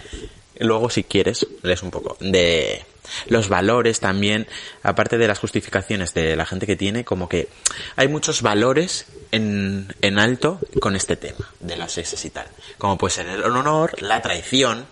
luego 0.60 0.88
si 0.90 1.04
quieres 1.04 1.46
lees 1.62 1.82
un 1.82 1.90
poco 1.90 2.16
de 2.20 2.84
los 3.26 3.48
valores 3.48 3.98
también, 3.98 4.46
aparte 4.84 5.18
de 5.18 5.26
las 5.26 5.38
justificaciones 5.40 6.14
de 6.14 6.36
la 6.36 6.46
gente 6.46 6.66
que 6.66 6.76
tiene, 6.76 7.04
como 7.04 7.28
que 7.28 7.48
hay 7.96 8.06
muchos 8.08 8.40
valores 8.42 9.06
en, 9.32 9.92
en 10.00 10.18
alto 10.18 10.60
con 10.80 10.94
este 10.94 11.16
tema 11.16 11.50
de 11.58 11.76
los 11.76 11.90
sexos 11.92 12.24
y 12.24 12.30
tal. 12.30 12.46
Como 12.78 12.96
puede 12.98 13.14
ser 13.14 13.26
el 13.26 13.42
honor, 13.42 14.00
la 14.00 14.22
traición 14.22 14.86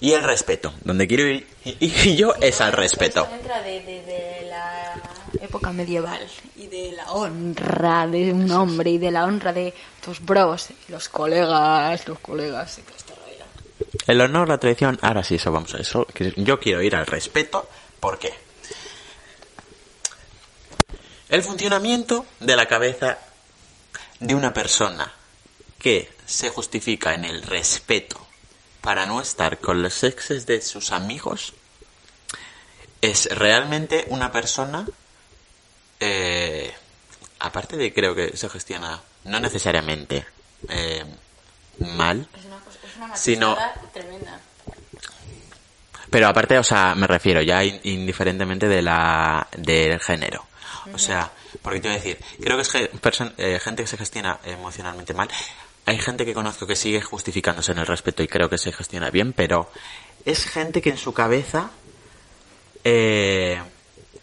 y 0.00 0.12
el 0.12 0.22
respeto. 0.22 0.72
Donde 0.84 1.06
quiero 1.06 1.26
ir 1.28 1.46
y, 1.64 2.16
yo 2.16 2.34
es 2.40 2.60
al 2.62 2.72
respeto. 2.72 3.22
Esto 3.24 3.34
entra 3.36 3.62
de, 3.62 3.80
de- 3.82 4.02
de 4.02 4.46
la 4.48 4.94
época 5.42 5.72
medieval 5.72 6.20
y 6.56 6.66
de 6.68 6.92
la 6.92 7.10
honra 7.12 8.06
de 8.06 8.32
un 8.32 8.50
hombre 8.50 8.90
y 8.90 8.98
de 8.98 9.10
la 9.10 9.24
honra 9.24 9.52
de 9.52 9.74
tus 10.04 10.20
bros, 10.20 10.68
los 10.88 11.08
colegas, 11.08 12.06
los 12.08 12.18
colegas 12.20 12.78
y 12.78 12.82
todo. 12.82 13.21
El 14.06 14.20
honor, 14.20 14.48
la 14.48 14.58
traición, 14.58 14.98
ahora 15.02 15.22
sí, 15.22 15.34
eso 15.36 15.52
vamos 15.52 15.74
a 15.74 15.78
eso. 15.78 16.06
Yo 16.36 16.58
quiero 16.58 16.82
ir 16.82 16.96
al 16.96 17.06
respeto, 17.06 17.68
¿por 18.00 18.18
qué? 18.18 18.32
El 21.28 21.42
funcionamiento 21.42 22.26
de 22.40 22.56
la 22.56 22.66
cabeza 22.66 23.18
de 24.20 24.34
una 24.34 24.52
persona 24.52 25.12
que 25.78 26.12
se 26.26 26.50
justifica 26.50 27.14
en 27.14 27.24
el 27.24 27.42
respeto 27.42 28.20
para 28.80 29.06
no 29.06 29.20
estar 29.20 29.58
con 29.58 29.82
los 29.82 30.02
exes 30.04 30.46
de 30.46 30.60
sus 30.60 30.92
amigos 30.92 31.54
es 33.00 33.26
realmente 33.36 34.04
una 34.08 34.30
persona 34.30 34.86
eh, 35.98 36.72
aparte 37.40 37.76
de 37.76 37.92
creo 37.92 38.14
que 38.14 38.36
se 38.36 38.48
gestiona 38.48 39.02
no 39.24 39.40
necesariamente 39.40 40.24
eh, 40.68 41.04
mal 41.78 42.28
una, 43.04 43.14
cosa- 43.14 43.22
es 43.22 43.28
una 43.28 43.34
Si 43.34 43.36
no- 43.40 43.50
machizada 43.56 43.74
tremenda. 43.92 44.40
Pero 46.10 46.28
aparte, 46.28 46.58
o 46.58 46.64
sea, 46.64 46.94
me 46.94 47.06
refiero 47.06 47.40
ya 47.40 47.64
in- 47.64 47.80
indiferentemente 47.84 48.68
de 48.68 48.82
la 48.82 49.46
del 49.56 49.98
género. 50.00 50.46
O 50.92 50.98
sea, 50.98 51.30
porque 51.62 51.80
te 51.80 51.88
voy 51.88 51.96
a 51.96 52.00
decir, 52.00 52.18
creo 52.42 52.56
que 52.56 52.62
es 52.62 52.74
eh, 53.38 53.60
gente 53.62 53.82
que 53.82 53.86
se 53.86 53.96
gestiona 53.96 54.38
emocionalmente 54.44 55.14
mal. 55.14 55.28
Hay 55.86 55.98
gente 55.98 56.24
que 56.26 56.34
conozco 56.34 56.66
que 56.66 56.76
sigue 56.76 57.00
justificándose 57.00 57.72
en 57.72 57.78
el 57.78 57.86
respeto 57.86 58.22
y 58.22 58.28
creo 58.28 58.48
que 58.50 58.58
se 58.58 58.72
gestiona 58.72 59.10
bien, 59.10 59.32
pero 59.32 59.70
es 60.24 60.44
gente 60.44 60.82
que 60.82 60.90
en 60.90 60.98
su 60.98 61.14
cabeza 61.14 61.70
eh, 62.84 63.60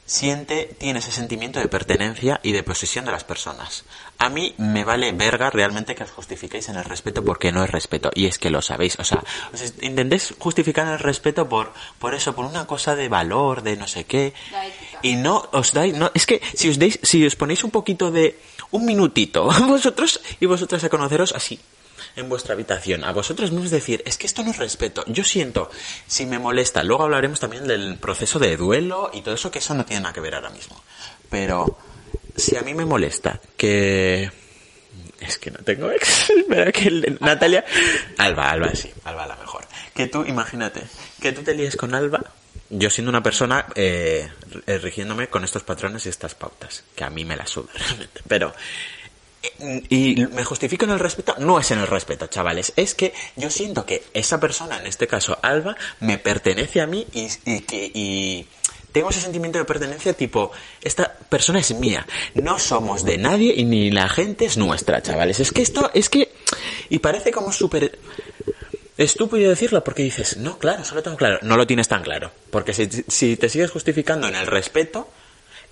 siente, 0.10 0.76
tiene 0.80 1.00
ese 1.00 1.12
sentimiento 1.12 1.60
de 1.60 1.68
pertenencia 1.68 2.40
y 2.42 2.52
de 2.52 2.64
posesión 2.64 3.06
de 3.06 3.12
las 3.12 3.24
personas. 3.24 3.86
A 4.18 4.30
mí 4.30 4.56
me 4.58 4.84
vale 4.84 5.12
verga 5.12 5.52
realmente 5.52 5.94
que 5.94 6.04
os 6.04 6.10
justifiquéis 6.10 6.68
en 6.70 6.78
el 6.78 6.84
respeto 6.84 7.24
porque 7.24 7.52
no 7.52 7.64
es 7.64 7.70
respeto. 7.70 8.10
Y 8.16 8.26
es 8.26 8.40
que 8.40 8.50
lo 8.50 8.64
sabéis. 8.64 8.98
O 9.00 9.04
sea, 9.04 9.24
os 9.54 9.62
intentéis 9.82 10.34
justificar 10.40 10.88
el 10.88 10.98
respeto 10.98 11.48
por, 11.48 11.74
por 12.00 12.16
eso, 12.16 12.34
por 12.34 12.46
una 12.46 12.66
cosa 12.66 12.96
de 12.96 13.08
valor, 13.08 13.62
de 13.62 13.78
no 13.78 13.88
sé 13.88 14.06
qué. 14.06 14.34
La 14.52 14.66
ética. 14.66 15.00
Y 15.04 15.16
no 15.16 15.48
os 15.52 15.74
dais, 15.74 15.96
no, 15.96 16.10
es 16.16 16.26
que 16.26 16.42
si 16.56 16.70
os 16.70 16.80
deis, 16.80 17.00
si 17.04 17.24
os 17.24 17.36
ponéis 17.36 17.64
un 17.64 17.70
poquito 17.70 18.10
de, 18.10 18.40
un 18.72 18.86
minutito, 18.86 19.46
vosotros 19.68 20.22
y 20.40 20.48
vosotras 20.48 20.84
a 20.84 20.90
conoceros 20.90 21.34
así, 21.34 21.60
en 22.16 22.30
vuestra 22.30 22.54
habitación, 22.54 23.04
a 23.04 23.12
vosotros 23.12 23.52
mismos 23.52 23.72
decir, 23.72 24.04
es 24.06 24.18
que 24.18 24.28
esto 24.28 24.44
no 24.44 24.52
es 24.52 24.58
respeto. 24.58 25.04
Yo 25.08 25.24
siento, 25.24 25.70
si 26.08 26.26
me 26.26 26.40
molesta, 26.40 26.84
luego 26.84 27.04
hablaremos 27.04 27.40
también 27.40 27.68
del 27.68 27.98
proceso 27.98 28.40
de 28.40 28.58
duelo 28.58 29.12
y 29.14 29.22
todo 29.22 29.36
eso, 29.36 29.52
que 29.52 29.60
eso 29.60 29.74
no 29.74 29.86
tiene 29.86 30.02
nada 30.02 30.14
que 30.14 30.22
ver 30.22 30.36
ahora 30.36 30.50
mismo. 30.50 30.82
Pero, 31.30 31.78
si 32.36 32.56
a 32.56 32.62
mí 32.62 32.74
me 32.74 32.86
molesta 32.86 33.40
que... 33.58 34.32
Es 35.20 35.38
que 35.38 35.52
no 35.52 35.60
tengo 35.60 35.92
ex. 35.92 36.30
Espera 36.38 36.72
que 36.72 37.18
Natalia... 37.20 37.66
Alba, 38.18 38.52
Alba, 38.52 38.74
sí. 38.74 38.90
Alba 39.04 39.28
la 39.28 39.36
mejor. 39.36 39.66
Que 39.94 40.08
tú, 40.08 40.24
imagínate, 40.26 40.82
que 41.22 41.34
tú 41.34 41.42
te 41.44 41.54
líes 41.54 41.76
con 41.76 41.94
Alba, 41.94 42.22
yo 42.70 42.90
siendo 42.90 43.10
una 43.10 43.22
persona 43.22 43.66
eh, 43.76 44.30
eh, 44.66 44.78
rigiéndome 44.78 45.28
con 45.28 45.44
estos 45.44 45.64
patrones 45.64 46.06
y 46.06 46.10
estas 46.10 46.36
pautas, 46.36 46.86
que 46.96 47.04
a 47.04 47.10
mí 47.10 47.26
me 47.26 47.36
las 47.36 47.50
suda 47.50 47.72
realmente. 47.76 48.22
Pero... 48.28 48.54
Y 49.90 50.26
me 50.34 50.44
justifico 50.44 50.86
en 50.86 50.92
el 50.92 51.00
respeto, 51.00 51.36
no 51.40 51.60
es 51.60 51.72
en 51.72 51.80
el 51.80 51.88
respeto, 51.88 52.28
chavales, 52.28 52.74
es 52.76 52.94
que 52.94 53.14
yo 53.38 53.50
siento 53.50 53.86
que 53.86 54.04
esa 54.14 54.40
persona, 54.40 54.80
en 54.80 54.88
este 54.88 55.08
caso 55.08 55.38
Alba, 55.42 55.78
me 56.02 56.18
pertenece 56.18 56.82
a 56.82 56.88
mí 56.88 57.08
y, 57.14 57.30
y 57.46 57.64
y 57.94 58.46
tengo 58.92 59.10
ese 59.10 59.22
sentimiento 59.22 59.60
de 59.60 59.66
pertenencia 59.66 60.14
tipo, 60.14 60.52
esta 60.82 61.14
persona 61.30 61.60
es 61.60 61.74
mía, 61.76 62.06
no 62.34 62.60
somos 62.60 63.06
de 63.06 63.18
nadie 63.18 63.54
y 63.56 63.64
ni 63.66 63.92
la 63.92 64.10
gente 64.10 64.46
es 64.46 64.58
nuestra, 64.58 65.02
chavales. 65.02 65.40
Es 65.40 65.52
que 65.52 65.62
esto, 65.62 65.92
es 65.94 66.10
que, 66.10 66.32
y 66.90 67.00
parece 67.00 67.32
como 67.32 67.52
súper 67.52 68.00
estúpido 68.98 69.50
decirlo 69.50 69.84
porque 69.84 70.04
dices, 70.04 70.38
no, 70.38 70.58
claro, 70.58 70.84
solo 70.84 71.04
tengo 71.04 71.18
claro. 71.18 71.40
No 71.42 71.56
lo 71.56 71.68
tienes 71.68 71.88
tan 71.88 72.04
claro, 72.04 72.32
porque 72.50 72.74
si, 72.74 72.90
si 73.08 73.38
te 73.38 73.50
sigues 73.50 73.72
justificando 73.72 74.28
en 74.28 74.36
el 74.36 74.48
respeto, 74.48 75.08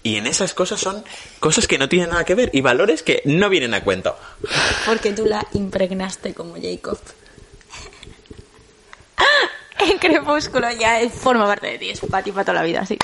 y 0.03 0.15
en 0.15 0.27
esas 0.27 0.53
cosas 0.53 0.79
son 0.79 1.03
cosas 1.39 1.67
que 1.67 1.77
no 1.77 1.89
tienen 1.89 2.09
nada 2.09 2.23
que 2.23 2.35
ver 2.35 2.49
y 2.53 2.61
valores 2.61 3.03
que 3.03 3.21
no 3.25 3.49
vienen 3.49 3.73
a 3.73 3.83
cuento. 3.83 4.17
Porque 4.85 5.11
tú 5.11 5.25
la 5.25 5.45
impregnaste 5.53 6.33
como 6.33 6.55
Jacob. 6.55 6.99
En 9.79 9.99
Crepúsculo 9.99 10.71
ya 10.71 11.07
forma 11.09 11.45
parte 11.45 11.67
de 11.67 11.77
ti, 11.77 11.89
es 11.91 11.99
para 11.99 12.23
ti 12.23 12.31
para 12.31 12.45
toda 12.45 12.55
la 12.55 12.63
vida, 12.63 12.83
sí. 12.85 12.97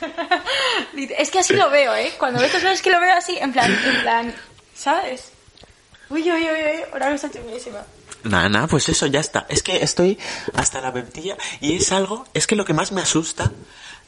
Es 1.18 1.30
que 1.30 1.38
así 1.38 1.54
lo 1.54 1.70
veo, 1.70 1.94
¿eh? 1.94 2.12
Cuando 2.18 2.38
veo 2.38 2.46
estas 2.46 2.62
cosas 2.62 2.76
es 2.76 2.82
que 2.82 2.90
lo 2.90 3.00
veo 3.00 3.14
así, 3.14 3.38
en 3.38 3.52
plan, 3.52 3.72
en 3.72 4.00
plan, 4.02 4.34
¿sabes? 4.74 5.32
Uy, 6.10 6.22
uy, 6.22 6.42
uy, 6.42 6.48
uy, 6.50 6.84
ahora 6.92 7.08
me 7.08 7.14
está 7.14 7.30
chunguísima. 7.30 7.84
Nada, 8.24 8.48
nada, 8.48 8.66
pues 8.66 8.88
eso 8.88 9.06
ya 9.06 9.20
está. 9.20 9.46
Es 9.48 9.62
que 9.62 9.82
estoy 9.82 10.18
hasta 10.54 10.80
la 10.80 10.90
bebtilla 10.90 11.36
y 11.60 11.76
es 11.76 11.92
algo, 11.92 12.26
es 12.34 12.46
que 12.46 12.56
lo 12.56 12.64
que 12.64 12.74
más 12.74 12.92
me 12.92 13.00
asusta, 13.00 13.50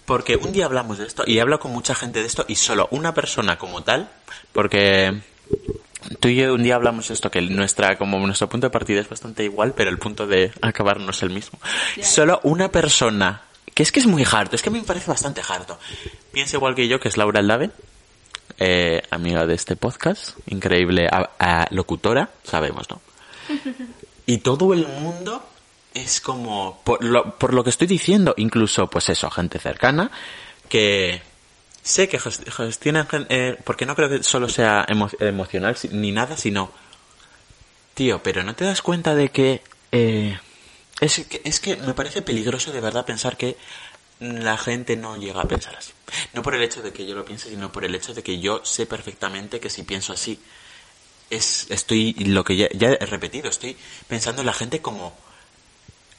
porque 0.04 0.36
un 0.36 0.52
día 0.52 0.66
hablamos 0.66 0.98
de 0.98 1.06
esto 1.06 1.24
y 1.26 1.38
hablo 1.38 1.58
con 1.60 1.72
mucha 1.72 1.94
gente 1.94 2.20
de 2.20 2.26
esto 2.26 2.44
y 2.48 2.56
solo 2.56 2.88
una 2.90 3.14
persona 3.14 3.58
como 3.58 3.82
tal, 3.82 4.10
porque 4.52 5.20
tú 6.20 6.28
y 6.28 6.36
yo 6.36 6.54
un 6.54 6.62
día 6.62 6.74
hablamos 6.74 7.08
de 7.08 7.14
esto, 7.14 7.30
que 7.30 7.40
nuestra, 7.42 7.96
como 7.98 8.18
nuestro 8.26 8.48
punto 8.48 8.66
de 8.66 8.70
partida 8.70 9.00
es 9.00 9.08
bastante 9.08 9.44
igual, 9.44 9.74
pero 9.76 9.90
el 9.90 9.98
punto 9.98 10.26
de 10.26 10.52
acabar 10.60 10.98
no 11.00 11.10
es 11.10 11.22
el 11.22 11.30
mismo. 11.30 11.58
Solo 12.02 12.40
una 12.42 12.70
persona, 12.70 13.42
que 13.74 13.82
es 13.82 13.92
que 13.92 14.00
es 14.00 14.06
muy 14.06 14.24
harto, 14.30 14.56
es 14.56 14.62
que 14.62 14.68
a 14.68 14.72
mí 14.72 14.80
me 14.80 14.84
parece 14.86 15.08
bastante 15.10 15.40
harto. 15.48 15.78
Piensa 16.32 16.56
igual 16.56 16.74
que 16.74 16.88
yo, 16.88 16.98
que 17.00 17.08
es 17.08 17.16
Laura 17.16 17.40
Aldave, 17.40 17.70
eh, 18.58 19.02
amiga 19.10 19.46
de 19.46 19.54
este 19.54 19.76
podcast, 19.76 20.36
increíble 20.46 21.06
a- 21.10 21.30
a- 21.38 21.66
locutora, 21.70 22.30
sabemos, 22.44 22.88
¿no? 22.90 23.00
Y 24.26 24.38
todo 24.38 24.72
el 24.72 24.86
mundo 24.86 25.44
es 25.94 26.20
como, 26.20 26.80
por 26.84 27.02
lo, 27.04 27.36
por 27.38 27.54
lo 27.54 27.62
que 27.64 27.70
estoy 27.70 27.86
diciendo, 27.86 28.34
incluso, 28.36 28.88
pues 28.88 29.08
eso, 29.08 29.30
gente 29.30 29.58
cercana, 29.58 30.10
que 30.68 31.22
sé 31.82 32.08
que 32.08 32.18
ges- 32.20 32.44
gestionan, 32.50 33.06
eh, 33.28 33.58
porque 33.64 33.86
no 33.86 33.94
creo 33.96 34.08
que 34.08 34.22
solo 34.22 34.48
sea 34.48 34.86
emo- 34.88 35.10
emocional 35.20 35.76
ni 35.90 36.12
nada, 36.12 36.36
sino, 36.36 36.70
tío, 37.94 38.22
pero 38.22 38.42
no 38.42 38.54
te 38.54 38.64
das 38.64 38.82
cuenta 38.82 39.14
de 39.14 39.30
que 39.30 39.62
eh, 39.92 40.38
es, 41.00 41.26
que, 41.28 41.42
es 41.44 41.60
que 41.60 41.76
me 41.76 41.94
parece 41.94 42.22
peligroso 42.22 42.72
de 42.72 42.80
verdad 42.80 43.04
pensar 43.04 43.36
que 43.36 43.56
la 44.20 44.56
gente 44.56 44.96
no 44.96 45.16
llega 45.16 45.42
a 45.42 45.48
pensar 45.48 45.74
así. 45.76 45.92
No 46.32 46.42
por 46.42 46.54
el 46.54 46.62
hecho 46.62 46.80
de 46.82 46.92
que 46.92 47.06
yo 47.06 47.14
lo 47.14 47.24
piense, 47.24 47.48
sino 47.50 47.72
por 47.72 47.84
el 47.84 47.94
hecho 47.94 48.14
de 48.14 48.22
que 48.22 48.38
yo 48.38 48.64
sé 48.64 48.86
perfectamente 48.86 49.58
que 49.60 49.68
si 49.70 49.82
pienso 49.82 50.12
así, 50.12 50.38
es, 51.30 51.66
estoy, 51.70 52.12
lo 52.14 52.44
que 52.44 52.56
ya 52.56 52.66
he 52.70 53.06
repetido, 53.06 53.48
estoy 53.48 53.76
pensando 54.06 54.42
en 54.42 54.46
la 54.46 54.52
gente 54.52 54.80
como 54.80 55.16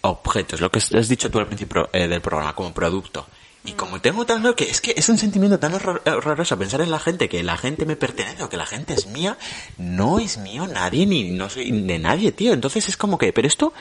objetos, 0.03 0.61
lo 0.61 0.69
que 0.69 0.79
has 0.79 1.07
dicho 1.09 1.31
tú 1.31 1.39
al 1.39 1.47
principio 1.47 1.89
eh, 1.91 2.07
del 2.07 2.21
programa, 2.21 2.53
como 2.53 2.73
producto. 2.73 3.25
Y 3.65 3.71
como 3.71 4.01
tengo 4.01 4.25
tan 4.25 4.53
que 4.55 4.65
es 4.69 4.81
que 4.81 4.93
es 4.97 5.07
un 5.07 5.17
sentimiento 5.17 5.57
tan 5.57 5.73
horror- 5.73 6.01
horroroso 6.05 6.59
pensar 6.59 6.81
en 6.81 6.91
la 6.91 6.99
gente, 6.99 7.29
que 7.29 7.41
la 7.43 7.57
gente 7.57 7.85
me 7.85 7.95
pertenece 7.95 8.43
o 8.43 8.49
que 8.49 8.57
la 8.57 8.65
gente 8.65 8.93
es 8.93 9.07
mía, 9.07 9.37
no 9.77 10.19
es 10.19 10.37
mío 10.37 10.67
nadie, 10.67 11.05
ni 11.05 11.31
no 11.31 11.49
soy 11.49 11.71
de 11.71 11.97
nadie, 11.97 12.33
tío. 12.33 12.51
Entonces 12.51 12.89
es 12.89 12.97
como 12.97 13.17
que, 13.17 13.31
pero 13.31 13.47
esto, 13.47 13.71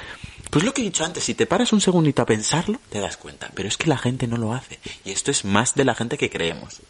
pues 0.50 0.64
lo 0.64 0.72
que 0.72 0.82
he 0.82 0.84
dicho 0.84 1.04
antes, 1.04 1.24
si 1.24 1.34
te 1.34 1.46
paras 1.46 1.72
un 1.72 1.80
segundito 1.80 2.22
a 2.22 2.26
pensarlo, 2.26 2.78
te 2.90 3.00
das 3.00 3.16
cuenta. 3.16 3.50
Pero 3.54 3.68
es 3.68 3.76
que 3.76 3.88
la 3.88 3.98
gente 3.98 4.28
no 4.28 4.36
lo 4.36 4.54
hace. 4.54 4.78
Y 5.04 5.10
esto 5.10 5.32
es 5.32 5.44
más 5.44 5.74
de 5.74 5.84
la 5.84 5.96
gente 5.96 6.16
que 6.16 6.30
creemos. 6.30 6.80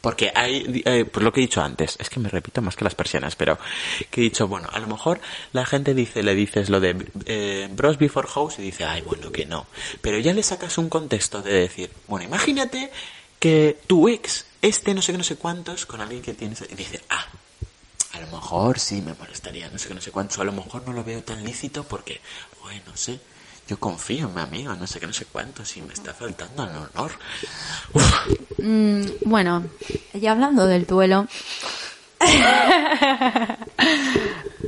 Porque 0.00 0.30
hay, 0.34 0.82
eh, 0.84 1.04
pues 1.04 1.24
lo 1.24 1.32
que 1.32 1.40
he 1.40 1.42
dicho 1.42 1.62
antes, 1.62 1.96
es 1.98 2.10
que 2.10 2.20
me 2.20 2.28
repito 2.28 2.60
más 2.60 2.76
que 2.76 2.84
las 2.84 2.94
persianas, 2.94 3.36
pero 3.36 3.58
que 4.10 4.20
he 4.20 4.24
dicho, 4.24 4.48
bueno, 4.48 4.68
a 4.70 4.78
lo 4.78 4.86
mejor 4.86 5.20
la 5.52 5.64
gente 5.64 5.94
dice, 5.94 6.22
le 6.22 6.34
dices 6.34 6.68
lo 6.68 6.78
de 6.78 6.94
eh, 7.24 7.68
Bros 7.70 7.96
Before 7.96 8.28
House 8.28 8.58
y 8.58 8.62
dice, 8.62 8.84
ay, 8.84 9.02
bueno, 9.02 9.32
que 9.32 9.46
no. 9.46 9.66
Pero 10.02 10.18
ya 10.18 10.34
le 10.34 10.42
sacas 10.42 10.76
un 10.76 10.88
contexto 10.88 11.40
de 11.42 11.54
decir, 11.54 11.90
bueno, 12.06 12.26
imagínate 12.26 12.90
que 13.38 13.78
tu 13.86 14.08
ex 14.08 14.46
este 14.62 14.94
no 14.94 15.02
sé 15.02 15.12
qué, 15.12 15.18
no 15.18 15.24
sé 15.24 15.36
cuántos 15.36 15.86
con 15.86 16.00
alguien 16.00 16.22
que 16.22 16.34
tienes, 16.34 16.62
y 16.68 16.74
dice, 16.74 17.00
ah, 17.08 17.26
a 18.12 18.20
lo 18.20 18.26
mejor 18.28 18.78
sí 18.78 19.00
me 19.02 19.14
molestaría, 19.14 19.68
no 19.70 19.78
sé 19.78 19.88
qué, 19.88 19.94
no 19.94 20.00
sé 20.00 20.10
cuántos, 20.10 20.38
a 20.38 20.44
lo 20.44 20.52
mejor 20.52 20.86
no 20.86 20.92
lo 20.92 21.04
veo 21.04 21.22
tan 21.22 21.44
lícito 21.44 21.84
porque, 21.84 22.20
bueno, 22.62 22.82
no 22.86 22.96
sé, 22.96 23.20
yo 23.68 23.78
confío 23.78 24.28
en 24.28 24.34
mi 24.34 24.40
amigo, 24.40 24.74
no 24.74 24.86
sé 24.86 25.00
qué, 25.00 25.06
no 25.06 25.12
sé 25.12 25.26
cuántos, 25.26 25.76
y 25.76 25.82
me 25.82 25.92
está 25.92 26.14
faltando 26.14 26.62
al 26.62 26.70
honor. 26.76 27.12
Mm, 28.58 29.02
bueno, 29.24 29.64
ya 30.14 30.32
hablando 30.32 30.66
del 30.66 30.86
duelo. 30.86 31.26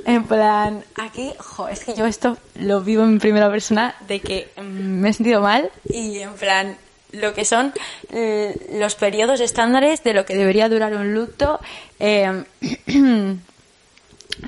en 0.05 0.25
plan, 0.25 0.85
aquí, 0.97 1.33
jo, 1.39 1.69
es 1.69 1.85
que 1.85 1.95
yo 1.95 2.07
esto 2.07 2.37
lo 2.57 2.83
vivo 2.83 3.05
en 3.05 3.19
primera 3.19 3.51
persona 3.51 3.95
de 4.07 4.21
que 4.21 4.53
mm, 4.57 4.63
me 4.63 5.11
he 5.11 5.13
sentido 5.13 5.41
mal 5.41 5.71
y 5.89 6.19
en 6.19 6.35
plan, 6.35 6.77
lo 7.13 7.33
que 7.35 7.45
son 7.45 7.73
eh, 8.11 8.55
los 8.75 8.95
periodos 8.97 9.41
estándares 9.41 10.03
de 10.05 10.13
lo 10.13 10.27
que 10.27 10.37
debería 10.37 10.69
durar 10.69 10.95
un 10.95 11.15
luto 11.15 11.59
eh, 11.99 12.45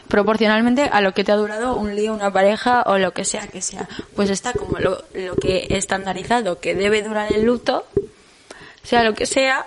proporcionalmente 0.09 0.83
a 0.83 1.01
lo 1.01 1.13
que 1.15 1.25
te 1.25 1.33
ha 1.33 1.37
durado 1.37 1.77
un 1.77 1.95
lío, 1.95 2.13
una 2.13 2.33
pareja 2.33 2.83
o 2.87 2.99
lo 2.99 3.13
que 3.13 3.25
sea 3.25 3.47
que 3.49 3.63
sea. 3.63 3.89
Pues 4.15 4.31
está 4.31 4.53
como 4.53 4.79
lo, 4.79 5.03
lo 5.15 5.37
que 5.37 5.67
estandarizado 5.71 6.61
que 6.61 6.75
debe 6.75 7.03
durar 7.03 7.33
el 7.33 7.45
luto 7.45 7.87
sea 8.83 9.05
lo 9.05 9.15
que 9.15 9.27
sea, 9.27 9.67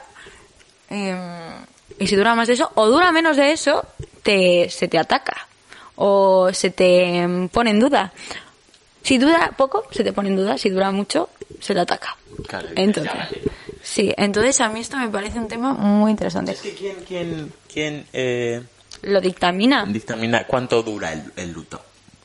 eh, 0.90 1.16
y 2.00 2.08
si 2.08 2.16
dura 2.16 2.36
más 2.36 2.48
de 2.48 2.56
eso, 2.56 2.72
o 2.76 2.88
dura 2.88 3.12
menos 3.12 3.38
de 3.38 3.52
eso, 3.52 3.86
te, 4.22 4.70
se 4.70 4.88
te 4.88 4.98
ataca, 4.98 5.48
o 5.96 6.52
se 6.54 6.72
te 6.72 7.18
em, 7.18 7.50
pone 7.50 7.72
en 7.72 7.80
duda. 7.80 8.14
Si 9.04 9.18
dura 9.18 9.54
poco, 9.56 9.86
se 9.92 10.04
te 10.04 10.14
pone 10.14 10.30
en 10.30 10.38
duda, 10.38 10.58
si 10.58 10.70
dura 10.70 10.92
mucho, 10.92 11.30
se 11.60 11.74
te 11.74 11.80
ataca. 11.80 12.18
Claro, 12.48 12.70
Entonces, 12.76 13.12
sí, 13.82 14.12
entonces 14.18 14.60
a 14.62 14.70
mí 14.70 14.80
esto 14.80 14.98
me 14.98 15.10
parece 15.10 15.40
un 15.40 15.48
tema 15.48 15.74
muy 15.74 16.12
interesante. 16.12 16.54
Es 16.54 16.62
que 16.62 16.74
quién, 16.74 16.96
quién, 17.08 17.54
quién 17.72 18.06
eh, 18.14 18.64
Lo 19.04 19.22
dictamina. 19.22 19.86
dictamina 19.86 20.46
cuánto 20.46 20.82
dura 20.82 21.14
el, 21.14 21.32
el 21.36 21.52
luto. 21.52 21.82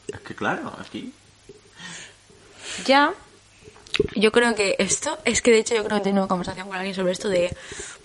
Es 0.07 0.21
que 0.21 0.35
claro, 0.35 0.73
aquí. 0.81 1.13
Ya, 2.87 3.13
yo 4.15 4.33
creo 4.33 4.55
que 4.55 4.77
esto, 4.79 5.19
es 5.25 5.43
que 5.43 5.51
de 5.51 5.59
hecho 5.59 5.75
yo 5.75 5.85
creo 5.85 5.97
que 5.97 6.01
he 6.01 6.05
tenido 6.05 6.23
una 6.23 6.29
conversación 6.29 6.69
con 6.69 6.77
alguien 6.77 6.95
sobre 6.95 7.13
esto 7.13 7.29
de 7.29 7.55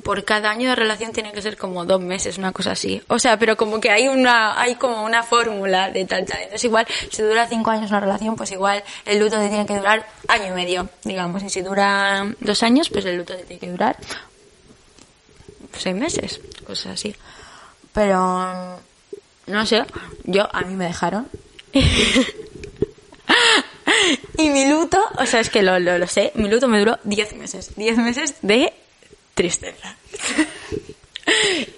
por 0.04 0.24
cada 0.26 0.50
año 0.50 0.70
de 0.70 0.76
relación 0.76 1.14
tiene 1.14 1.32
que 1.32 1.42
ser 1.42 1.58
como 1.58 1.86
dos 1.86 2.02
meses, 2.02 2.38
una 2.38 2.52
cosa 2.52 2.72
así. 2.72 3.02
O 3.08 3.20
sea, 3.20 3.38
pero 3.38 3.56
como 3.56 3.80
que 3.80 3.90
hay 3.90 4.08
una, 4.08 4.60
hay 4.60 4.76
como 4.76 5.04
una 5.04 5.24
fórmula 5.24 5.92
de 5.92 6.06
tal, 6.06 6.26
tal. 6.26 6.40
Entonces 6.40 6.66
igual, 6.66 6.86
si 7.10 7.22
dura 7.22 7.48
cinco 7.48 7.72
años 7.72 7.90
una 7.90 8.02
relación, 8.02 8.36
pues 8.36 8.52
igual 8.52 8.84
el 9.06 9.20
luto 9.20 9.38
te 9.40 9.48
tiene 9.48 9.66
que 9.66 9.78
durar 9.78 10.06
año 10.28 10.48
y 10.48 10.52
medio, 10.52 10.90
digamos. 11.04 11.42
Y 11.44 11.50
si 11.50 11.62
dura 11.62 12.28
dos 12.40 12.64
años, 12.64 12.90
pues 12.90 13.06
el 13.06 13.18
luto 13.18 13.36
te 13.36 13.44
tiene 13.44 13.60
que 13.60 13.72
durar 13.72 13.98
seis 15.78 15.96
meses, 15.96 16.42
cosas 16.66 16.94
así. 16.94 17.16
Pero, 17.94 18.80
no 19.48 19.66
sé, 19.66 19.84
yo, 20.26 20.48
a 20.54 20.62
mí 20.62 20.76
me 20.76 20.86
dejaron. 20.86 21.28
Y 24.38 24.50
mi 24.50 24.68
luto, 24.70 25.00
o 25.20 25.26
sea, 25.26 25.40
es 25.40 25.50
que 25.50 25.62
lo, 25.62 25.80
lo, 25.80 25.98
lo 25.98 26.08
sé, 26.08 26.32
mi 26.36 26.50
luto 26.50 26.68
me 26.68 26.80
duró 26.80 26.98
10 27.04 27.36
meses. 27.36 27.76
10 27.76 27.98
meses 27.98 28.36
de 28.42 28.74
tristeza. 29.34 29.96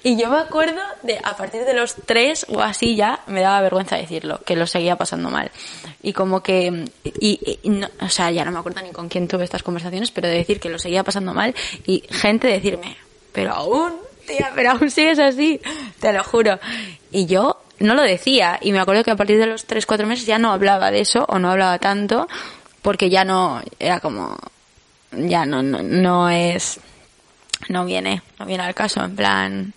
Y 0.04 0.19
yo 0.19 0.30
me 0.30 0.38
acuerdo 0.39 0.82
de, 1.04 1.19
a 1.23 1.38
partir 1.38 1.65
de 1.65 1.73
los 1.73 1.95
3 1.95 2.47
o 2.49 2.62
así 2.62 2.95
ya, 2.95 3.21
me 3.28 3.41
daba 3.41 3.62
vergüenza 3.62 3.95
decirlo, 3.95 4.39
que 4.43 4.56
lo 4.56 4.65
seguía 4.67 4.95
pasando 4.97 5.30
mal. 5.30 5.51
Y 6.01 6.13
como 6.13 6.41
que, 6.41 6.86
y, 7.04 7.60
y 7.63 7.69
no- 7.69 7.89
o 8.01 8.10
sea, 8.10 8.32
ya 8.32 8.43
no 8.43 8.51
me 8.51 8.58
acuerdo 8.60 8.82
ni 8.82 8.89
con 8.91 9.08
quién 9.08 9.28
tuve 9.28 9.43
estas 9.43 9.62
conversaciones, 9.63 10.10
pero 10.12 10.28
de 10.28 10.36
decir 10.36 10.60
que 10.60 10.69
lo 10.69 10.80
seguía 10.80 11.04
pasando 11.04 11.34
mal 11.34 11.54
y 11.86 12.04
gente 12.10 12.47
decirme, 12.47 12.97
pero 13.34 13.54
aún, 13.54 13.93
tía, 14.25 14.51
pero 14.55 14.71
aún 14.71 14.89
sigues 14.91 15.19
así, 15.19 15.59
te 15.99 16.11
lo 16.13 16.23
juro. 16.23 16.59
Y 17.11 17.25
yo 17.27 17.61
no 17.79 17.93
lo 17.95 18.01
decía, 18.03 18.57
y 18.61 18.71
me 18.71 18.79
acuerdo 18.79 19.03
que 19.03 19.11
a 19.11 19.15
partir 19.15 19.38
de 19.38 19.47
los 19.47 19.65
3, 19.65 19.85
4 19.85 20.07
meses 20.07 20.25
ya 20.25 20.38
no 20.39 20.51
hablaba 20.51 20.91
de 20.91 21.01
eso, 21.01 21.25
o 21.27 21.39
no 21.39 21.51
hablaba 21.51 21.77
tanto, 21.79 22.27
porque 22.81 23.09
ya 23.09 23.23
no, 23.25 23.61
era 23.79 23.99
como, 23.99 24.38
ya 25.11 25.45
no, 25.45 25.61
no, 25.63 25.81
no 25.83 26.29
es, 26.29 26.79
no 27.69 27.85
viene, 27.85 28.21
no 28.39 28.45
viene 28.45 28.63
al 28.63 28.73
caso, 28.75 29.03
en 29.03 29.15
plan, 29.15 29.73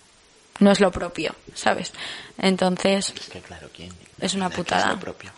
no 0.59 0.71
es 0.71 0.79
lo 0.79 0.91
propio, 0.91 1.35
¿sabes? 1.53 1.91
Entonces, 2.37 3.13
Es 3.19 3.29
que 3.29 3.39
claro, 3.41 3.69
¿quién? 3.75 3.91
Es 4.19 4.33
una 4.33 4.47
¿Qué 4.49 4.53
es 4.53 4.57
putada. 4.59 4.93
lo 4.93 4.99
propio? 4.99 5.31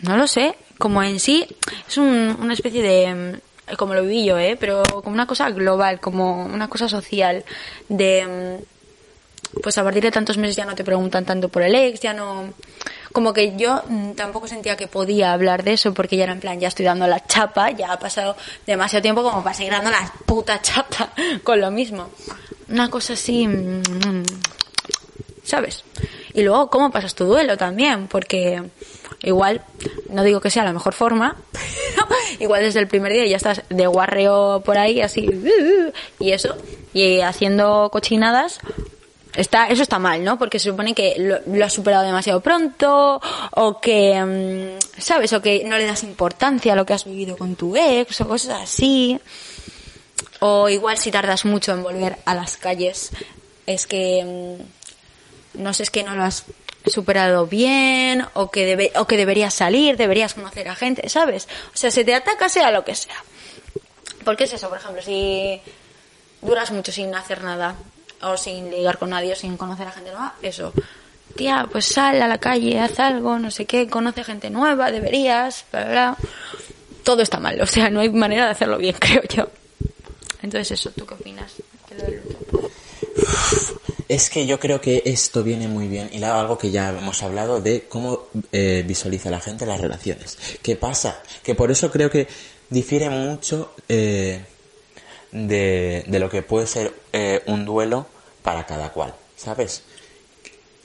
no 0.00 0.16
lo 0.16 0.26
sé, 0.26 0.54
como 0.78 1.02
en 1.02 1.18
sí, 1.18 1.46
es 1.88 1.96
un- 1.98 2.36
una 2.40 2.54
especie 2.54 2.82
de, 2.82 3.40
como 3.76 3.94
lo 3.94 4.02
viví 4.02 4.24
yo, 4.24 4.38
¿eh? 4.38 4.56
Pero 4.58 4.82
como 4.82 5.14
una 5.14 5.26
cosa 5.26 5.50
global, 5.50 6.00
como 6.00 6.44
una 6.44 6.68
cosa 6.68 6.88
social, 6.88 7.44
de, 7.88 8.58
mm, 8.62 9.60
pues 9.62 9.78
a 9.78 9.84
partir 9.84 10.02
de 10.02 10.10
tantos 10.10 10.38
meses 10.38 10.56
ya 10.56 10.64
no 10.64 10.74
te 10.74 10.84
preguntan 10.84 11.24
tanto 11.24 11.48
por 11.48 11.62
el 11.62 11.74
ex, 11.74 12.00
ya 12.00 12.12
no, 12.12 12.52
como 13.12 13.32
que 13.32 13.56
yo 13.56 13.82
mm, 13.88 14.12
tampoco 14.12 14.46
sentía 14.46 14.76
que 14.76 14.86
podía 14.86 15.32
hablar 15.32 15.62
de 15.62 15.72
eso 15.72 15.94
porque 15.94 16.16
ya 16.16 16.24
era 16.24 16.32
en 16.32 16.40
plan, 16.40 16.60
ya 16.60 16.68
estoy 16.68 16.84
dando 16.84 17.06
la 17.06 17.24
chapa, 17.24 17.70
ya 17.70 17.92
ha 17.92 17.98
pasado 17.98 18.36
demasiado 18.66 19.02
tiempo 19.02 19.22
como 19.22 19.42
para 19.42 19.54
seguir 19.54 19.72
dando 19.72 19.90
la 19.90 20.12
puta 20.26 20.60
chapa 20.60 21.12
con 21.44 21.60
lo 21.60 21.70
mismo. 21.70 22.08
Una 22.68 22.90
cosa 22.90 23.14
así, 23.14 23.46
mm, 23.46 24.22
¿sabes? 25.42 25.84
Y 26.34 26.42
luego, 26.42 26.68
¿cómo 26.68 26.90
pasas 26.90 27.14
tu 27.14 27.24
duelo 27.24 27.56
también? 27.56 28.06
Porque 28.06 28.62
igual, 29.22 29.62
no 30.10 30.22
digo 30.22 30.40
que 30.40 30.50
sea 30.50 30.64
la 30.64 30.72
mejor 30.72 30.92
forma, 30.92 31.36
igual 32.38 32.62
desde 32.62 32.80
el 32.80 32.88
primer 32.88 33.12
día 33.12 33.26
ya 33.26 33.36
estás 33.36 33.62
de 33.68 33.86
guarreo 33.86 34.62
por 34.64 34.78
ahí, 34.78 35.00
así, 35.00 35.28
y 36.18 36.32
eso, 36.32 36.56
y 36.92 37.20
haciendo 37.20 37.90
cochinadas, 37.90 38.60
está, 39.34 39.68
eso 39.68 39.82
está 39.82 39.98
mal, 39.98 40.24
¿no? 40.24 40.38
Porque 40.38 40.58
se 40.58 40.70
supone 40.70 40.94
que 40.94 41.14
lo, 41.18 41.38
lo 41.46 41.64
has 41.64 41.72
superado 41.72 42.04
demasiado 42.04 42.40
pronto, 42.40 43.20
o 43.52 43.80
que, 43.80 44.22
mm, 44.22 45.00
¿sabes? 45.00 45.32
O 45.32 45.40
que 45.40 45.64
no 45.64 45.78
le 45.78 45.86
das 45.86 46.02
importancia 46.02 46.72
a 46.72 46.76
lo 46.76 46.84
que 46.84 46.94
has 46.94 47.04
vivido 47.04 47.36
con 47.36 47.56
tu 47.56 47.76
ex, 47.76 48.20
o 48.20 48.28
cosas 48.28 48.62
así. 48.62 49.18
O 50.40 50.68
igual 50.68 50.98
si 50.98 51.10
tardas 51.10 51.44
mucho 51.44 51.72
en 51.72 51.82
volver 51.82 52.18
a 52.24 52.34
las 52.34 52.56
calles, 52.56 53.10
es 53.66 53.86
que, 53.86 54.24
mm, 54.24 55.62
no 55.62 55.74
sé, 55.74 55.84
es 55.84 55.90
que 55.90 56.02
no 56.02 56.14
lo 56.14 56.22
has 56.22 56.44
superado 56.86 57.46
bien, 57.46 58.24
o 58.34 58.50
que, 58.50 58.64
debe, 58.64 58.92
o 58.96 59.06
que 59.06 59.16
deberías 59.16 59.54
salir, 59.54 59.96
deberías 59.96 60.34
conocer 60.34 60.68
a 60.68 60.74
gente, 60.74 61.08
¿sabes? 61.08 61.48
O 61.74 61.76
sea, 61.76 61.90
se 61.90 62.04
te 62.04 62.14
ataca 62.14 62.48
sea 62.48 62.70
lo 62.70 62.84
que 62.84 62.94
sea. 62.94 63.16
Porque 64.24 64.44
es 64.44 64.52
eso, 64.52 64.68
por 64.68 64.78
ejemplo, 64.78 65.02
si 65.02 65.60
duras 66.42 66.70
mucho 66.70 66.92
sin 66.92 67.14
hacer 67.14 67.42
nada, 67.42 67.74
o 68.22 68.36
sin 68.36 68.70
ligar 68.70 68.98
con 68.98 69.10
nadie, 69.10 69.32
o 69.32 69.36
sin 69.36 69.56
conocer 69.56 69.86
a 69.86 69.92
gente 69.92 70.10
nueva, 70.10 70.34
eso. 70.42 70.72
Tía, 71.36 71.68
pues 71.70 71.86
sal 71.86 72.20
a 72.22 72.28
la 72.28 72.38
calle, 72.38 72.80
haz 72.80 72.98
algo, 73.00 73.38
no 73.38 73.50
sé 73.50 73.66
qué, 73.66 73.88
conoce 73.88 74.24
gente 74.24 74.50
nueva, 74.50 74.90
deberías, 74.90 75.64
bla, 75.70 75.84
bla. 75.84 76.16
Todo 77.04 77.22
está 77.22 77.38
mal, 77.38 77.60
o 77.60 77.66
sea, 77.66 77.90
no 77.90 78.00
hay 78.00 78.10
manera 78.10 78.46
de 78.46 78.50
hacerlo 78.50 78.78
bien, 78.78 78.96
creo 78.98 79.22
yo. 79.24 79.48
Entonces 80.42 80.72
eso, 80.72 80.90
¿tú 80.90 81.06
qué 81.06 81.14
opinas? 81.14 81.52
Es 84.08 84.30
que 84.30 84.46
yo 84.46 84.58
creo 84.58 84.80
que 84.80 85.02
esto 85.04 85.44
viene 85.44 85.68
muy 85.68 85.86
bien 85.86 86.08
y 86.10 86.22
algo 86.24 86.56
que 86.56 86.70
ya 86.70 86.88
hemos 86.88 87.22
hablado 87.22 87.60
de 87.60 87.84
cómo 87.88 88.24
eh, 88.52 88.82
visualiza 88.86 89.30
la 89.30 89.38
gente 89.38 89.66
las 89.66 89.80
relaciones. 89.80 90.38
¿Qué 90.62 90.76
pasa? 90.76 91.22
Que 91.42 91.54
por 91.54 91.70
eso 91.70 91.90
creo 91.90 92.10
que 92.10 92.26
difiere 92.70 93.10
mucho 93.10 93.74
eh, 93.86 94.42
de, 95.30 96.04
de 96.06 96.18
lo 96.18 96.30
que 96.30 96.42
puede 96.42 96.66
ser 96.66 96.94
eh, 97.12 97.42
un 97.46 97.66
duelo 97.66 98.06
para 98.42 98.64
cada 98.64 98.92
cual, 98.92 99.14
¿sabes? 99.36 99.82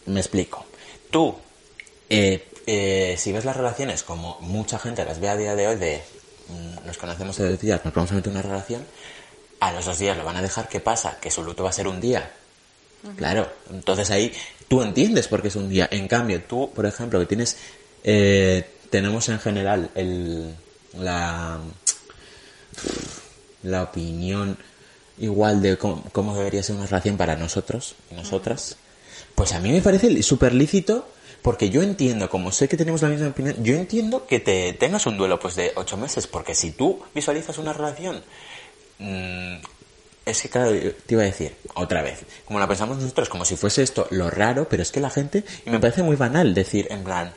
Me 0.06 0.20
explico. 0.20 0.66
Tú, 1.10 1.36
eh, 2.10 3.16
si 3.18 3.32
ves 3.32 3.46
las 3.46 3.56
relaciones 3.56 4.04
como 4.04 4.38
mucha 4.42 4.80
gente 4.80 5.06
las 5.06 5.22
ve 5.22 5.30
a 5.30 5.38
día 5.38 5.56
de 5.56 5.68
hoy 5.68 5.76
de 5.78 6.02
mm, 6.50 6.86
nos 6.86 6.98
conocemos 6.98 7.38
de 7.38 7.52
dos 7.52 7.60
días, 7.60 7.86
nos 7.86 7.94
vamos 7.94 8.12
a 8.12 8.16
meter 8.16 8.34
una 8.34 8.42
relación, 8.42 8.86
a 9.62 9.72
los 9.72 9.86
dos 9.86 9.98
días 9.98 10.18
lo 10.18 10.26
van 10.26 10.36
a 10.36 10.42
dejar, 10.42 10.68
¿qué 10.68 10.82
pasa? 10.82 11.20
Que 11.22 11.32
su 11.32 11.42
luto 11.42 11.64
va 11.64 11.70
a 11.70 11.74
ser 11.74 11.88
un 11.88 12.02
día. 12.02 12.30
Claro, 13.18 13.52
entonces 13.70 14.10
ahí 14.12 14.32
tú 14.68 14.82
entiendes 14.82 15.28
por 15.28 15.42
qué 15.42 15.50
es 15.50 15.56
un 15.56 15.70
día. 15.70 15.88
En 15.92 16.08
cambio, 16.08 16.42
tú, 16.44 16.72
por 16.74 16.86
ejemplo, 16.86 17.20
que 17.20 17.26
tienes, 17.26 17.58
eh, 18.04 18.66
tenemos 18.90 19.28
en 19.30 19.40
general 19.40 19.90
el, 19.96 20.56
la, 20.98 21.60
la 23.64 23.84
opinión 23.84 24.58
igual 25.20 25.62
de 25.62 25.78
cómo, 25.78 26.04
cómo 26.12 26.36
debería 26.36 26.64
ser 26.64 26.76
una 26.76 26.86
relación 26.86 27.18
para 27.18 27.36
nosotros 27.36 27.96
y 28.12 28.16
nosotras, 28.16 28.78
pues 29.36 29.54
a 29.54 29.60
mí 29.60 29.72
me 29.72 29.82
parece 29.82 30.24
súper 30.24 30.54
lícito 30.54 31.08
porque 31.44 31.70
yo 31.70 31.84
entiendo, 31.84 32.30
como 32.30 32.52
sé 32.54 32.70
que 32.70 32.78
tenemos 32.78 33.02
la 33.02 33.10
misma 33.10 33.28
opinión, 33.28 33.62
yo 33.62 33.76
entiendo 33.76 34.26
que 34.26 34.40
te 34.40 34.72
tengas 34.74 35.06
un 35.06 35.18
duelo 35.18 35.40
pues 35.40 35.56
de 35.56 35.74
ocho 35.76 35.98
meses, 35.98 36.26
porque 36.26 36.56
si 36.56 36.72
tú 36.72 37.02
visualizas 37.14 37.58
una 37.58 37.74
relación, 37.74 38.24
mm, 39.00 39.56
es 40.26 40.42
que 40.42 40.50
claro, 40.50 40.72
te 40.72 41.14
iba 41.14 41.24
a 41.24 41.26
decir, 41.26 41.56
otra 41.76 42.02
vez, 42.02 42.20
como 42.46 42.60
la 42.60 42.68
pensamos 42.68 42.98
nosotros, 42.98 43.30
como 43.30 43.46
si 43.46 43.56
fuese 43.56 43.84
esto 43.84 44.08
lo 44.12 44.30
raro, 44.30 44.68
pero 44.70 44.84
es 44.84 44.92
que 44.92 45.00
la 45.00 45.10
gente, 45.10 45.44
y 45.66 45.70
me 45.70 45.80
parece 45.80 46.04
muy 46.04 46.16
banal 46.16 46.54
decir 46.54 46.88
en 46.90 47.04
plan, 47.04 47.34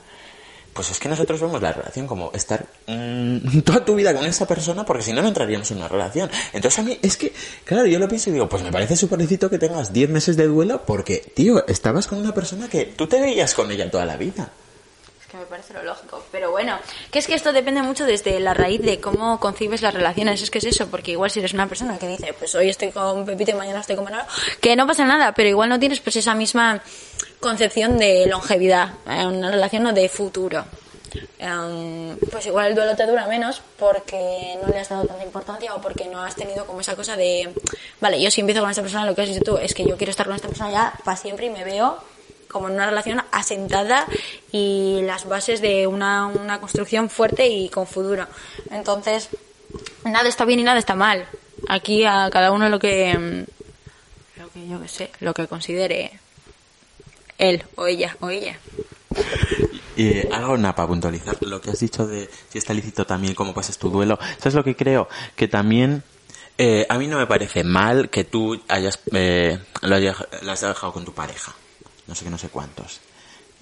pues 0.77 0.91
es 0.91 1.01
que 1.01 1.09
nosotros 1.09 1.41
vemos 1.41 1.61
la 1.63 1.73
relación 1.73 2.07
como 2.07 2.31
estar 2.33 2.67
mm, 2.87 3.61
toda 3.65 3.85
tu 3.85 3.95
vida 3.95 4.15
con 4.15 4.27
esa 4.27 4.47
persona 4.47 4.85
porque 4.85 5.03
si 5.03 5.13
no, 5.13 5.23
no 5.23 5.29
entraríamos 5.29 5.71
en 5.71 5.79
una 5.79 5.89
relación. 5.89 6.31
Entonces 6.53 6.79
a 6.79 6.83
mí 6.83 6.99
es 7.03 7.17
que, 7.17 7.33
claro, 7.65 7.87
yo 7.87 7.99
lo 7.99 8.07
pienso 8.07 8.31
y 8.31 8.35
digo, 8.35 8.49
pues 8.49 8.63
me 8.63 8.71
parece 8.71 8.95
súper 8.95 9.27
que 9.27 9.59
tengas 9.59 9.93
10 9.93 10.11
meses 10.11 10.37
de 10.37 10.47
duelo 10.47 10.85
porque, 10.87 11.33
tío, 11.35 11.67
estabas 11.67 12.07
con 12.07 12.19
una 12.19 12.35
persona 12.35 12.69
que 12.69 12.85
tú 12.85 13.07
te 13.07 13.19
veías 13.19 13.55
con 13.55 13.71
ella 13.71 13.91
toda 13.91 14.05
la 14.05 14.17
vida. 14.17 14.51
Que 15.37 15.41
me 15.41 15.47
parece 15.47 15.75
lo 15.75 15.83
lógico. 15.83 16.25
Pero 16.33 16.51
bueno, 16.51 16.79
que 17.11 17.19
es 17.19 17.27
que 17.27 17.35
esto 17.35 17.53
depende 17.53 17.83
mucho 17.83 18.07
desde 18.07 18.41
la 18.41 18.55
raíz 18.55 18.81
de 18.81 19.01
cómo 19.01 19.39
concibes 19.39 19.83
las 19.83 19.93
relaciones. 19.93 20.41
Es 20.41 20.51
que 20.51 20.59
es 20.59 20.65
eso, 20.65 20.87
porque 20.89 21.11
igual 21.11 21.31
si 21.31 21.41
eres 21.41 21.53
una 21.53 21.67
persona 21.67 21.99
que 21.99 22.09
dice, 22.09 22.33
pues 22.33 22.55
hoy 22.55 22.71
estoy 22.71 22.91
con 22.91 23.27
Pepito 23.27 23.51
y 23.51 23.55
mañana 23.55 23.81
estoy 23.81 23.97
con 23.97 24.05
Manolo, 24.05 24.25
que 24.61 24.75
no 24.77 24.87
pasa 24.87 25.05
nada, 25.05 25.33
pero 25.33 25.49
igual 25.49 25.69
no 25.69 25.79
tienes 25.79 26.01
pues 26.01 26.17
esa 26.17 26.35
misma 26.35 26.81
concepción 27.41 27.99
de 27.99 28.27
longevidad, 28.27 28.95
una 29.07 29.51
relación 29.51 29.83
no 29.83 29.93
de 29.93 30.09
futuro. 30.09 30.65
Em, 31.39 32.17
pues 32.31 32.47
igual 32.47 32.69
el 32.69 32.75
duelo 32.75 32.97
te 32.97 33.07
dura 33.07 33.27
menos 33.27 33.63
porque 33.79 34.59
no 34.63 34.69
le 34.69 34.81
has 34.81 34.89
dado 34.89 35.05
tanta 35.05 35.25
importancia 35.25 35.75
o 35.75 35.81
porque 35.81 36.07
no 36.07 36.23
has 36.23 36.35
tenido 36.35 36.67
como 36.67 36.81
esa 36.81 36.97
cosa 36.97 37.17
de, 37.17 37.53
vale, 38.01 38.21
yo 38.21 38.31
si 38.31 38.41
empiezo 38.41 38.61
con 38.63 38.71
esta 38.71 38.83
persona, 38.83 39.05
lo 39.05 39.15
que 39.15 39.23
has 39.23 39.29
dicho 39.29 39.45
tú 39.45 39.59
es 39.59 39.75
que 39.75 39.85
yo 39.85 39.97
quiero 39.97 40.11
estar 40.11 40.27
con 40.27 40.35
esta 40.35 40.49
persona 40.49 40.71
ya 40.71 40.95
para 41.05 41.17
siempre 41.17 41.47
y 41.47 41.51
me 41.51 41.65
veo 41.65 41.99
como 42.57 42.69
en 42.69 42.75
una 42.75 42.87
relación 42.87 43.23
asentada 43.33 44.07
y 44.51 45.01
las 45.03 45.29
bases 45.29 45.61
de 45.61 45.87
una, 45.87 46.27
una 46.27 46.59
construcción 46.59 47.11
fuerte 47.11 47.47
y 47.49 47.69
con 47.69 47.87
futuro. 47.87 48.27
Entonces, 48.71 49.29
nada 50.05 50.27
está 50.27 50.47
bien 50.47 50.61
y 50.61 50.63
nada 50.63 50.79
está 50.79 50.95
mal. 50.95 51.29
Aquí 51.69 52.05
a 52.05 52.31
cada 52.33 52.53
uno 52.53 52.71
lo 52.71 52.79
que, 52.79 53.11
em, 53.11 53.45
lo 54.39 54.49
que 54.51 54.67
yo 54.67 54.81
que 54.81 54.89
sé, 54.89 55.11
lo 55.21 55.35
que 55.35 55.47
considere 55.47 56.19
él 57.37 57.63
o 57.75 57.87
ella 57.87 58.17
o 58.21 58.31
ella. 58.31 58.59
Y 59.97 60.27
algo 60.33 60.57
nada 60.57 60.75
para 60.75 60.89
puntualizar 60.89 61.37
lo 61.43 61.61
que 61.61 61.71
has 61.71 61.81
dicho 61.81 62.07
de 62.07 62.31
si 62.49 62.57
está 62.57 62.73
lícito 62.73 63.05
también 63.05 63.35
cómo 63.35 63.53
pasas 63.53 63.77
tu 63.77 63.91
duelo. 63.91 64.19
¿Sabes 64.39 64.55
lo 64.55 64.65
que 64.65 64.77
creo? 64.77 65.09
Que 65.35 65.47
también 65.47 66.03
eh, 66.59 66.87
a 66.89 66.97
mí 66.97 67.07
no 67.07 67.19
me 67.19 67.27
parece 67.27 67.65
mal 67.65 68.09
que 68.09 68.25
tú 68.25 68.59
hayas 68.69 68.99
eh, 69.13 69.59
lo 69.83 69.95
hayas, 69.95 70.17
lo 70.41 70.53
has 70.53 70.61
dejado 70.63 70.93
con 70.93 71.05
tu 71.05 71.13
pareja, 71.13 71.55
no 72.07 72.15
sé 72.15 72.25
qué, 72.25 72.31
no 72.31 72.39
sé 72.39 72.49
cuántos, 72.49 73.01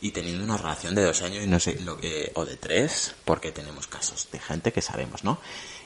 y 0.00 0.10
teniendo 0.10 0.44
una 0.44 0.56
relación 0.56 0.94
de 0.94 1.02
dos 1.02 1.22
años 1.22 1.44
y 1.44 1.46
no 1.46 1.58
sé 1.58 1.80
lo 1.80 1.96
que 1.98 2.30
o 2.34 2.44
de 2.44 2.56
tres, 2.56 3.14
porque 3.24 3.52
tenemos 3.52 3.86
casos 3.86 4.28
de 4.30 4.38
gente 4.38 4.72
que 4.72 4.82
sabemos, 4.82 5.24
¿no? 5.24 5.38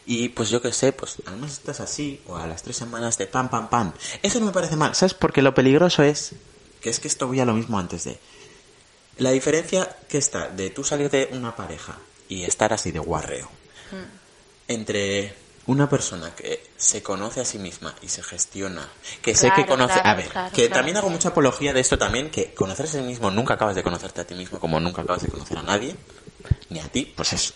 Y 0.06 0.30
pues 0.30 0.50
yo 0.50 0.60
que 0.60 0.72
sé, 0.72 0.92
pues 0.92 1.18
además 1.26 1.52
estás 1.52 1.80
así 1.80 2.20
o 2.26 2.36
a 2.36 2.46
las 2.46 2.62
tres 2.62 2.76
semanas 2.76 3.18
de 3.18 3.26
pam 3.26 3.48
pam 3.48 3.68
pam. 3.68 3.92
Eso 4.22 4.40
no 4.40 4.46
me 4.46 4.52
parece 4.52 4.74
mal, 4.74 4.94
¿sabes? 4.94 5.14
Porque 5.14 5.42
lo 5.42 5.54
peligroso 5.54 6.02
es 6.02 6.32
que 6.80 6.90
es 6.90 6.98
que 6.98 7.08
esto 7.08 7.26
voy 7.26 7.40
a 7.40 7.44
lo 7.44 7.54
mismo 7.54 7.78
antes 7.78 8.04
de 8.04 8.18
la 9.18 9.30
diferencia 9.30 9.96
que 10.08 10.18
está 10.18 10.48
de 10.48 10.70
tú 10.70 10.82
salir 10.84 11.10
de 11.10 11.28
una 11.32 11.54
pareja 11.54 11.98
y 12.28 12.44
estar 12.44 12.72
así 12.72 12.90
de 12.90 13.00
guarreo 13.00 13.50
entre 14.68 15.34
una 15.68 15.88
persona 15.88 16.34
que 16.34 16.64
se 16.76 17.02
conoce 17.02 17.40
a 17.40 17.44
sí 17.44 17.58
misma 17.58 17.94
y 18.02 18.08
se 18.08 18.22
gestiona, 18.22 18.88
que 19.22 19.34
sé 19.34 19.48
que 19.50 19.64
Claro, 19.64 19.68
conoce, 19.68 19.94
claro, 19.94 20.08
a 20.08 20.14
ver, 20.14 20.26
claro, 20.28 20.50
que 20.54 20.62
claro. 20.66 20.74
también 20.74 20.96
hago 20.96 21.10
mucha 21.10 21.28
apología 21.28 21.72
de 21.72 21.80
esto 21.80 21.96
también, 21.96 22.30
que 22.30 22.52
conocerse 22.54 22.98
a 22.98 23.00
sí 23.02 23.06
mismo 23.06 23.30
nunca 23.30 23.54
acabas 23.54 23.76
de 23.76 23.82
conocerte 23.82 24.20
a 24.22 24.26
ti 24.26 24.34
mismo 24.34 24.58
como 24.58 24.80
nunca 24.80 25.02
acabas 25.02 25.22
de 25.22 25.28
conocer 25.28 25.58
a 25.58 25.62
nadie, 25.62 25.94
ni 26.70 26.80
a 26.80 26.88
ti, 26.88 27.12
pues 27.16 27.32
eso. 27.34 27.54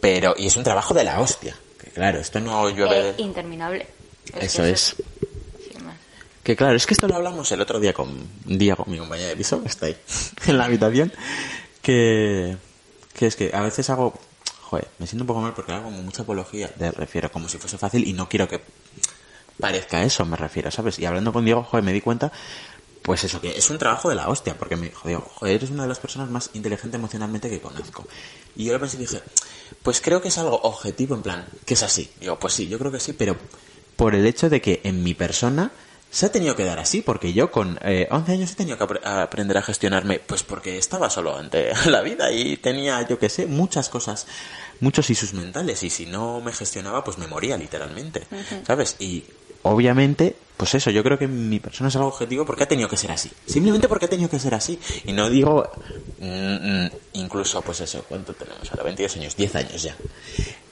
Pero, 0.00 0.34
y 0.36 0.46
es 0.48 0.56
un 0.56 0.64
trabajo 0.64 0.92
de 0.94 1.04
la 1.04 1.20
hostia, 1.20 1.56
que 1.82 1.90
claro, 1.90 2.18
esto 2.18 2.38
no 2.40 2.68
llueve 2.68 3.10
Eh, 3.10 3.14
interminable. 3.18 3.86
Eso 4.38 4.64
es. 4.64 4.96
Que 6.42 6.56
claro, 6.56 6.74
es 6.74 6.86
que 6.86 6.94
esto 6.94 7.06
lo 7.06 7.14
hablamos 7.14 7.52
el 7.52 7.60
otro 7.60 7.78
día 7.78 7.92
con 7.92 8.28
Diego, 8.44 8.84
mi 8.88 8.98
compañera 8.98 9.28
de 9.28 9.36
piso, 9.36 9.62
que 9.62 9.68
está 9.68 9.86
ahí 9.86 9.96
en 10.48 10.58
la 10.58 10.64
habitación, 10.64 11.12
que, 11.80 12.56
que 13.14 13.26
es 13.28 13.36
que 13.36 13.52
a 13.54 13.60
veces 13.60 13.88
hago, 13.90 14.18
joder, 14.72 14.88
me 14.98 15.06
siento 15.06 15.24
un 15.24 15.26
poco 15.26 15.42
mal 15.42 15.52
porque 15.52 15.70
hago 15.72 15.84
como 15.84 16.02
mucha 16.02 16.22
apología, 16.22 16.72
de 16.76 16.90
refiero, 16.92 17.30
como 17.30 17.46
si 17.46 17.58
fuese 17.58 17.76
fácil 17.76 18.08
y 18.08 18.14
no 18.14 18.26
quiero 18.26 18.48
que 18.48 18.62
parezca 19.60 20.02
eso, 20.02 20.24
me 20.24 20.34
refiero, 20.34 20.70
¿sabes? 20.70 20.98
Y 20.98 21.04
hablando 21.04 21.30
con 21.30 21.44
Diego, 21.44 21.62
joder, 21.62 21.84
me 21.84 21.92
di 21.92 22.00
cuenta, 22.00 22.32
pues 23.02 23.22
eso, 23.24 23.38
que 23.38 23.50
es 23.50 23.68
un 23.68 23.76
trabajo 23.76 24.08
de 24.08 24.14
la 24.14 24.30
hostia, 24.30 24.56
porque 24.56 24.76
me 24.76 24.86
dijo, 24.86 25.06
Diego, 25.06 25.30
joder, 25.34 25.56
eres 25.56 25.68
una 25.68 25.82
de 25.82 25.90
las 25.90 25.98
personas 25.98 26.30
más 26.30 26.48
inteligentes 26.54 26.98
emocionalmente 26.98 27.50
que 27.50 27.60
conozco. 27.60 28.06
Y 28.56 28.64
yo 28.64 28.72
lo 28.72 28.80
pensé 28.80 28.96
y 28.96 29.00
dije, 29.00 29.20
pues 29.82 30.00
creo 30.00 30.22
que 30.22 30.28
es 30.28 30.38
algo 30.38 30.58
objetivo, 30.62 31.16
en 31.16 31.22
plan, 31.22 31.46
que 31.66 31.74
es 31.74 31.82
así. 31.82 32.10
Digo, 32.18 32.38
pues 32.38 32.54
sí, 32.54 32.66
yo 32.66 32.78
creo 32.78 32.90
que 32.90 32.98
sí, 32.98 33.12
pero 33.12 33.36
por 33.96 34.14
el 34.14 34.24
hecho 34.24 34.48
de 34.48 34.62
que 34.62 34.80
en 34.84 35.02
mi 35.02 35.12
persona 35.12 35.70
se 36.12 36.26
ha 36.26 36.30
tenido 36.30 36.54
que 36.54 36.64
dar 36.64 36.78
así, 36.78 37.00
porque 37.00 37.32
yo 37.32 37.50
con 37.50 37.78
eh, 37.82 38.06
11 38.10 38.32
años 38.32 38.52
he 38.52 38.54
tenido 38.54 38.76
que 38.76 39.00
aprender 39.02 39.56
a 39.56 39.62
gestionarme, 39.62 40.20
pues 40.20 40.42
porque 40.42 40.76
estaba 40.76 41.08
solo 41.08 41.34
ante 41.36 41.72
la 41.86 42.02
vida 42.02 42.30
y 42.30 42.58
tenía, 42.58 43.00
yo 43.08 43.18
que 43.18 43.30
sé, 43.30 43.46
muchas 43.46 43.88
cosas, 43.88 44.26
muchos 44.80 45.08
isus 45.08 45.32
mentales, 45.32 45.82
y 45.82 45.88
si 45.88 46.04
no 46.04 46.42
me 46.42 46.52
gestionaba, 46.52 47.02
pues 47.02 47.16
me 47.16 47.26
moría 47.26 47.56
literalmente, 47.56 48.24
¿sabes? 48.66 48.96
Y 48.98 49.24
obviamente, 49.62 50.36
pues 50.58 50.74
eso, 50.74 50.90
yo 50.90 51.02
creo 51.02 51.18
que 51.18 51.28
mi 51.28 51.60
persona 51.60 51.88
es 51.88 51.96
algo 51.96 52.08
objetivo 52.08 52.44
porque 52.44 52.64
ha 52.64 52.68
tenido 52.68 52.90
que 52.90 52.98
ser 52.98 53.10
así, 53.10 53.30
simplemente 53.46 53.88
porque 53.88 54.04
ha 54.04 54.10
tenido 54.10 54.28
que 54.28 54.38
ser 54.38 54.54
así, 54.54 54.78
y 55.06 55.14
no 55.14 55.30
digo, 55.30 55.66
mm, 56.20 56.84
mm, 56.84 56.90
incluso, 57.14 57.62
pues 57.62 57.80
eso, 57.80 58.04
¿cuánto 58.06 58.34
tenemos 58.34 58.70
ahora? 58.70 58.82
22 58.84 59.16
años, 59.16 59.34
10 59.34 59.56
años 59.56 59.82
ya 59.82 59.96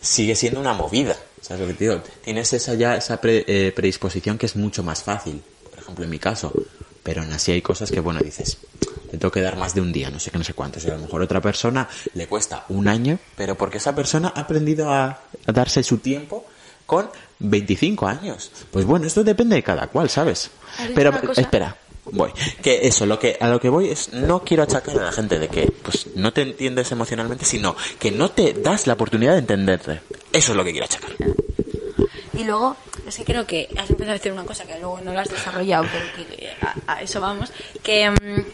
sigue 0.01 0.35
siendo 0.35 0.61
una 0.61 0.73
movida. 0.73 1.17
¿Sabes 1.41 1.61
lo 1.63 1.67
que 1.69 1.75
te 1.75 1.85
digo? 1.85 2.03
Tienes 2.25 2.53
esa 2.53 2.75
ya, 2.75 2.97
esa 2.97 3.21
pre- 3.21 3.45
eh, 3.47 3.73
predisposición 3.73 4.39
que 4.39 4.47
es 4.47 4.57
mucho 4.57 4.83
más 4.83 5.03
fácil. 5.03 5.43
Por 5.71 5.79
ejemplo, 5.79 6.05
en 6.05 6.11
mi 6.11 6.19
caso. 6.19 6.53
Pero 7.03 7.23
aún 7.23 7.33
así 7.33 7.51
hay 7.51 7.63
cosas 7.63 7.91
que, 7.91 7.99
bueno, 8.01 8.21
dices, 8.21 8.59
le 9.11 9.19
tengo 9.19 9.33
que 9.33 9.41
dar 9.41 9.57
más 9.57 9.75
de 9.75 9.81
un 9.81 9.91
día, 9.91 10.11
no 10.11 10.21
sé 10.21 10.31
qué, 10.31 10.37
no 10.37 10.45
sé 10.45 10.53
cuántos. 10.53 10.85
Y 10.85 10.91
a 10.91 10.95
lo 10.95 11.01
mejor 11.01 11.23
a 11.23 11.25
otra 11.25 11.41
persona 11.41 11.89
le 12.15 12.27
cuesta 12.27 12.67
un 12.69 12.89
año, 12.89 13.19
pero 13.37 13.57
porque 13.57 13.79
esa 13.79 13.95
persona 13.95 14.33
ha 14.37 14.41
aprendido 14.41 14.91
a, 14.93 15.07
a 15.47 15.53
darse 15.53 15.83
su 15.83 15.97
tiempo 15.99 16.45
con 16.85 17.09
25 17.39 18.07
años. 18.07 18.51
Pues 18.71 18.85
bueno, 18.85 19.07
esto 19.07 19.25
depende 19.25 19.57
de 19.57 19.63
cada 19.63 19.87
cual, 19.87 20.11
¿sabes? 20.11 20.51
¿Has 20.75 20.89
dicho 20.89 20.95
Pero, 20.95 21.21
cosa? 21.27 21.41
espera, 21.41 21.75
voy. 22.13 22.33
Que 22.63 22.87
eso, 22.87 23.07
lo 23.07 23.19
que, 23.19 23.37
a 23.41 23.49
lo 23.49 23.61
que 23.61 23.69
voy 23.69 23.89
es, 23.91 24.13
no 24.13 24.43
quiero 24.45 24.63
achacar 24.63 24.99
a 24.99 25.05
la 25.05 25.13
gente 25.13 25.39
de 25.39 25.49
que, 25.49 25.71
pues, 25.83 26.09
no 26.17 26.33
te 26.33 26.43
entiendes 26.43 26.91
emocionalmente, 26.93 27.45
sino 27.45 27.77
que 27.99 28.11
no 28.11 28.31
te 28.31 28.53
das 28.55 28.87
la 28.87 28.95
oportunidad 28.95 29.33
de 29.33 29.39
entenderte. 29.41 30.01
Eso 30.33 30.53
es 30.53 30.57
lo 30.57 30.65
que 30.65 30.73
quiero 30.73 30.87
achacar. 30.87 31.11
Y 32.35 32.45
luego, 32.45 32.77
es 33.07 33.17
que 33.17 33.25
creo 33.25 33.47
que 33.47 33.69
has 33.77 33.91
empezado 33.91 34.11
a 34.13 34.15
decir 34.15 34.33
una 34.33 34.45
cosa 34.45 34.65
que 34.65 34.79
luego 34.79 35.01
no 35.03 35.13
lo 35.13 35.21
has 35.21 35.29
desarrollado, 35.29 35.85
pero 35.93 36.07
que 36.29 36.51
a, 36.87 36.95
a 36.95 37.03
eso 37.03 37.21
vamos. 37.21 37.53
Que. 37.83 38.11
mm, 38.11 38.45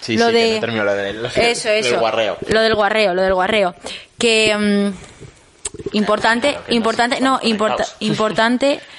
Sí, 0.00 0.16
lo 0.16 0.28
sí, 0.28 0.34
de 0.34 0.40
que 0.40 0.54
no 0.54 0.60
termino 0.60 0.84
lo 0.84 0.94
del- 0.94 1.22
lo 1.22 1.28
eso 1.34 1.68
del 1.68 1.84
eso 1.84 1.98
guarreo. 1.98 2.36
lo 2.48 2.60
del 2.60 2.76
guarreo 2.76 3.12
lo 3.12 3.22
del 3.22 3.34
guarreo 3.34 3.74
que 4.18 4.56
mm, 4.56 5.96
importante 5.96 6.50
Claro 6.52 6.64
que 6.66 6.74
importante 6.74 7.20
no 7.20 7.40
importa, 7.42 7.84
importante 8.00 8.80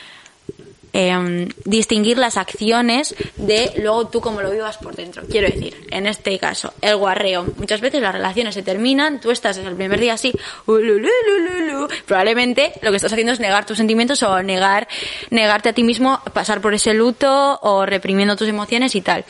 em, 0.94 1.50
distinguir 1.66 2.18
las 2.18 2.38
acciones 2.38 3.16
de 3.36 3.72
luego 3.78 4.08
tú 4.08 4.22
cómo 4.22 4.42
lo 4.42 4.52
vivas 4.52 4.78
por 4.78 4.96
dentro. 4.96 5.24
Quiero 5.30 5.48
decir, 5.48 5.88
en 5.92 6.08
este 6.08 6.38
caso, 6.40 6.74
el 6.82 6.96
guarreo. 6.98 7.46
Muchas 7.58 7.82
veces 7.82 8.02
las 8.02 8.14
relaciones 8.14 8.56
se 8.56 8.64
terminan, 8.64 9.20
tú 9.20 9.32
estás 9.32 9.58
el 9.58 9.76
primer 9.76 10.00
día 10.00 10.14
así, 10.14 10.34
ulululululu. 10.66 11.88
probablemente 12.06 12.74
lo 12.82 12.92
que 12.92 12.98
estás 12.98 13.14
haciendo 13.14 13.34
es 13.34 13.40
negar 13.40 13.66
tus 13.66 13.78
sentimientos 13.78 14.24
o 14.24 14.42
negar, 14.44 14.88
negarte 15.30 15.70
a 15.70 15.74
ti 15.74 15.84
mismo, 15.84 16.22
pasar 16.34 16.62
por 16.62 16.74
ese 16.74 16.94
luto 16.94 17.60
o 17.62 17.86
reprimiendo 17.86 18.36
tus 18.36 18.48
emociones 18.48 18.96
y 18.96 19.02
tal. 19.02 19.26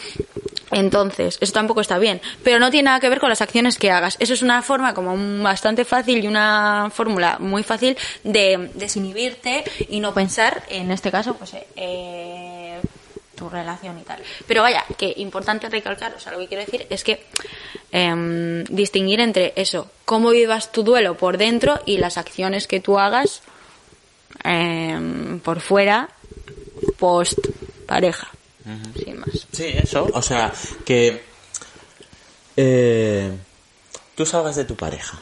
Entonces, 0.72 1.38
eso 1.40 1.54
tampoco 1.54 1.82
está 1.82 1.98
bien, 1.98 2.22
pero 2.44 2.60
no 2.60 2.70
tiene 2.70 2.86
nada 2.86 3.00
que 3.00 3.10
ver 3.10 3.20
con 3.20 3.30
las 3.30 3.42
acciones 3.42 3.78
que 3.78 3.92
hagas. 3.92 4.18
Eso 4.20 4.34
es 4.34 4.42
una 4.42 4.62
forma 4.62 4.94
como 4.94 5.16
bastante 5.44 5.86
fácil 5.86 6.24
y 6.24 6.28
una 6.28 6.90
fórmula 6.94 7.38
muy 7.40 7.64
fácil 7.64 7.98
de 8.24 8.70
desinhibirte 8.74 9.64
y 9.90 10.00
no 10.00 10.14
pensar, 10.14 10.64
en 10.70 10.92
este 10.92 11.10
caso, 11.10 11.36
pues, 11.36 11.56
eh, 11.76 12.80
tu 13.36 13.48
relación 13.50 13.98
y 14.00 14.02
tal. 14.02 14.22
Pero 14.46 14.62
vaya, 14.62 14.84
que 14.98 15.14
importante 15.18 15.70
recalcar, 15.70 16.14
o 16.16 16.20
sea, 16.20 16.34
lo 16.34 16.40
que 16.40 16.48
quiero 16.48 16.66
decir 16.66 16.86
es 16.90 17.04
que 17.04 17.24
em, 17.92 18.66
distinguir 18.66 19.22
entre 19.22 19.54
eso, 19.56 19.90
cómo 20.04 20.32
vivas 20.32 20.72
tu 20.72 20.84
duelo 20.84 21.16
por 21.16 21.38
dentro 21.38 21.80
y 21.86 21.98
las 21.98 22.18
acciones 22.18 22.68
que 22.68 22.82
tú 22.82 23.00
hagas 23.00 23.42
em, 24.44 25.40
por 25.40 25.62
fuera, 25.62 26.10
post 26.98 27.40
pareja. 27.86 28.28
Sin 29.04 29.20
más. 29.20 29.48
Sí, 29.52 29.66
eso. 29.74 30.08
O 30.14 30.22
sea, 30.22 30.54
que 30.86 31.22
eh, 32.56 33.32
tú 34.16 34.26
salgas 34.26 34.56
de 34.56 34.66
tu 34.66 34.76
pareja 34.76 35.20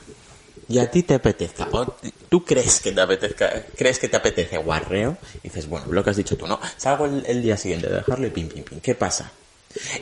y 0.68 0.80
a 0.80 0.89
ti 0.89 1.04
te 1.04 1.16
apetezca, 1.16 1.68
o 1.72 1.96
tú 2.30 2.43
crees 2.43 2.80
que 2.80 2.91
te 2.91 3.02
apetezca, 3.02 3.66
crees 3.78 4.00
que 4.00 4.10
te 4.10 4.18
apetece 4.18 4.58
guarreo, 4.58 5.18
y 5.43 5.50
dices, 5.50 5.68
bueno, 5.70 5.86
lo 5.91 6.04
que 6.04 6.10
has 6.10 6.18
dicho 6.18 6.38
tú, 6.38 6.48
no, 6.48 6.60
salgo 6.78 7.06
el, 7.06 7.24
el 7.28 7.43
día 7.43 7.56
siguiente 7.56 7.88
de 7.88 7.98
dejarlo 7.98 8.26
y 8.26 8.32
pim, 8.32 8.50
pim, 8.50 8.64
pim, 8.64 8.80
¿qué 8.80 8.96
pasa? 8.96 9.32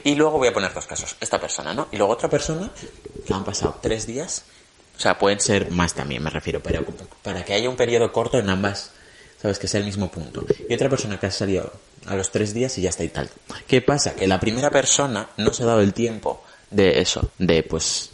Y 0.04 0.16
luego 0.16 0.38
voy 0.38 0.48
a 0.48 0.54
poner 0.54 0.74
dos 0.74 0.86
casos, 0.86 1.18
esta 1.20 1.40
persona, 1.40 1.74
¿no? 1.74 1.88
Y 1.92 1.98
luego 1.98 2.14
otra 2.14 2.30
persona 2.30 2.72
que 3.26 3.34
han 3.34 3.44
pasado 3.44 3.78
tres 3.82 4.08
días, 4.08 4.46
o 4.96 5.00
sea, 5.00 5.18
pueden 5.18 5.40
ser 5.40 5.72
más 5.72 5.94
también, 5.96 6.24
me 6.24 6.30
refiero, 6.30 6.62
pero 6.62 6.86
para 7.24 7.44
que 7.44 7.54
haya 7.54 7.70
un 7.70 7.76
periodo 7.76 8.12
corto 8.14 8.38
en 8.38 8.50
ambas, 8.50 8.92
sabes, 9.44 9.60
que 9.60 9.68
sea 9.68 9.80
el 9.82 9.86
mismo 9.86 10.10
punto. 10.10 10.44
Y 10.68 10.74
otra 10.74 10.90
persona 10.90 11.20
que 11.20 11.28
ha 11.28 11.32
salido 11.32 11.72
a 12.08 12.16
los 12.16 12.32
tres 12.32 12.54
días 12.56 12.76
y 12.80 12.82
ya 12.82 12.90
está 12.90 13.04
y 13.04 13.10
tal. 13.10 13.30
¿Qué 13.68 13.82
pasa? 13.82 14.16
Que 14.16 14.26
la 14.28 14.40
primera 14.40 14.72
persona 14.72 15.30
no 15.38 15.54
se 15.54 15.62
ha 15.62 15.68
dado 15.68 15.82
el 15.82 15.94
tiempo 15.94 16.44
de 16.72 17.00
eso, 17.02 17.30
de 17.38 17.62
pues 17.62 18.10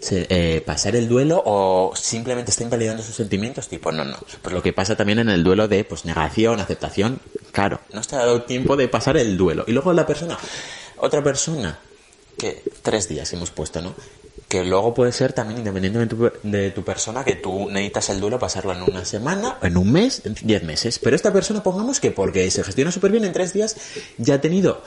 se- 0.00 0.26
eh, 0.30 0.60
pasar 0.62 0.96
el 0.96 1.08
duelo 1.08 1.40
o 1.44 1.94
simplemente 1.94 2.50
está 2.50 2.64
invalidando 2.64 3.02
sus 3.02 3.14
sentimientos, 3.14 3.68
tipo, 3.68 3.92
no, 3.92 4.04
no. 4.04 4.16
Pues 4.42 4.52
lo 4.52 4.62
que 4.62 4.72
pasa 4.72 4.96
también 4.96 5.18
en 5.20 5.28
el 5.28 5.44
duelo 5.44 5.68
de 5.68 5.84
pues 5.84 6.04
negación, 6.04 6.58
aceptación, 6.58 7.20
claro, 7.52 7.80
no 7.92 8.00
te 8.00 8.16
ha 8.16 8.20
dado 8.20 8.42
tiempo 8.42 8.76
de 8.76 8.88
pasar 8.88 9.16
el 9.18 9.36
duelo. 9.36 9.64
Y 9.68 9.72
luego 9.72 9.92
la 9.92 10.06
persona, 10.06 10.36
otra 10.96 11.22
persona, 11.22 11.78
que 12.38 12.62
tres 12.82 13.08
días 13.08 13.30
hemos 13.34 13.50
puesto, 13.50 13.82
¿no? 13.82 13.94
Que 14.50 14.64
luego 14.64 14.92
puede 14.92 15.12
ser 15.12 15.32
también 15.32 15.58
independientemente 15.58 16.16
de 16.42 16.70
tu, 16.72 16.82
persona, 16.82 17.22
que 17.22 17.36
tú 17.36 17.70
necesitas 17.70 18.10
el 18.10 18.18
duelo 18.18 18.36
pasarlo 18.36 18.72
en 18.72 18.82
una 18.82 19.04
semana, 19.04 19.58
en 19.62 19.76
un 19.76 19.92
mes, 19.92 20.22
en 20.24 20.34
diez 20.42 20.64
meses. 20.64 20.98
Pero 20.98 21.14
esta 21.14 21.32
persona, 21.32 21.62
pongamos 21.62 22.00
que 22.00 22.10
porque 22.10 22.50
se 22.50 22.64
gestiona 22.64 22.90
súper 22.90 23.12
bien 23.12 23.24
en 23.24 23.32
tres 23.32 23.52
días, 23.52 23.76
ya 24.18 24.34
ha 24.34 24.40
tenido 24.40 24.82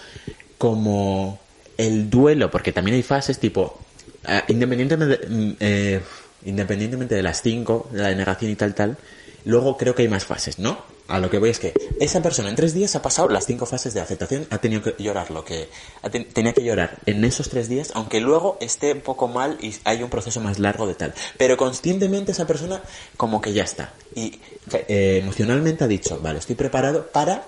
como 0.57 1.39
el 1.77 2.09
duelo, 2.09 2.51
porque 2.51 2.73
también 2.73 2.95
hay 2.95 3.03
fases 3.03 3.39
tipo, 3.39 3.79
eh, 4.27 4.41
independientemente, 4.49 5.17
de, 5.17 5.29
mm, 5.29 5.55
eh, 5.61 6.01
independientemente 6.43 7.15
de 7.15 7.23
las 7.23 7.41
cinco, 7.41 7.87
de 7.93 8.01
la 8.01 8.13
negación 8.13 8.51
y 8.51 8.55
tal, 8.55 8.75
tal, 8.75 8.97
luego 9.45 9.77
creo 9.77 9.95
que 9.95 10.01
hay 10.01 10.09
más 10.09 10.25
fases, 10.25 10.59
¿no? 10.59 10.92
A 11.09 11.19
lo 11.19 11.29
que 11.29 11.37
voy 11.37 11.49
es 11.49 11.59
que 11.59 11.73
esa 11.99 12.21
persona 12.21 12.49
en 12.49 12.55
tres 12.55 12.73
días 12.73 12.95
ha 12.95 13.01
pasado 13.01 13.27
las 13.27 13.45
cinco 13.45 13.65
fases 13.65 13.93
de 13.93 13.99
aceptación, 13.99 14.47
ha 14.49 14.59
tenido 14.59 14.81
que 14.81 14.95
llorar 15.03 15.31
lo 15.31 15.43
que 15.43 15.67
ten- 16.11 16.25
tenía 16.29 16.53
que 16.53 16.63
llorar 16.63 16.97
en 17.05 17.23
esos 17.25 17.49
tres 17.49 17.67
días, 17.67 17.91
aunque 17.93 18.21
luego 18.21 18.57
esté 18.61 18.93
un 18.93 19.01
poco 19.01 19.27
mal 19.27 19.57
y 19.61 19.75
hay 19.83 20.01
un 20.01 20.09
proceso 20.09 20.39
más 20.39 20.59
largo 20.59 20.87
de 20.87 20.95
tal. 20.95 21.13
Pero 21.37 21.57
conscientemente 21.57 22.31
esa 22.31 22.47
persona 22.47 22.81
como 23.17 23.41
que 23.41 23.51
ya 23.53 23.63
está. 23.63 23.93
Y 24.15 24.39
eh, 24.87 25.19
emocionalmente 25.21 25.83
ha 25.83 25.87
dicho, 25.87 26.19
vale, 26.21 26.39
estoy 26.39 26.55
preparado 26.55 27.07
para 27.07 27.43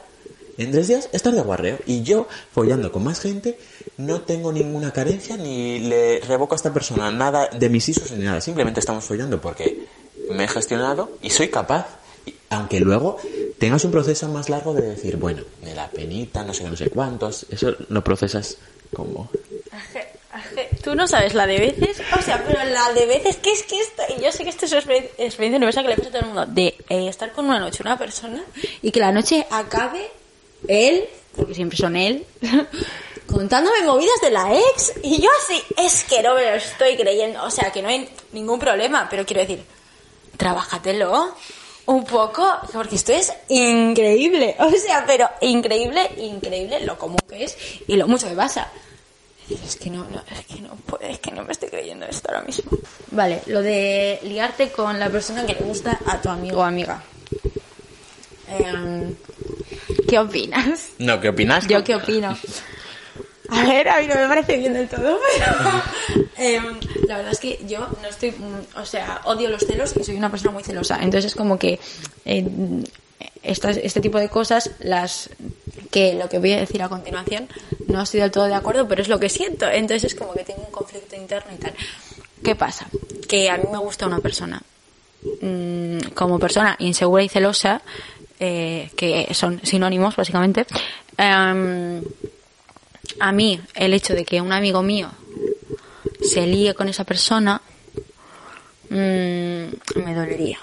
en 0.58 0.72
tres 0.72 0.88
días 0.89 1.10
estar 1.14 1.34
de 1.34 1.41
guarreo. 1.41 1.80
Y 1.86 2.03
yo, 2.03 2.28
follando 2.53 2.91
con 2.91 3.03
más 3.06 3.20
gente, 3.22 3.58
no 3.97 4.22
tengo 4.22 4.51
ninguna 4.51 4.91
carencia 4.91 5.38
ni 5.38 5.80
le 5.80 6.20
revoco 6.20 6.56
a 6.56 6.58
esta 6.58 6.74
persona 6.74 7.10
nada 7.10 7.47
de 7.47 7.70
mis 7.70 7.88
isos 7.88 8.12
ni 8.12 8.26
nada. 8.26 8.41
Simplemente 8.41 8.82
estamos 8.82 9.06
follando 9.06 9.39
porque 9.39 9.86
me 10.30 10.43
he 10.43 10.47
gestionado 10.49 11.10
y 11.22 11.30
soy 11.30 11.47
capaz. 11.47 11.88
Aunque 12.49 12.80
luego 12.80 13.17
tengas 13.59 13.84
un 13.86 13.91
proceso 13.91 14.28
más 14.30 14.49
largo 14.49 14.73
de 14.73 14.82
decir, 14.84 15.17
bueno, 15.17 15.43
me 15.63 15.73
da 15.73 15.88
penita, 15.89 16.43
no 16.43 16.53
sé 16.53 16.63
qué, 16.63 16.69
no 16.69 16.78
sé 16.78 16.89
cuántos, 16.89 17.45
eso 17.49 17.76
lo 17.89 18.03
procesas 18.03 18.57
como... 18.95 19.30
Tú 20.84 20.95
no 20.95 21.07
sabes 21.07 21.34
la 21.34 21.47
de 21.47 21.57
veces, 21.59 21.97
o 22.17 22.21
sea, 22.21 22.43
pero 22.45 22.63
la 22.65 22.93
de 22.93 23.05
veces 23.05 23.38
que 23.38 23.51
es 23.51 23.63
que 23.63 23.80
esto, 23.80 24.03
y 24.17 24.21
yo 24.23 24.32
sé 24.32 24.43
que 24.43 24.49
esto 24.49 24.65
es 24.65 24.71
una 24.73 24.82
exper- 24.82 25.09
experiencia 25.17 25.57
universal 25.57 25.84
que 25.84 25.89
le 25.89 25.95
pasa 25.95 26.09
a 26.09 26.11
todo 26.11 26.21
el 26.21 26.28
mundo, 26.28 26.45
de 26.45 26.67
eh, 26.89 27.07
estar 27.09 27.32
con 27.32 27.45
una 27.45 27.59
noche 27.59 27.82
una 27.82 27.97
persona 27.97 28.43
y 28.82 28.91
que 28.91 28.99
la 28.99 29.11
noche 29.11 29.45
acabe 29.49 30.07
él, 30.67 31.05
porque 31.36 31.55
siempre 31.55 31.78
son 31.78 31.95
él, 31.95 32.26
contándome 33.28 33.82
movidas 33.84 34.21
de 34.21 34.30
la 34.32 34.53
ex 34.55 34.93
y 35.01 35.21
yo 35.21 35.30
así, 35.43 35.61
es 35.78 36.03
que 36.03 36.21
no 36.21 36.36
me 36.36 36.43
lo 36.43 36.55
estoy 36.57 36.95
creyendo, 36.95 37.43
o 37.43 37.49
sea, 37.49 37.71
que 37.71 37.82
no 37.82 37.89
hay 37.89 38.07
ningún 38.34 38.59
problema, 38.59 39.07
pero 39.09 39.26
quiero 39.26 39.41
decir, 39.41 39.63
trabájatelo 40.38 41.34
un 41.88 42.04
poco, 42.04 42.46
porque 42.74 42.96
esto 42.96 43.14
es 43.14 43.32
increíble, 43.50 44.56
o 44.60 44.72
sea, 44.72 45.04
pero 45.06 45.30
increíble, 45.42 46.10
increíble 46.18 46.80
lo 46.86 46.98
común 46.98 47.20
que 47.28 47.44
es 47.44 47.58
y 47.88 47.96
lo 47.96 48.08
mucho 48.08 48.28
que 48.28 48.36
pasa. 48.36 48.70
Es 49.48 49.76
que 49.76 49.92
no, 49.92 50.04
no, 50.06 50.24
es 50.32 50.46
que 50.48 50.60
no 50.62 50.70
puedo, 50.76 51.04
es 51.06 51.20
que 51.20 51.32
no 51.32 51.44
me 51.44 51.52
estoy 51.52 51.70
creyendo 51.70 52.08
esto 52.08 52.30
ahora 52.30 52.42
mismo. 52.42 52.72
Vale, 53.12 53.42
lo 53.46 53.62
de 53.62 54.20
liarte 54.24 54.72
con 54.72 55.00
la 55.00 55.10
persona 55.10 55.46
que 55.46 55.54
le 55.54 55.60
gusta 55.60 56.00
a 56.08 56.20
tu 56.20 56.30
amigo 56.30 56.62
o 56.62 56.64
amiga. 56.64 57.04
Em, 58.48 59.16
¿Qué 60.08 60.18
opinas? 60.18 60.90
No, 60.98 61.22
¿qué 61.22 61.30
opinas? 61.30 61.68
¿Yo 61.68 61.84
qué 61.84 61.96
opino? 61.96 62.36
A 63.50 63.64
ver, 63.64 63.88
a 63.90 64.02
mí 64.02 64.08
no 64.08 64.16
me 64.16 64.28
parece 64.28 64.58
bien 64.58 64.74
del 64.74 64.88
todo, 64.88 65.20
pero 65.38 66.26
em, 66.38 66.80
la 67.08 67.18
verdad 67.18 67.32
es 67.32 67.39
que 67.39 67.60
yo 67.68 67.88
no 68.01 68.08
estoy, 68.08 68.32
mm, 68.32 68.80
o 68.80 68.86
sea, 68.86 69.22
odio 69.26 69.49
los 69.49 69.66
celos 69.66 69.93
y 69.99 70.03
soy 70.03 70.16
una 70.16 70.30
persona 70.30 70.51
muy 70.51 70.64
celosa. 70.64 70.95
Entonces 70.95 71.26
es 71.26 71.36
como 71.36 71.58
que 71.58 71.80
eh, 72.26 72.47
este 73.43 74.01
tipo 74.01 74.20
de 74.20 74.30
cosas, 74.30 74.72
las 74.80 75.30
que 75.91 76.16
lo 76.16 76.28
que 76.30 76.39
voy 76.39 76.53
a 76.53 76.58
decir 76.58 76.82
a 76.82 76.89
continuación, 76.89 77.47
no 77.88 78.01
estoy 78.01 78.20
del 78.20 78.32
todo 78.32 78.45
de 78.45 78.56
acuerdo, 78.56 78.88
pero 78.88 79.01
es 79.01 79.08
lo 79.08 79.20
que 79.20 79.30
siento. 79.30 79.68
Entonces 79.68 80.12
es 80.12 80.16
como 80.16 80.34
que 80.34 80.43
tengo 80.43 80.64
un 80.64 80.72
conflicto 80.72 81.16
interno 81.16 81.51
y 81.53 81.58
tal. 81.58 81.74
¿Qué 82.43 82.56
pasa? 82.56 82.88
Que 83.28 83.49
a 83.49 83.58
mí 83.58 83.64
me 83.72 83.78
gusta 83.78 84.06
una 84.06 84.20
persona. 84.20 84.62
Mm, 85.41 85.99
como 86.14 86.39
persona 86.39 86.76
insegura 86.80 87.24
y 87.24 87.30
celosa, 87.30 87.82
eh, 88.39 88.89
que 88.95 89.34
son 89.34 89.62
sinónimos 89.64 90.16
básicamente, 90.16 90.66
em, 91.18 92.03
a 93.20 93.32
mí 93.32 93.60
el 93.74 93.93
hecho 93.93 94.14
de 94.14 94.26
que 94.26 94.41
un 94.41 94.51
amigo 94.51 94.84
mío 94.84 95.10
se 96.28 96.47
líe 96.47 96.73
con 96.73 96.89
esa 96.89 97.03
persona 97.03 97.61
mm, 98.89 98.95
me 98.95 100.15
dolería. 100.15 100.59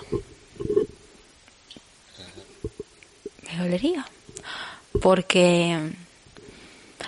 Me 3.43 3.59
dolería. 3.59 4.07
Porque 5.01 5.93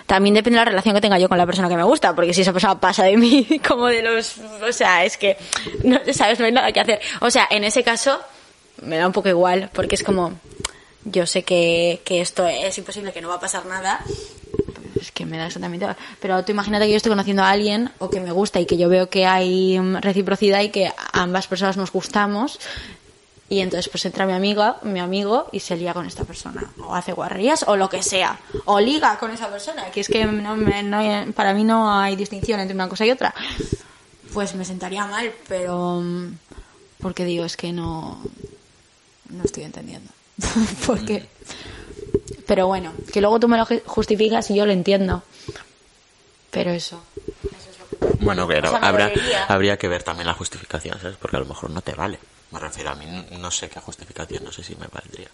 también 0.05 0.35
depende 0.35 0.59
de 0.59 0.65
la 0.65 0.69
relación 0.69 0.93
que 0.93 1.01
tenga 1.01 1.17
yo 1.17 1.27
con 1.27 1.37
la 1.37 1.45
persona 1.45 1.67
que 1.67 1.75
me 1.75 1.83
gusta, 1.83 2.13
porque 2.13 2.33
si 2.33 2.41
esa 2.41 2.53
persona 2.53 2.79
pasa 2.79 3.03
de 3.03 3.17
mí 3.17 3.59
como 3.67 3.87
de 3.87 4.01
los... 4.01 4.37
O 4.67 4.71
sea, 4.71 5.03
es 5.03 5.17
que, 5.17 5.37
no, 5.83 5.99
¿sabes? 6.13 6.39
No 6.39 6.45
hay 6.45 6.51
nada 6.51 6.71
que 6.71 6.79
hacer. 6.79 6.99
O 7.21 7.31
sea, 7.31 7.47
en 7.49 7.63
ese 7.63 7.83
caso 7.83 8.19
me 8.81 8.97
da 8.97 9.07
un 9.07 9.13
poco 9.13 9.29
igual, 9.29 9.69
porque 9.73 9.95
es 9.95 10.03
como, 10.03 10.33
yo 11.05 11.25
sé 11.25 11.43
que, 11.43 12.01
que 12.03 12.21
esto 12.21 12.45
es 12.47 12.77
imposible, 12.77 13.13
que 13.13 13.21
no 13.21 13.29
va 13.29 13.35
a 13.35 13.39
pasar 13.39 13.65
nada. 13.65 14.03
Es 15.05 15.11
que 15.11 15.25
me 15.25 15.37
da 15.37 15.45
exactamente 15.47 15.85
igual. 15.85 15.97
Pero 16.19 16.43
tú 16.43 16.51
imagínate 16.51 16.85
que 16.85 16.91
yo 16.91 16.97
estoy 16.97 17.11
conociendo 17.11 17.43
a 17.43 17.49
alguien 17.51 17.91
o 17.99 18.09
que 18.09 18.19
me 18.19 18.31
gusta 18.31 18.59
y 18.59 18.65
que 18.65 18.77
yo 18.77 18.89
veo 18.89 19.09
que 19.09 19.25
hay 19.25 19.79
mm, 19.79 19.97
reciprocidad 19.97 20.61
y 20.61 20.69
que 20.69 20.91
ambas 21.13 21.45
personas 21.47 21.77
nos 21.77 21.91
gustamos 21.91 22.59
y 23.47 23.59
entonces 23.59 23.89
pues 23.89 24.03
entra 24.05 24.25
mi 24.25 24.33
amiga, 24.33 24.77
mi 24.81 24.99
amigo 24.99 25.47
y 25.51 25.59
se 25.59 25.75
lía 25.77 25.93
con 25.93 26.07
esta 26.07 26.23
persona. 26.23 26.63
O 26.83 26.95
hace 26.95 27.13
guarrerías 27.13 27.63
o 27.67 27.75
lo 27.75 27.87
que 27.89 28.01
sea. 28.01 28.39
O 28.65 28.79
liga 28.79 29.19
con 29.19 29.29
esa 29.29 29.49
persona. 29.49 29.91
Que 29.91 29.99
es 30.01 30.07
que 30.07 30.25
no 30.25 30.55
me- 30.55 30.81
no 30.81 31.31
para 31.33 31.53
mí 31.53 31.63
no 31.63 31.91
hay 31.91 32.15
distinción 32.15 32.59
entre 32.59 32.73
una 32.73 32.89
cosa 32.89 33.05
y 33.05 33.11
otra. 33.11 33.33
Pues 34.33 34.55
me 34.55 34.65
sentaría 34.65 35.05
mal, 35.05 35.31
pero... 35.47 36.01
mm, 36.01 36.37
Porque 36.99 37.23
digo, 37.25 37.45
es 37.45 37.55
que 37.55 37.71
no... 37.71 38.19
No 39.29 39.43
estoy 39.43 39.63
entendiendo. 39.63 40.09
porque... 40.87 41.27
Pero 42.47 42.67
bueno, 42.67 42.93
que 43.11 43.21
luego 43.21 43.39
tú 43.39 43.47
me 43.47 43.57
lo 43.57 43.65
ju- 43.65 43.81
justificas 43.85 44.49
y 44.51 44.55
yo 44.55 44.65
lo 44.65 44.71
entiendo. 44.71 45.23
Pero 46.51 46.71
eso. 46.71 47.01
Bueno, 48.19 48.47
pero 48.47 48.67
O 48.67 48.71
sea, 48.71 48.79
me 48.79 48.87
habrá, 48.87 49.09
dolería. 49.09 49.45
habría 49.45 49.77
que 49.77 49.87
ver 49.87 50.03
también 50.03 50.27
la 50.27 50.33
justificación, 50.33 50.99
¿sabes? 51.01 51.17
Porque 51.17 51.37
a 51.37 51.39
lo 51.39 51.45
mejor 51.45 51.69
no 51.69 51.81
te 51.81 51.93
vale. 51.93 52.19
Me 52.51 52.59
refiero 52.59 52.91
a 52.91 52.95
mí, 52.95 53.05
no- 53.39 53.51
sé 53.51 53.69
qué 53.69 53.79
justificación, 53.79 54.43
no 54.43 54.51
sé 54.51 54.63
si 54.63 54.75
me 54.75 54.87
valdría. 54.87 55.27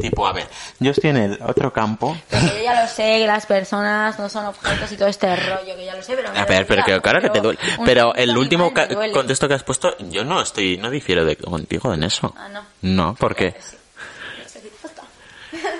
Tipo, 0.00 0.26
a 0.26 0.32
ver, 0.32 0.46
yo 0.78 0.90
estoy 0.92 1.10
en 1.10 1.16
el 1.16 1.38
otro 1.42 1.72
campo. 1.72 2.16
Pero 2.30 2.46
yo 2.46 2.62
ya 2.62 2.82
lo 2.82 2.88
sé, 2.88 3.18
que 3.18 3.26
las 3.26 3.44
personas 3.46 4.18
no 4.18 4.28
son 4.28 4.46
objetos 4.46 4.92
y 4.92 4.96
todo 4.96 5.08
este 5.08 5.34
rollo, 5.34 5.74
que 5.76 5.84
ya 5.84 5.94
lo 5.96 6.02
sé, 6.02 6.14
pero... 6.14 6.28
A 6.30 6.44
ver, 6.44 6.66
pero 6.66 6.84
que 6.84 7.00
claro 7.00 7.20
que 7.20 7.30
te 7.30 7.40
duele. 7.40 7.58
Pero 7.84 8.14
el 8.14 8.36
último 8.36 8.72
ca- 8.72 8.88
contexto 9.12 9.48
que 9.48 9.54
has 9.54 9.62
puesto, 9.64 9.96
yo 10.10 10.24
no 10.24 10.40
estoy, 10.40 10.76
no 10.76 10.90
difiero 10.90 11.24
de 11.24 11.36
contigo 11.36 11.92
en 11.94 12.04
eso. 12.04 12.32
Ah, 12.36 12.48
no. 12.48 12.62
No, 12.82 13.14
¿por 13.14 13.34
qué? 13.34 13.54
Sí. 13.58 13.76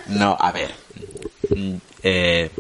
No 0.07 0.37
a 0.39 0.53
ver. 0.53 0.75
Mm, 1.51 1.77
eh, 2.03 2.51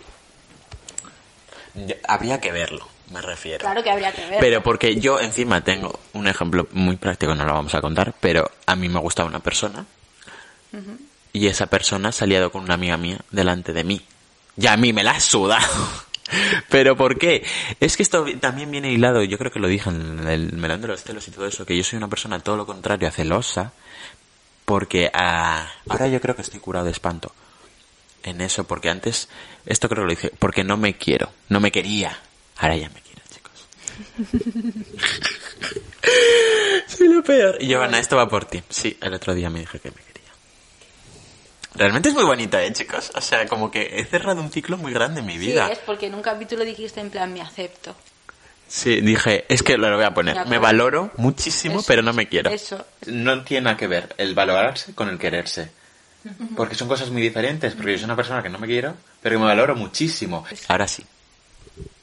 habría 2.06 2.40
que 2.40 2.52
verlo, 2.52 2.88
me 3.10 3.20
refiero. 3.20 3.60
Claro 3.60 3.82
que 3.82 3.90
habría 3.90 4.12
que 4.12 4.26
ver. 4.26 4.40
Pero 4.40 4.62
porque 4.62 4.96
yo 4.96 5.20
encima 5.20 5.62
tengo 5.62 5.98
un 6.12 6.26
ejemplo 6.28 6.68
muy 6.72 6.96
práctico, 6.96 7.34
no 7.34 7.44
lo 7.44 7.52
vamos 7.52 7.74
a 7.74 7.80
contar, 7.80 8.14
pero 8.20 8.50
a 8.66 8.76
mí 8.76 8.88
me 8.88 9.00
gusta 9.00 9.24
una 9.24 9.40
persona 9.40 9.84
y 11.32 11.46
esa 11.48 11.66
persona 11.66 12.12
se 12.12 12.24
ha 12.24 12.26
liado 12.26 12.50
con 12.50 12.62
una 12.62 12.74
amiga 12.74 12.96
mía 12.96 13.18
delante 13.30 13.72
de 13.72 13.84
mí. 13.84 14.00
Y 14.56 14.66
a 14.66 14.76
mí 14.76 14.92
me 14.92 15.02
la 15.02 15.12
ha 15.12 15.20
sudado. 15.20 15.66
Pero 16.70 16.96
¿por 16.96 17.18
qué? 17.18 17.44
Es 17.80 17.96
que 17.96 18.02
esto 18.02 18.24
también 18.40 18.70
viene 18.70 18.92
hilado, 18.92 19.22
yo 19.22 19.36
creo 19.36 19.50
que 19.50 19.58
lo 19.58 19.68
dije 19.68 19.90
en 19.90 20.26
el 20.26 20.52
melón 20.52 20.80
de 20.80 20.88
los 20.88 21.02
celos 21.02 21.26
y 21.28 21.32
todo 21.32 21.46
eso, 21.46 21.66
que 21.66 21.76
yo 21.76 21.84
soy 21.84 21.96
una 21.96 22.08
persona 22.08 22.38
todo 22.38 22.56
lo 22.56 22.66
contrario 22.66 23.08
a 23.08 23.10
celosa, 23.10 23.72
porque 24.64 25.10
ah, 25.12 25.70
ahora 25.88 26.08
yo 26.08 26.20
creo 26.20 26.36
que 26.36 26.42
estoy 26.42 26.60
curado 26.60 26.86
de 26.86 26.92
espanto 26.92 27.32
en 28.22 28.40
eso, 28.40 28.64
porque 28.64 28.88
antes, 28.88 29.28
esto 29.66 29.88
creo 29.88 30.02
que 30.02 30.06
lo 30.06 30.10
dije, 30.10 30.30
porque 30.38 30.64
no 30.64 30.76
me 30.76 30.96
quiero, 30.96 31.30
no 31.48 31.60
me 31.60 31.70
quería, 31.70 32.18
ahora 32.56 32.76
ya 32.76 32.88
me 32.88 33.00
quiero, 33.02 33.20
chicos. 33.30 33.68
soy 36.86 37.08
lo 37.08 37.22
peor. 37.22 37.58
Y 37.60 37.68
Giovanna, 37.68 37.98
esto 37.98 38.16
va 38.16 38.28
por 38.28 38.46
ti. 38.46 38.62
Sí, 38.68 38.96
el 39.00 39.14
otro 39.14 39.34
día 39.34 39.50
me 39.50 39.60
dije 39.60 39.78
que 39.78 39.90
me 39.90 39.96
quería. 39.96 40.14
Realmente 41.74 42.08
es 42.08 42.14
muy 42.14 42.24
bonito, 42.24 42.58
¿eh, 42.58 42.72
chicos? 42.72 43.12
O 43.14 43.20
sea, 43.20 43.46
como 43.46 43.70
que 43.70 43.98
he 43.98 44.04
cerrado 44.04 44.40
un 44.40 44.50
ciclo 44.50 44.78
muy 44.78 44.92
grande 44.92 45.20
en 45.20 45.26
mi 45.26 45.36
vida. 45.36 45.66
Sí, 45.66 45.72
es 45.72 45.78
porque 45.80 46.06
en 46.06 46.14
un 46.14 46.22
capítulo 46.22 46.64
dijiste 46.64 47.00
en 47.00 47.10
plan, 47.10 47.32
me 47.32 47.42
acepto. 47.42 47.94
Sí, 48.68 49.00
dije, 49.00 49.44
es 49.48 49.62
que 49.62 49.76
lo 49.76 49.94
voy 49.94 50.04
a 50.04 50.14
poner. 50.14 50.46
Me 50.46 50.58
valoro 50.58 51.10
muchísimo, 51.16 51.78
Eso, 51.78 51.84
pero 51.86 52.02
no 52.02 52.12
me 52.12 52.28
quiero. 52.28 52.50
eso. 52.50 52.84
No 53.06 53.44
tiene 53.44 53.64
nada 53.64 53.76
que 53.76 53.86
ver 53.86 54.14
el 54.18 54.34
valorarse 54.34 54.94
con 54.94 55.08
el 55.08 55.18
quererse. 55.18 55.70
Porque 56.56 56.74
son 56.74 56.88
cosas 56.88 57.10
muy 57.10 57.22
diferentes. 57.22 57.74
Porque 57.74 57.92
yo 57.92 57.98
soy 57.98 58.04
una 58.06 58.16
persona 58.16 58.42
que 58.42 58.48
no 58.48 58.58
me 58.58 58.66
quiero, 58.66 58.94
pero 59.22 59.36
que 59.36 59.40
me 59.40 59.46
valoro 59.46 59.76
muchísimo. 59.76 60.44
Ahora 60.68 60.88
sí. 60.88 61.04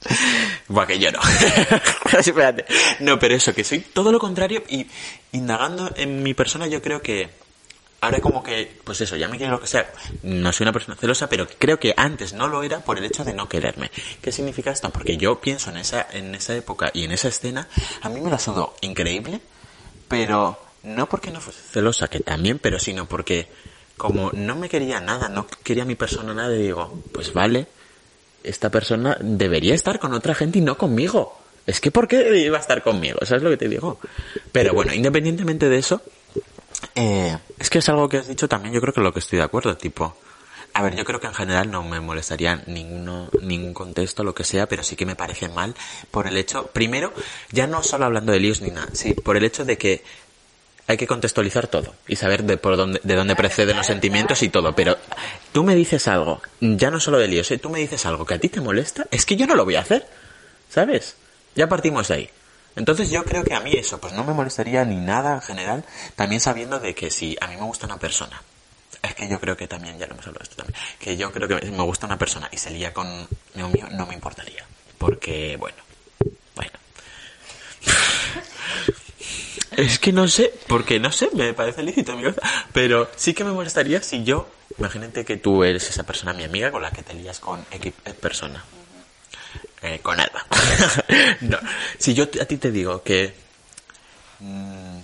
Buah, 0.68 0.86
que 0.86 1.00
yo 1.00 1.12
no. 1.12 1.20
Espérate. 2.18 2.66
No, 3.00 3.18
pero 3.20 3.36
eso, 3.36 3.54
que 3.54 3.64
soy 3.64 3.80
todo 3.80 4.12
lo 4.12 4.20
contrario 4.20 4.64
y 4.70 4.88
indagando 5.32 5.92
en 5.96 6.24
mi 6.24 6.34
persona 6.34 6.68
yo 6.68 6.82
creo 6.82 7.02
que 7.02 7.30
ahora 8.02 8.20
como 8.20 8.44
que, 8.44 8.80
pues 8.84 9.00
eso, 9.02 9.16
ya 9.16 9.28
me 9.28 9.38
quiero 9.38 9.54
lo 9.54 9.62
que 9.62 9.68
sea. 9.68 9.90
No 10.24 10.52
soy 10.52 10.66
una 10.66 10.74
persona 10.74 10.98
celosa, 10.98 11.30
pero 11.30 11.48
creo 11.58 11.80
que 11.80 11.94
antes 11.96 12.34
no 12.34 12.48
lo 12.48 12.64
era 12.64 12.80
por 12.80 12.98
el 12.98 13.06
hecho 13.06 13.24
de 13.24 13.34
no 13.34 13.48
quererme. 13.48 13.92
¿Qué 14.22 14.32
significa 14.32 14.72
esto? 14.72 14.90
Porque 14.90 15.18
yo 15.18 15.40
pienso 15.40 15.70
en 15.70 15.78
esa, 15.78 16.08
en 16.12 16.34
esa 16.36 16.56
época 16.56 16.90
y 16.94 17.04
en 17.04 17.12
esa 17.12 17.28
escena, 17.28 17.68
a 18.02 18.10
mí 18.10 18.20
me 18.20 18.32
la 18.32 18.40
sudó 18.40 18.76
increíble, 18.82 19.40
pero 20.08 20.60
no 20.84 21.08
porque 21.08 21.32
no 21.32 21.40
fuese 21.40 21.62
celosa, 21.62 22.08
que 22.08 22.20
también, 22.20 22.58
pero 22.58 22.80
sino 22.80 23.08
porque 23.08 23.48
como 23.98 24.32
no 24.34 24.56
me 24.56 24.68
quería 24.68 25.00
nada, 25.00 25.30
no 25.30 25.46
quería 25.64 25.86
mi 25.86 25.96
persona 25.96 26.34
nada, 26.34 26.56
y 26.56 26.64
digo, 26.64 27.04
pues 27.12 27.34
vale, 27.34 27.68
esta 28.44 28.72
persona 28.72 29.16
debería 29.22 29.76
estar 29.76 30.00
con 30.00 30.14
otra 30.14 30.34
gente 30.34 30.58
y 30.58 30.62
no 30.62 30.76
conmigo. 30.76 31.38
Es 31.68 31.80
que 31.80 31.92
¿por 31.92 32.08
qué 32.08 32.40
iba 32.40 32.58
a 32.58 32.62
estar 32.62 32.82
conmigo? 32.82 33.20
¿Sabes 33.24 33.44
lo 33.44 33.52
que 33.52 33.58
te 33.58 33.70
digo? 33.70 34.00
Pero 34.52 34.74
bueno, 34.74 34.92
independientemente 34.92 35.70
de 35.70 35.78
eso, 35.78 36.02
eh, 36.96 37.38
es 37.60 37.70
que 37.70 37.80
es 37.80 37.90
algo 37.90 38.10
que 38.10 38.18
has 38.18 38.28
dicho 38.28 38.48
también, 38.48 38.74
yo 38.74 38.82
creo 38.82 38.94
que 38.94 39.02
lo 39.02 39.14
que 39.14 39.20
estoy 39.20 39.38
de 39.38 39.44
acuerdo, 39.44 39.76
tipo, 39.78 40.16
a 40.74 40.82
ver, 40.82 40.96
yo 40.96 41.04
creo 41.04 41.20
que 41.20 41.28
en 41.28 41.34
general 41.34 41.70
no 41.70 41.84
me 41.84 42.00
molestaría 42.00 42.64
ninguno, 42.68 43.30
ningún 43.42 43.74
contexto, 43.74 44.24
lo 44.24 44.34
que 44.34 44.44
sea, 44.44 44.68
pero 44.68 44.84
sí 44.84 44.96
que 44.96 45.06
me 45.06 45.16
parece 45.16 45.50
mal 45.50 45.76
por 46.12 46.28
el 46.28 46.38
hecho, 46.38 46.68
primero, 46.68 47.14
ya 47.52 47.68
no 47.68 47.84
solo 47.84 48.06
hablando 48.06 48.32
de 48.32 48.40
líos 48.40 48.62
ni 48.62 48.72
nada, 48.72 48.88
sí, 48.94 49.14
por 49.14 49.38
el 49.38 49.44
hecho 49.44 49.66
de 49.66 49.78
que 49.78 50.04
hay 50.88 50.98
que 50.98 51.08
contextualizar 51.08 51.68
todo 51.68 51.94
y 52.08 52.16
saber 52.16 52.44
de 52.44 52.58
por 52.58 52.76
dónde, 52.76 53.00
de 53.04 53.16
dónde 53.16 53.36
preceden 53.36 53.78
los 53.78 53.86
sentimientos 53.86 54.44
y 54.44 54.50
todo, 54.50 54.76
pero 54.76 54.98
tú 55.52 55.64
me 55.64 55.76
dices 55.76 56.08
algo, 56.08 56.42
ya 56.60 56.90
no 56.90 57.00
solo 57.00 57.18
de 57.18 57.28
líos, 57.28 57.52
¿eh? 57.52 57.58
tú 57.58 57.70
me 57.70 57.80
dices 57.80 58.06
algo 58.06 58.26
que 58.26 58.36
a 58.36 58.40
ti 58.40 58.50
te 58.50 58.62
molesta, 58.62 59.08
es 59.12 59.26
que 59.26 59.36
yo 59.36 59.48
no 59.48 59.56
lo 59.56 59.66
voy 59.66 59.76
a 59.76 59.82
hacer, 59.82 60.08
¿sabes? 60.70 61.16
Ya 61.56 61.68
partimos 61.68 62.08
de 62.08 62.14
ahí. 62.14 62.30
Entonces 62.76 63.10
yo 63.10 63.24
creo 63.26 63.44
que 63.44 63.54
a 63.54 63.60
mí 63.60 63.74
eso, 63.74 64.00
pues 64.00 64.14
no 64.14 64.24
me 64.24 64.34
molestaría 64.34 64.86
ni 64.86 64.96
nada 64.96 65.36
en 65.36 65.42
general, 65.42 65.86
también 66.16 66.40
sabiendo 66.40 66.80
de 66.80 66.96
que 66.96 67.12
si 67.12 67.38
a 67.42 67.48
mí 67.48 67.56
me 67.56 67.64
gusta 67.64 67.86
una 67.86 67.98
persona, 67.98 68.42
es 69.02 69.16
que 69.16 69.28
yo 69.28 69.40
creo 69.40 69.58
que 69.58 69.68
también, 69.68 69.98
ya 69.98 70.06
lo 70.08 70.14
hemos 70.14 70.28
hablado 70.28 70.40
de 70.40 70.50
esto 70.50 70.56
también, 70.58 70.80
que 71.00 71.18
yo 71.18 71.32
creo 71.32 71.48
que 71.48 71.72
me 71.72 71.84
gusta 71.84 72.06
una 72.06 72.18
persona 72.18 72.50
y 72.52 72.58
se 72.58 72.70
lía 72.70 72.94
con 72.94 73.08
mío 73.56 73.70
mío, 73.70 73.88
no 73.92 74.06
me 74.06 74.14
importaría. 74.14 74.66
Porque, 74.98 75.58
bueno, 75.58 75.78
bueno. 76.56 76.72
Es 79.72 80.00
que 80.00 80.12
no 80.12 80.28
sé, 80.28 80.54
porque 80.68 81.00
no 81.00 81.14
sé, 81.14 81.30
me 81.34 81.54
parece 81.54 81.82
lícito 81.82 82.16
mi 82.16 82.24
cabeza, 82.24 82.42
pero 82.74 83.10
sí 83.16 83.34
que 83.34 83.46
me 83.46 83.54
molestaría 83.54 84.02
si 84.04 84.24
yo, 84.26 84.50
imagínate 84.78 85.24
que 85.24 85.38
tú 85.38 85.64
eres 85.64 85.90
esa 85.90 86.04
persona, 86.04 86.34
mi 86.34 86.44
amiga, 86.44 86.72
con 86.72 86.82
la 86.82 86.92
que 86.92 87.04
te 87.04 87.14
lías 87.14 87.40
con 87.40 87.66
X 87.72 87.94
persona. 88.20 88.64
Eh, 89.82 90.00
con 90.02 90.20
Alba. 90.20 90.46
no. 91.42 91.58
Si 91.98 92.14
yo 92.14 92.26
a 92.40 92.46
ti 92.46 92.58
te 92.58 92.72
digo 92.72 93.02
que 93.02 93.34
mm, 94.40 95.00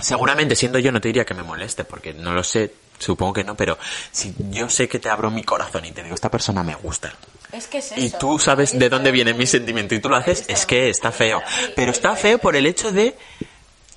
seguramente 0.00 0.56
siendo 0.56 0.78
yo 0.78 0.90
no 0.92 1.00
te 1.00 1.08
diría 1.08 1.24
que 1.24 1.34
me 1.34 1.42
moleste, 1.42 1.84
porque 1.84 2.14
no 2.14 2.32
lo 2.32 2.42
sé, 2.42 2.72
supongo 2.98 3.34
que 3.34 3.44
no, 3.44 3.56
pero 3.56 3.78
si 4.10 4.34
yo 4.50 4.68
sé 4.70 4.88
que 4.88 4.98
te 4.98 5.10
abro 5.10 5.30
mi 5.30 5.44
corazón 5.44 5.84
y 5.84 5.92
te 5.92 6.02
digo, 6.02 6.14
esta 6.14 6.30
persona 6.30 6.62
me 6.62 6.74
gusta, 6.76 7.12
Es 7.52 7.66
que 7.66 7.78
es 7.78 7.92
eso. 7.92 8.00
y 8.00 8.10
tú 8.10 8.38
sabes 8.38 8.78
de 8.78 8.88
dónde 8.88 9.10
viene 9.10 9.34
mi 9.34 9.46
sentimiento 9.46 9.94
y 9.94 10.00
tú 10.00 10.08
lo 10.08 10.16
haces, 10.16 10.44
es 10.48 10.64
que 10.66 10.88
está 10.88 11.12
feo. 11.12 11.42
Pero 11.76 11.90
está 11.90 12.16
feo 12.16 12.38
por 12.38 12.56
el 12.56 12.66
hecho 12.66 12.90
de, 12.90 13.16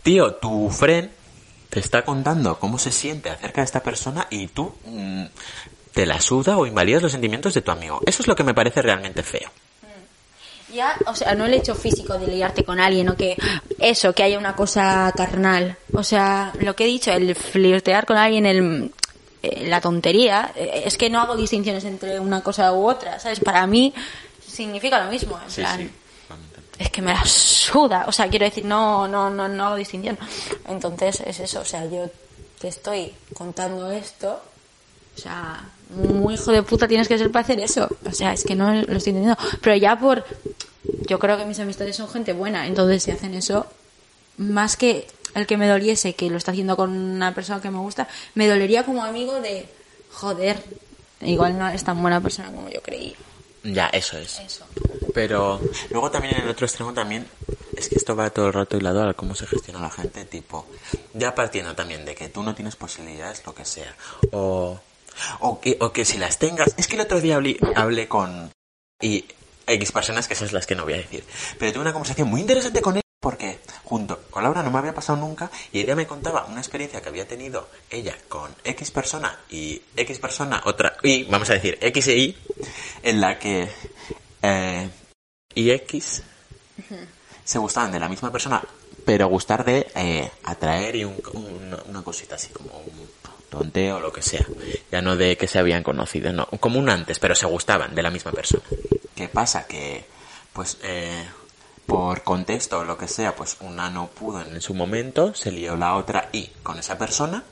tío, 0.04 0.36
tu 0.36 0.70
friend 0.70 1.10
te 1.70 1.80
está 1.80 2.04
contando 2.04 2.60
cómo 2.60 2.78
se 2.78 2.92
siente 2.92 3.30
acerca 3.30 3.62
de 3.62 3.66
esta 3.66 3.82
persona 3.82 4.28
y 4.30 4.48
tú 4.48 4.76
mm, 4.84 5.24
te 5.94 6.06
la 6.06 6.22
suda 6.22 6.58
o 6.58 6.66
invalidas 6.66 7.02
los 7.02 7.12
sentimientos 7.12 7.54
de 7.54 7.62
tu 7.62 7.72
amigo. 7.72 8.02
Eso 8.06 8.22
es 8.22 8.28
lo 8.28 8.36
que 8.36 8.44
me 8.44 8.54
parece 8.54 8.82
realmente 8.82 9.24
feo. 9.24 9.50
Ya, 10.74 10.96
o 11.06 11.16
sea, 11.16 11.36
no 11.36 11.46
el 11.46 11.54
hecho 11.54 11.76
físico 11.76 12.18
de 12.18 12.28
liarte 12.28 12.64
con 12.64 12.80
alguien 12.80 13.10
o 13.10 13.18
que 13.18 13.36
eso, 13.78 14.14
que 14.14 14.24
haya 14.24 14.38
una 14.38 14.56
cosa 14.56 15.12
carnal. 15.16 15.76
O 15.94 16.04
sea, 16.04 16.54
lo 16.60 16.76
que 16.76 16.86
he 16.86 16.88
dicho, 16.88 17.12
el 17.12 17.36
flirtear 17.36 18.06
con 18.06 18.16
alguien, 18.16 18.46
el, 18.46 18.92
eh, 19.44 19.68
la 19.68 19.82
tontería, 19.82 20.54
eh, 20.56 20.84
es 20.86 20.98
que 20.98 21.10
no 21.10 21.20
hago 21.20 21.36
distinciones 21.36 21.84
entre 21.84 22.20
una 22.20 22.42
cosa 22.42 22.72
u 22.74 22.88
otra, 22.88 23.20
¿sabes? 23.20 23.40
Para 23.42 23.68
mí 23.68 23.94
significa 24.48 25.04
lo 25.04 25.12
mismo, 25.12 25.40
en 25.46 25.54
plan, 25.54 25.92
es 26.78 26.90
que 26.90 27.02
me 27.02 27.14
la 27.14 27.26
suda, 27.26 28.06
o 28.08 28.12
sea, 28.12 28.30
quiero 28.30 28.46
decir, 28.46 28.66
no, 28.66 29.08
no, 29.08 29.30
no, 29.30 29.48
no 29.48 29.66
hago 29.68 29.76
distinción. 29.76 30.18
Entonces 30.68 31.22
es 31.26 31.40
eso, 31.40 31.62
o 31.62 31.66
sea, 31.66 31.86
yo 31.86 32.10
te 32.60 32.68
estoy 32.68 33.14
contando 33.34 33.92
esto, 33.92 34.42
o 35.16 35.20
sea, 35.20 35.70
muy 35.90 36.36
hijo 36.36 36.52
de 36.52 36.64
puta 36.64 36.88
tienes 36.88 37.08
que 37.08 37.18
ser 37.18 37.32
para 37.32 37.44
hacer 37.44 37.60
eso. 37.60 37.90
O 38.06 38.12
sea, 38.12 38.34
es 38.34 38.44
que 38.44 38.56
no 38.56 38.74
lo 38.74 38.80
estoy 38.80 39.12
entendiendo. 39.12 39.38
Pero 39.62 39.76
ya 39.76 40.00
por, 40.00 40.26
yo 41.08 41.20
creo 41.20 41.38
que 41.38 41.46
mis 41.46 41.60
amistades 41.60 41.96
son 41.96 42.10
gente 42.10 42.34
buena, 42.34 42.68
entonces 42.68 43.04
si 43.04 43.12
hacen 43.12 43.34
eso, 43.34 43.68
más 44.38 44.78
que 44.78 45.08
el 45.36 45.48
que 45.48 45.58
me 45.58 45.68
doliese 45.68 46.14
que 46.14 46.30
lo 46.30 46.38
está 46.38 46.52
haciendo 46.52 46.76
con 46.76 46.92
una 46.92 47.34
persona 47.34 47.62
que 47.62 47.72
me 47.72 47.80
gusta, 47.80 48.08
me 48.36 48.48
dolería 48.48 48.84
como 48.84 49.04
amigo 49.04 49.40
de, 49.40 49.68
joder, 50.12 50.62
igual 51.22 51.58
no 51.58 51.68
es 51.70 51.84
tan 51.84 52.02
buena 52.02 52.22
persona 52.22 52.52
como 52.52 52.70
yo 52.70 52.82
creí. 52.82 53.16
Ya, 53.64 53.88
eso 53.88 54.18
es. 54.18 54.40
Eso. 54.40 54.66
Pero 55.14 55.62
luego 55.92 56.10
también 56.10 56.36
en 56.36 56.44
el 56.44 56.50
otro 56.50 56.66
extremo 56.66 56.94
también 56.94 57.28
es 57.76 57.90
que 57.90 57.96
esto 57.96 58.16
va 58.16 58.30
todo 58.30 58.48
el 58.48 58.54
rato 58.54 58.78
hilado 58.78 59.08
a 59.08 59.14
cómo 59.14 59.36
se 59.36 59.46
gestiona 59.46 59.80
la 59.80 59.92
gente, 59.92 60.26
tipo, 60.26 60.66
ya 61.14 61.36
partiendo 61.36 61.76
también 61.76 62.06
de 62.06 62.16
que 62.16 62.30
tú 62.30 62.44
no 62.44 62.56
tienes 62.56 62.76
posibilidades, 62.76 63.46
lo 63.46 63.54
que 63.54 63.66
sea, 63.66 63.96
o, 64.32 64.80
o, 65.40 65.60
que, 65.60 65.78
o 65.80 65.92
que 65.92 66.06
si 66.06 66.18
las 66.18 66.38
tengas, 66.40 66.74
es 66.78 66.88
que 66.88 66.96
el 66.96 67.02
otro 67.02 67.22
día 67.22 67.40
hablé, 67.76 68.08
con 68.08 68.52
y 69.02 69.26
X 69.68 69.92
personas, 69.92 70.28
que 70.28 70.34
esas 70.34 70.52
las 70.54 70.66
que 70.68 70.76
no 70.76 70.84
voy 70.84 70.94
a 70.94 70.98
decir, 70.98 71.24
pero 71.60 71.72
tuve 71.74 71.82
una 71.82 71.94
conversación 71.94 72.28
muy 72.30 72.42
interesante 72.42 72.82
con 72.82 72.96
ella 72.96 73.02
porque 73.20 73.60
junto 73.84 74.20
con 74.32 74.42
Laura 74.44 74.64
no 74.64 74.72
me 74.72 74.80
había 74.80 74.96
pasado 74.96 75.20
nunca 75.20 75.52
y 75.72 75.80
ella 75.82 75.96
me 75.96 76.08
contaba 76.08 76.46
una 76.46 76.60
experiencia 76.60 77.02
que 77.02 77.10
había 77.10 77.28
tenido 77.28 77.70
ella 77.92 78.18
con 78.28 78.54
X 78.64 78.90
persona 78.90 79.40
y 79.50 79.80
X 79.96 80.18
persona 80.18 80.62
otra 80.66 80.98
y 81.04 81.26
vamos 81.26 81.50
a 81.52 81.54
decir 81.54 81.78
X 81.82 82.08
e 82.08 82.18
Y 82.18 82.38
en 83.04 83.22
la 83.22 83.38
que 83.38 83.70
eh, 84.42 84.90
y 85.54 85.70
X 85.70 86.24
se 87.44 87.60
gustaban 87.60 87.92
de 87.92 88.00
la 88.00 88.10
misma 88.10 88.32
persona, 88.32 88.64
pero 89.06 89.28
gustar 89.28 89.66
de 89.66 89.88
eh, 89.96 90.32
atraer 90.44 90.96
y 90.96 91.04
un- 91.06 91.22
un- 91.34 91.78
una 91.90 92.02
cosita 92.02 92.36
así 92.36 92.48
como 92.50 92.72
un 92.80 93.08
tonteo 93.52 93.98
o 93.98 94.00
lo 94.00 94.12
que 94.12 94.24
sea. 94.24 94.46
Ya 94.92 95.02
no 95.02 95.16
de 95.16 95.38
que 95.38 95.48
se 95.48 95.60
habían 95.60 95.84
conocido, 95.84 96.34
no, 96.34 96.48
como 96.60 96.80
un 96.80 96.90
antes, 96.90 97.20
pero 97.20 97.36
se 97.36 97.46
gustaban 97.46 97.94
de 97.94 98.02
la 98.02 98.10
misma 98.10 98.32
persona. 98.32 98.64
¿Qué 99.14 99.28
pasa? 99.28 99.68
Que, 99.68 100.06
pues, 100.54 100.78
eh, 100.82 101.24
por 101.86 102.24
contexto 102.24 102.80
o 102.80 102.84
lo 102.86 102.98
que 102.98 103.08
sea, 103.08 103.36
pues 103.36 103.58
una 103.60 103.90
no 103.90 104.08
pudo 104.08 104.42
en 104.42 104.62
su 104.62 104.74
momento, 104.74 105.36
se 105.36 105.52
lió 105.52 105.76
la 105.76 105.96
otra 105.96 106.30
y 106.32 106.48
con 106.64 106.80
esa 106.80 106.98
persona. 106.98 107.44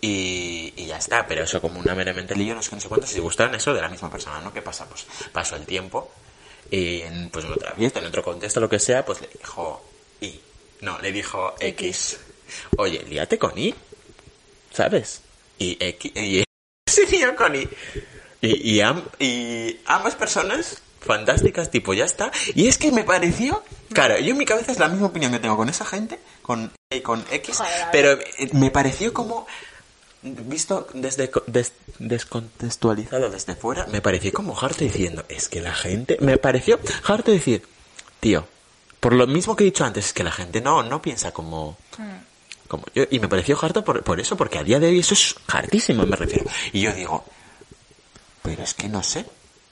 Y, 0.00 0.86
ya 0.86 0.98
está, 0.98 1.26
pero 1.26 1.42
eso 1.42 1.60
como 1.60 1.80
una 1.80 1.94
meramente 1.94 2.36
lío, 2.36 2.54
no 2.54 2.62
sé 2.62 2.74
no 2.74 2.80
sé 2.80 2.88
cuánto, 2.88 3.06
si 3.06 3.18
gustaron 3.18 3.54
eso 3.54 3.74
de 3.74 3.80
la 3.80 3.88
misma 3.88 4.10
persona, 4.10 4.40
¿no? 4.40 4.52
¿Qué 4.52 4.62
pasa? 4.62 4.86
Pues 4.88 5.06
pasó 5.32 5.56
el 5.56 5.66
tiempo 5.66 6.12
y 6.70 7.00
en, 7.00 7.28
pues 7.30 7.44
en 7.44 7.52
otra 7.52 7.72
fiesta, 7.72 7.98
en 7.98 8.06
otro 8.06 8.22
contexto, 8.22 8.60
lo 8.60 8.68
que 8.68 8.78
sea, 8.78 9.04
pues 9.04 9.20
le 9.20 9.28
dijo 9.28 9.84
Y. 10.20 10.40
No, 10.80 10.98
le 11.00 11.10
dijo 11.10 11.54
X. 11.58 12.18
Oye, 12.76 13.04
líate 13.08 13.38
con 13.38 13.56
Y. 13.58 13.74
¿Sabes? 14.72 15.20
Y 15.58 15.76
X. 15.80 16.12
Y 16.16 16.44
se 16.90 17.06
lió 17.06 17.34
con 17.36 17.54
Y. 17.54 17.68
Y, 18.42 18.72
y, 18.76 18.80
am- 18.80 19.04
y 19.18 19.78
ambas 19.86 20.14
personas 20.14 20.82
fantásticas, 21.00 21.70
tipo, 21.70 21.94
ya 21.94 22.04
está. 22.04 22.30
Y 22.54 22.68
es 22.68 22.78
que 22.78 22.92
me 22.92 23.04
pareció. 23.04 23.62
Claro, 23.92 24.18
yo 24.18 24.30
en 24.32 24.36
mi 24.38 24.44
cabeza 24.44 24.72
es 24.72 24.78
la 24.78 24.88
misma 24.88 25.06
opinión 25.06 25.32
que 25.32 25.38
tengo 25.38 25.56
con 25.56 25.68
esa 25.68 25.84
gente, 25.84 26.18
con, 26.42 26.70
y 26.90 27.00
con 27.00 27.24
X, 27.30 27.56
Joder, 27.58 27.72
pero 27.92 28.12
eh, 28.12 28.50
me 28.52 28.70
pareció 28.70 29.12
como 29.14 29.46
visto 30.22 30.88
desde 30.92 31.30
co- 31.30 31.44
des- 31.46 31.72
descontextualizado 31.98 33.30
desde 33.30 33.54
fuera, 33.54 33.86
me 33.86 34.00
pareció 34.00 34.32
como 34.32 34.58
harto 34.58 34.84
diciendo, 34.84 35.24
es 35.28 35.48
que 35.48 35.60
la 35.60 35.72
gente, 35.74 36.16
me 36.20 36.36
pareció 36.36 36.80
harto 37.04 37.30
decir, 37.30 37.62
tío, 38.20 38.46
por 39.00 39.12
lo 39.12 39.26
mismo 39.28 39.54
que 39.54 39.62
he 39.64 39.66
dicho 39.66 39.84
antes, 39.84 40.06
es 40.06 40.12
que 40.12 40.24
la 40.24 40.32
gente 40.32 40.60
no, 40.60 40.82
no 40.82 41.00
piensa 41.00 41.32
como, 41.32 41.78
como 42.66 42.84
yo, 42.94 43.04
y 43.10 43.18
me 43.20 43.28
pareció 43.28 43.58
harto 43.60 43.84
por, 43.84 44.02
por 44.02 44.20
eso, 44.20 44.36
porque 44.36 44.58
a 44.58 44.64
día 44.64 44.78
de 44.78 44.88
hoy 44.88 45.00
eso 45.00 45.14
es 45.14 45.34
hartísimo, 45.48 46.04
me 46.06 46.16
refiero. 46.16 46.44
Y 46.72 46.80
yo 46.80 46.92
digo, 46.92 47.24
pero 48.42 48.62
es 48.62 48.74
que 48.74 48.88
no 48.88 49.02
sé, 49.02 49.24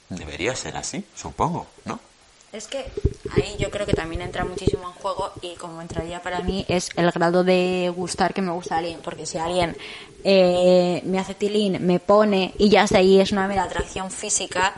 debería 0.08 0.54
ser 0.56 0.76
así, 0.76 1.04
supongo, 1.14 1.66
¿no? 1.84 2.00
Es 2.54 2.68
que 2.68 2.84
ahí 3.34 3.56
yo 3.58 3.68
creo 3.68 3.84
que 3.84 3.94
también 3.94 4.22
entra 4.22 4.44
muchísimo 4.44 4.84
en 4.84 4.92
juego 4.92 5.32
y 5.42 5.56
como 5.56 5.82
entraría 5.82 6.22
para 6.22 6.38
mí 6.38 6.64
es 6.68 6.90
el 6.94 7.10
grado 7.10 7.42
de 7.42 7.92
gustar 7.96 8.32
que 8.32 8.42
me 8.42 8.52
gusta 8.52 8.76
alguien. 8.76 9.00
Porque 9.02 9.26
si 9.26 9.38
alguien 9.38 9.76
eh, 10.22 11.02
me 11.04 11.18
hace 11.18 11.34
tilín, 11.34 11.84
me 11.84 11.98
pone 11.98 12.54
y 12.56 12.68
ya 12.68 12.82
hasta 12.82 12.98
ahí 12.98 13.20
es 13.20 13.32
una 13.32 13.48
mera 13.48 13.64
atracción 13.64 14.08
física, 14.08 14.72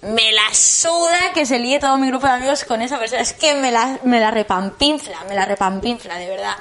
me 0.00 0.32
la 0.32 0.52
suda 0.52 1.32
que 1.32 1.46
se 1.46 1.60
líe 1.60 1.78
todo 1.78 1.96
mi 1.98 2.08
grupo 2.08 2.26
de 2.26 2.32
amigos 2.32 2.64
con 2.64 2.82
esa 2.82 2.98
persona. 2.98 3.22
Es 3.22 3.32
que 3.32 3.54
me 3.54 3.70
la, 3.70 4.00
me 4.02 4.18
la 4.18 4.32
repampinfla, 4.32 5.22
me 5.28 5.36
la 5.36 5.44
repampinfla, 5.44 6.16
de 6.18 6.28
verdad. 6.28 6.56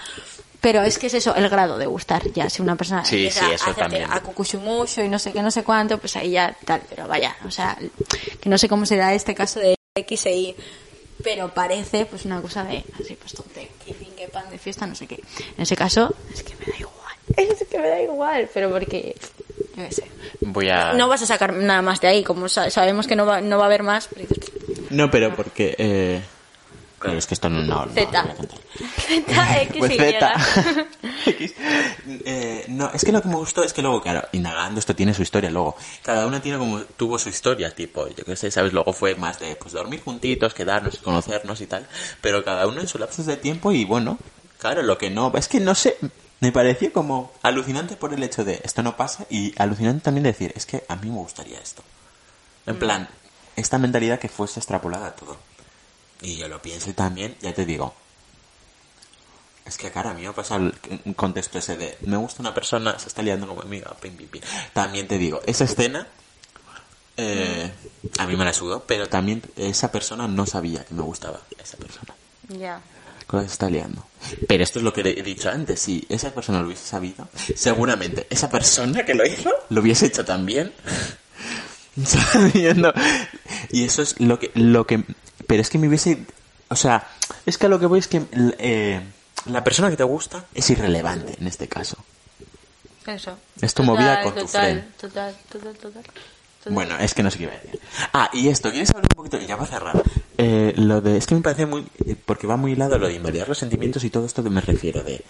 Pero 0.62 0.84
es 0.84 0.99
que 0.99 1.07
es 1.07 1.14
eso, 1.16 1.34
el 1.36 1.49
grado 1.49 1.78
de 1.78 1.88
gustar. 1.88 2.22
Ya, 2.34 2.49
si 2.49 2.62
una 2.62 2.76
persona 2.76 3.03
Sí, 3.03 3.30
sí, 3.32 3.39
eso 3.51 3.66
a 3.66 4.16
a 4.16 4.22
cucuchumucho 4.22 5.01
y 5.03 5.09
no 5.09 5.18
sé 5.18 5.32
qué, 5.32 5.41
no 5.41 5.49
sé 5.51 5.64
cuánto, 5.64 5.97
pues 5.97 6.16
ahí 6.16 6.32
ya 6.32 6.55
tal. 6.66 6.82
Pero 6.89 7.07
vaya, 7.07 7.36
o 7.45 7.51
sea, 7.51 7.78
que 8.39 8.47
no 8.47 8.57
sé 8.57 8.70
cómo 8.70 8.86
se 8.86 8.95
da 8.95 9.14
este 9.14 9.34
caso 9.34 9.59
de 9.59 9.76
X 9.95 10.26
e 10.28 10.36
Y, 10.36 10.55
pero 11.24 11.49
parece 11.53 12.05
pues 12.05 12.26
una 12.26 12.41
cosa 12.41 12.64
de 12.64 12.84
así, 12.99 13.16
pues 13.16 13.34
tonte, 13.34 13.72
que 13.86 13.93
fin, 13.95 14.09
que 14.16 14.28
pan 14.28 14.49
de 14.51 14.57
fiesta, 14.59 14.86
no 14.86 14.93
sé 14.95 15.07
qué. 15.07 15.16
En 15.57 15.64
ese 15.64 15.76
caso, 15.76 16.14
es 16.34 16.43
que 16.43 16.53
me 16.55 16.72
da 16.72 16.78
igual. 16.80 16.97
Es 17.38 17.66
que 17.68 17.80
me 17.80 17.88
da 17.88 18.01
igual, 18.01 18.49
pero 18.53 18.70
porque, 18.70 19.16
yo 19.78 19.84
qué 19.88 19.91
sé. 19.91 20.03
Voy 20.41 20.70
a... 20.70 20.93
No 20.93 21.07
vas 21.07 21.22
a 21.22 21.26
sacar 21.26 21.53
nada 21.53 21.82
más 21.82 22.01
de 22.01 22.07
ahí, 22.07 22.24
como 22.24 22.49
sa- 22.49 22.70
sabemos 22.70 23.07
que 23.07 23.16
no 23.16 23.26
va, 23.26 23.39
no 23.41 23.57
va 23.57 23.64
a 23.64 23.68
haber 23.68 23.84
más. 23.84 24.09
pero 24.14 24.28
No, 24.89 25.09
pero 25.09 25.34
porque... 25.36 25.76
Eh... 25.78 26.22
Claro, 27.02 27.18
es 27.18 27.26
que 27.26 27.34
esto 27.34 27.49
no... 27.49 27.64
no, 27.64 27.88
no 27.88 27.91
Z. 27.93 28.36
contar. 28.36 28.60
Z, 29.08 29.62
X 29.64 29.76
Pues 29.80 29.91
y 29.91 29.97
Z. 29.97 30.88
X. 31.26 31.54
Eh, 32.26 32.66
no, 32.68 32.91
es 32.93 33.04
que 33.04 33.12
lo 33.12 33.24
que 33.24 33.28
me 33.28 33.38
gustó 33.38 33.64
es 33.64 33.74
que 33.74 33.82
luego, 33.82 34.04
claro, 34.04 34.28
indagando 34.34 34.80
esto 34.80 34.95
tiene 34.95 35.12
su 35.16 35.24
historia 35.24 35.49
luego. 35.49 35.76
Cada 36.04 36.28
una 36.28 36.43
tiene 36.43 36.60
como, 36.60 36.80
tuvo 36.82 37.18
su 37.18 37.30
historia, 37.30 37.74
tipo, 37.74 38.08
yo 38.08 38.24
qué 38.24 38.36
sé, 38.36 38.52
¿sabes? 38.52 38.72
Luego 38.72 38.93
fue 38.93 39.16
más 39.16 39.39
de, 39.39 39.56
pues, 39.56 39.74
dormir 39.74 40.04
juntitos, 40.04 40.54
quedarnos, 40.54 40.97
conocernos 40.97 41.60
y 41.62 41.66
tal. 41.66 41.88
Pero 42.22 42.43
cada 42.43 42.68
uno 42.68 42.82
en 42.82 42.88
su 42.88 42.99
lapso 42.99 43.24
de 43.24 43.36
tiempo 43.36 43.72
y 43.72 43.84
bueno, 43.84 44.20
claro, 44.60 44.84
lo 44.84 44.99
que 44.99 45.10
no, 45.10 45.32
es 45.36 45.47
que 45.47 45.60
no 45.60 45.74
sé, 45.74 45.97
me 46.39 46.52
pareció 46.52 46.93
como 46.93 47.32
alucinante 47.41 47.95
por 47.95 48.14
el 48.14 48.22
hecho 48.22 48.45
de, 48.45 48.62
esto 48.64 48.84
no 48.84 48.95
pasa 48.95 49.26
y 49.28 49.56
alucinante 49.58 50.04
también 50.04 50.24
decir, 50.24 50.54
es 50.56 50.68
que 50.68 50.84
a 50.88 50.95
mí 50.97 51.10
me 51.10 51.18
gustaría 51.18 51.58
esto. 51.58 51.82
En 52.68 52.78
plan, 52.78 53.10
esta 53.56 53.80
mentalidad 53.80 54.20
que 54.20 54.30
fuese 54.30 54.60
extrapolada 54.60 55.08
a 55.08 55.16
todo. 55.16 55.38
Y 56.22 56.38
yo 56.38 56.47
lo 56.47 56.61
pienso 56.61 56.89
y 56.89 56.93
también, 56.93 57.36
ya 57.41 57.53
te 57.53 57.65
digo, 57.65 57.93
es 59.65 59.78
que, 59.78 59.91
cara, 59.91 60.11
a 60.11 60.13
mí 60.13 60.24
me 60.24 60.34
pasa 60.34 60.55
el 60.55 61.15
contexto 61.15 61.59
ese 61.59 61.78
de 61.78 61.97
me 62.01 62.17
gusta 62.17 62.41
una 62.41 62.53
persona, 62.53 62.97
se 62.99 63.07
está 63.07 63.22
liando 63.22 63.47
como 63.47 63.61
amiga, 63.61 63.95
pim, 64.01 64.15
pim, 64.15 64.28
pim. 64.28 64.41
También 64.74 65.07
te 65.07 65.17
digo, 65.17 65.41
esa 65.45 65.63
escena 65.63 66.07
eh, 67.17 67.72
a 68.17 68.26
mí 68.26 68.36
me 68.36 68.45
la 68.45 68.53
sudó, 68.53 68.84
pero 68.86 69.07
también 69.07 69.41
esa 69.55 69.91
persona 69.91 70.28
no 70.28 70.45
sabía 70.45 70.84
que 70.84 70.93
me 70.93 71.03
gustaba 71.03 71.39
esa 71.61 71.78
persona. 71.78 72.15
Ya. 72.49 72.82
La 73.32 73.41
que 73.41 73.47
se 73.47 73.53
está 73.53 73.69
liando. 73.69 74.05
Pero 74.47 74.63
esto 74.63 74.80
es 74.80 74.84
lo 74.84 74.91
que 74.91 75.01
he 75.01 75.24
dicho 75.24 75.49
antes, 75.49 75.80
si 75.80 76.05
esa 76.09 76.32
persona 76.32 76.59
lo 76.59 76.65
hubiese 76.65 76.86
sabido, 76.86 77.30
seguramente 77.55 78.28
esa 78.30 78.49
persona 78.49 79.05
que 79.05 79.13
lo 79.13 79.26
hizo 79.26 79.51
lo 79.69 79.82
hubiese 79.82 80.07
hecho 80.07 80.26
también. 80.26 80.74
Sabiendo. 82.05 82.93
Y 83.71 83.83
eso 83.83 84.01
es 84.01 84.19
lo 84.19 84.39
que, 84.39 84.51
lo 84.55 84.87
que, 84.87 85.03
pero 85.47 85.61
es 85.61 85.69
que 85.69 85.77
me 85.77 85.87
hubiese, 85.87 86.25
o 86.69 86.75
sea, 86.75 87.07
es 87.45 87.57
que 87.57 87.65
a 87.65 87.69
lo 87.69 87.79
que 87.79 87.85
voy 87.85 87.99
es 87.99 88.07
que 88.07 88.21
eh, 88.33 89.01
la 89.45 89.63
persona 89.63 89.89
que 89.89 89.97
te 89.97 90.03
gusta 90.03 90.45
es 90.53 90.69
irrelevante 90.69 91.35
en 91.39 91.47
este 91.47 91.67
caso. 91.67 91.97
Eso. 93.05 93.37
Es 93.59 93.73
tu 93.73 93.83
movida 93.83 94.21
con 94.21 94.33
tu 94.35 94.41
total, 94.41 94.61
friend. 94.61 94.95
total, 94.95 95.35
total, 95.49 95.75
total, 95.75 96.03
total. 96.03 96.13
Bueno, 96.69 96.95
es 96.99 97.13
que 97.15 97.23
no 97.23 97.31
sé 97.31 97.39
qué 97.39 97.43
iba 97.45 97.53
a 97.53 97.57
decir. 97.57 97.79
Ah, 98.13 98.29
y 98.33 98.47
esto, 98.49 98.69
¿quieres 98.69 98.91
hablar 98.91 99.05
un 99.11 99.15
poquito? 99.15 99.39
Y 99.41 99.47
ya 99.47 99.55
va 99.55 99.63
a 99.63 99.67
cerrar. 99.67 100.03
Eh, 100.37 100.73
lo 100.77 101.01
de, 101.01 101.17
es 101.17 101.25
que 101.25 101.33
me 101.33 101.41
parece 101.41 101.65
muy, 101.65 101.87
eh, 102.05 102.15
porque 102.23 102.45
va 102.45 102.55
muy 102.55 102.73
hilado 102.73 102.99
lo 102.99 103.07
de 103.07 103.15
invalidar 103.15 103.47
los 103.47 103.57
sentimientos 103.57 104.03
y 104.03 104.11
todo 104.11 104.25
esto 104.25 104.43
que 104.43 104.51
me 104.51 104.61
refiero 104.61 105.01
de, 105.03 105.23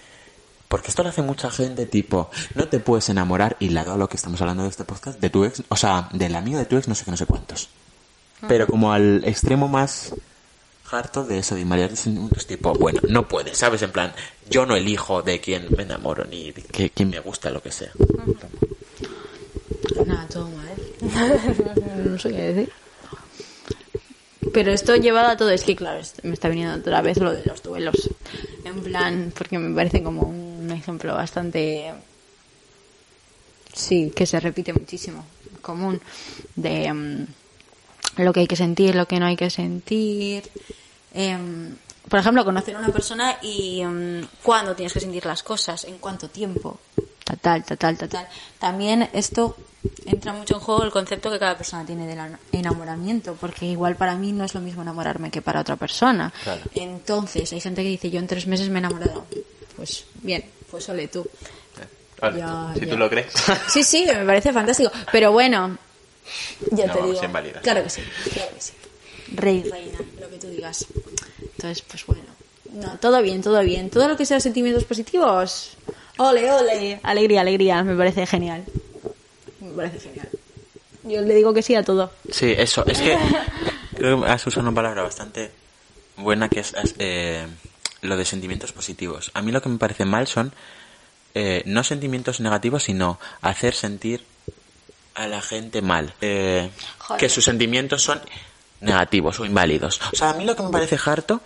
porque 0.71 0.87
esto 0.87 1.03
lo 1.03 1.09
hace 1.09 1.21
mucha 1.21 1.51
gente 1.51 1.85
tipo, 1.85 2.29
no 2.55 2.67
te 2.69 2.79
puedes 2.79 3.09
enamorar, 3.09 3.57
hilado 3.59 3.91
a 3.91 3.97
lo 3.97 4.07
que 4.07 4.15
estamos 4.15 4.39
hablando 4.41 4.63
de 4.63 4.69
este 4.69 4.85
podcast, 4.85 5.19
de 5.19 5.29
tu 5.29 5.43
ex, 5.43 5.61
o 5.67 5.75
sea, 5.75 6.07
del 6.13 6.33
amigo 6.33 6.57
de 6.59 6.65
tu 6.65 6.77
ex, 6.77 6.87
no 6.87 6.95
sé 6.95 7.03
qué, 7.03 7.11
no 7.11 7.17
sé 7.17 7.25
cuántos. 7.25 7.67
Pero 8.47 8.65
como 8.67 8.93
al 8.93 9.21
extremo 9.25 9.67
más 9.67 10.15
harto 10.89 11.23
de 11.25 11.39
eso, 11.39 11.55
de 11.55 11.65
los 11.65 11.99
sentimientos, 11.99 12.47
tipo, 12.47 12.73
bueno, 12.73 12.99
no 13.09 13.27
puedes, 13.27 13.57
¿sabes? 13.57 13.81
En 13.81 13.91
plan, 13.91 14.13
yo 14.49 14.65
no 14.65 14.75
elijo 14.77 15.21
de 15.21 15.39
quién 15.41 15.67
me 15.75 15.83
enamoro, 15.83 16.23
ni 16.25 16.51
de 16.53 16.61
que- 16.63 16.89
quién 16.89 17.09
me 17.09 17.19
gusta, 17.19 17.49
lo 17.49 17.61
que 17.61 17.71
sea. 17.71 17.91
Nada, 20.05 20.27
todo 20.27 20.49
mal. 20.49 20.71
no 22.05 22.17
sé 22.17 22.29
qué 22.29 22.41
decir. 22.53 22.71
Pero 24.53 24.71
esto 24.71 24.95
llevado 24.95 25.29
a 25.29 25.37
todo, 25.37 25.49
es 25.51 25.63
que 25.63 25.75
claro, 25.75 26.01
me 26.23 26.33
está 26.33 26.49
viniendo 26.49 26.75
otra 26.77 27.01
vez 27.01 27.17
lo 27.17 27.31
de 27.31 27.43
los 27.45 27.61
duelos. 27.61 28.09
En 28.65 28.81
plan, 28.81 29.31
porque 29.37 29.59
me 29.59 29.73
parece 29.75 30.01
como 30.03 30.21
un 30.23 30.50
ejemplo 30.71 31.13
bastante. 31.13 31.93
Sí, 33.73 34.11
que 34.15 34.25
se 34.25 34.39
repite 34.39 34.73
muchísimo. 34.73 35.25
Común. 35.61 36.01
De 36.55 36.91
mm, 36.91 37.25
lo 38.17 38.33
que 38.33 38.41
hay 38.41 38.47
que 38.47 38.55
sentir, 38.55 38.95
lo 38.95 39.07
que 39.07 39.19
no 39.19 39.25
hay 39.25 39.35
que 39.35 39.49
sentir. 39.49 40.49
Em, 41.13 41.75
por 42.09 42.19
ejemplo, 42.19 42.43
conocer 42.43 42.75
a 42.75 42.79
una 42.79 42.89
persona 42.89 43.37
y 43.41 43.83
mm, 43.85 44.27
cuándo 44.43 44.75
tienes 44.75 44.93
que 44.93 44.99
sentir 44.99 45.25
las 45.25 45.43
cosas, 45.43 45.85
en 45.85 45.97
cuánto 45.97 46.29
tiempo, 46.29 46.79
tal, 47.41 47.63
tal, 47.63 47.77
tal, 47.77 47.97
tal, 47.97 48.09
tal. 48.09 48.27
También 48.59 49.09
esto 49.13 49.55
entra 50.05 50.33
mucho 50.33 50.55
en 50.55 50.59
juego 50.59 50.83
el 50.83 50.91
concepto 50.91 51.31
que 51.31 51.39
cada 51.39 51.57
persona 51.57 51.85
tiene 51.85 52.07
del 52.07 52.37
enamoramiento, 52.51 53.35
porque 53.35 53.65
igual 53.65 53.95
para 53.95 54.15
mí 54.15 54.31
no 54.31 54.43
es 54.43 54.53
lo 54.53 54.61
mismo 54.61 54.81
enamorarme 54.81 55.31
que 55.31 55.41
para 55.41 55.61
otra 55.61 55.75
persona. 55.75 56.33
Claro. 56.43 56.61
Entonces, 56.75 57.51
hay 57.53 57.61
gente 57.61 57.83
que 57.83 57.89
dice, 57.89 58.09
yo 58.09 58.19
en 58.19 58.27
tres 58.27 58.47
meses 58.47 58.69
me 58.69 58.79
he 58.79 58.79
enamorado. 58.79 59.25
Pues 59.75 60.05
bien, 60.21 60.43
pues 60.71 60.87
ole 60.89 61.07
tú. 61.09 61.27
Vale, 62.19 62.39
Ya, 62.39 62.71
si 62.75 62.85
ya. 62.85 62.91
tú 62.91 62.97
lo 62.97 63.09
crees. 63.09 63.33
Sí, 63.67 63.83
sí, 63.83 64.05
me 64.05 64.25
parece 64.25 64.53
fantástico. 64.53 64.91
Pero 65.11 65.31
bueno, 65.31 65.77
ya 66.71 66.87
No 66.87 66.93
te 66.93 67.01
digo. 67.03 67.21
Claro 67.61 67.83
que 67.83 67.89
sí, 67.89 68.01
claro 68.33 68.51
que 68.55 68.61
sí. 68.61 68.73
Rey, 69.35 69.63
reina, 69.63 69.97
lo 70.19 70.29
que 70.29 70.37
tú 70.37 70.47
digas. 70.47 70.85
Entonces, 71.41 71.81
pues 71.87 72.05
bueno. 72.05 72.21
No, 72.73 72.97
todo 72.99 73.21
bien, 73.21 73.41
todo 73.41 73.59
bien. 73.61 73.89
Todo 73.89 74.07
lo 74.07 74.15
que 74.17 74.25
sea 74.25 74.39
sentimientos 74.39 74.83
positivos. 74.85 75.71
Ole, 76.17 76.51
ole. 76.51 76.99
Alegría, 77.03 77.41
alegría. 77.41 77.83
Me 77.83 77.95
parece 77.95 78.25
genial. 78.25 78.63
Me 79.59 79.71
parece 79.71 79.99
genial. 79.99 80.29
Yo 81.03 81.21
le 81.21 81.33
digo 81.33 81.53
que 81.53 81.61
sí 81.63 81.73
a 81.75 81.83
todo. 81.83 82.11
Sí, 82.31 82.53
eso, 82.57 82.85
es 82.85 82.99
que 83.01 83.17
creo 83.95 84.21
que 84.21 84.27
has 84.29 84.45
usado 84.45 84.61
una 84.61 84.75
palabra 84.75 85.01
bastante 85.01 85.49
buena 86.17 86.47
que 86.47 86.59
es 86.59 86.73
es, 86.75 86.95
eh, 86.99 87.47
lo 88.01 88.17
de 88.17 88.25
sentimientos 88.25 88.71
positivos. 88.71 89.31
A 89.33 89.41
mí 89.41 89.51
lo 89.51 89.61
que 89.61 89.69
me 89.69 89.77
parece 89.77 90.05
mal 90.05 90.27
son 90.27 90.53
eh, 91.33 91.63
no 91.65 91.83
sentimientos 91.83 92.39
negativos, 92.39 92.83
sino 92.83 93.19
hacer 93.41 93.73
sentir 93.73 94.25
a 95.15 95.27
la 95.27 95.41
gente 95.41 95.81
mal. 95.81 96.13
Eh, 96.21 96.69
que 97.17 97.29
sus 97.29 97.45
sentimientos 97.45 98.03
son 98.03 98.21
negativos 98.79 99.39
o 99.39 99.45
inválidos. 99.45 99.99
O 100.11 100.15
sea, 100.15 100.31
a 100.31 100.33
mí 100.33 100.45
lo 100.45 100.55
que 100.55 100.63
me 100.63 100.69
parece 100.69 100.97
harto 101.03 101.41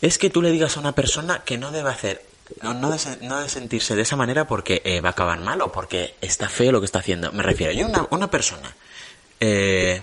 es 0.00 0.18
que 0.18 0.30
tú 0.30 0.42
le 0.42 0.50
digas 0.50 0.76
a 0.76 0.80
una 0.80 0.92
persona 0.92 1.42
que 1.44 1.58
no 1.58 1.70
debe 1.72 1.90
hacer, 1.90 2.24
no, 2.62 2.74
no, 2.74 2.90
de, 2.90 2.98
no 3.22 3.40
de 3.40 3.48
sentirse 3.48 3.96
de 3.96 4.02
esa 4.02 4.16
manera 4.16 4.46
porque 4.46 4.82
eh, 4.84 5.00
va 5.00 5.10
a 5.10 5.12
acabar 5.12 5.40
mal 5.40 5.60
o 5.62 5.72
porque 5.72 6.14
está 6.20 6.48
feo 6.48 6.72
lo 6.72 6.80
que 6.80 6.86
está 6.86 7.00
haciendo. 7.00 7.32
Me 7.32 7.42
refiero, 7.42 7.72
yo 7.72 7.86
una, 7.86 8.06
una 8.10 8.30
persona, 8.30 8.74
eh, 9.40 10.02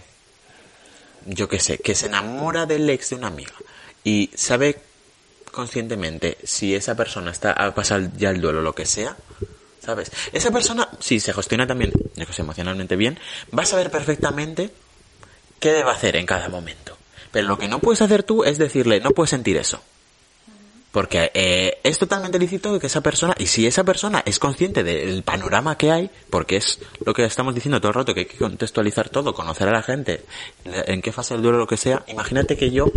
yo 1.25 1.47
qué 1.47 1.59
sé, 1.59 1.77
que 1.77 1.95
se 1.95 2.07
enamora 2.07 2.65
del 2.65 2.89
ex 2.89 3.11
de 3.11 3.15
una 3.15 3.27
amiga 3.27 3.53
y 4.03 4.32
sabe 4.36 4.82
conscientemente 5.52 6.38
si 6.43 6.76
esa 6.76 6.95
persona 6.95 7.32
está 7.32 7.52
a 7.52 7.74
pasar 7.74 8.12
ya 8.18 8.30
el 8.30 8.41
duelo 8.41 8.62
lo 8.62 8.74
que 8.74 8.86
sea, 8.86 9.16
¿sabes? 9.80 10.12
Esa 10.32 10.52
persona, 10.52 10.88
si 10.99 11.20
se 11.20 11.34
gestiona 11.34 11.68
también, 11.68 11.91
emocionalmente 12.38 12.95
bien, 12.95 13.20
va 13.58 13.64
a 13.64 13.66
saber 13.66 13.91
perfectamente 13.91 14.72
qué 15.60 15.74
debe 15.74 15.91
hacer 15.91 16.16
en 16.16 16.26
cada 16.26 16.49
momento. 16.49 16.97
Pero 17.32 17.47
lo 17.47 17.58
que 17.58 17.68
no 17.68 17.80
puedes 17.80 18.02
hacer 18.02 18.24
tú 18.24 18.43
es 18.43 18.58
decirle, 18.58 18.99
no 18.99 19.12
puedes 19.12 19.30
sentir 19.30 19.58
eso. 19.58 19.82
Porque 20.91 21.32
eh, 21.34 21.80
es 21.84 21.97
totalmente 21.97 22.38
lícito 22.38 22.78
que 22.78 22.88
esa 22.88 22.99
persona, 22.99 23.34
y 23.38 23.47
si 23.47 23.66
esa 23.66 23.86
persona 23.86 24.24
es 24.26 24.39
consciente 24.39 24.84
del 24.84 25.24
panorama 25.24 25.78
que 25.78 25.89
hay, 25.89 26.12
porque 26.30 26.58
es 26.58 26.80
lo 27.06 27.14
que 27.14 27.24
estamos 27.24 27.56
diciendo 27.56 27.80
todo 27.80 27.89
el 27.89 27.95
rato, 27.95 28.14
que 28.14 28.22
hay 28.22 28.26
que 28.26 28.38
contextualizar 28.38 29.08
todo, 29.08 29.34
conocer 29.34 29.70
a 29.70 29.72
la 29.72 29.84
gente, 29.84 30.26
en 30.66 31.02
qué 31.02 31.14
fase 31.14 31.34
del 31.34 31.43
duelo, 31.43 31.60
lo 31.60 31.68
que 31.68 31.78
sea, 31.78 32.04
imagínate 32.08 32.58
que 32.58 32.72
yo 32.72 32.91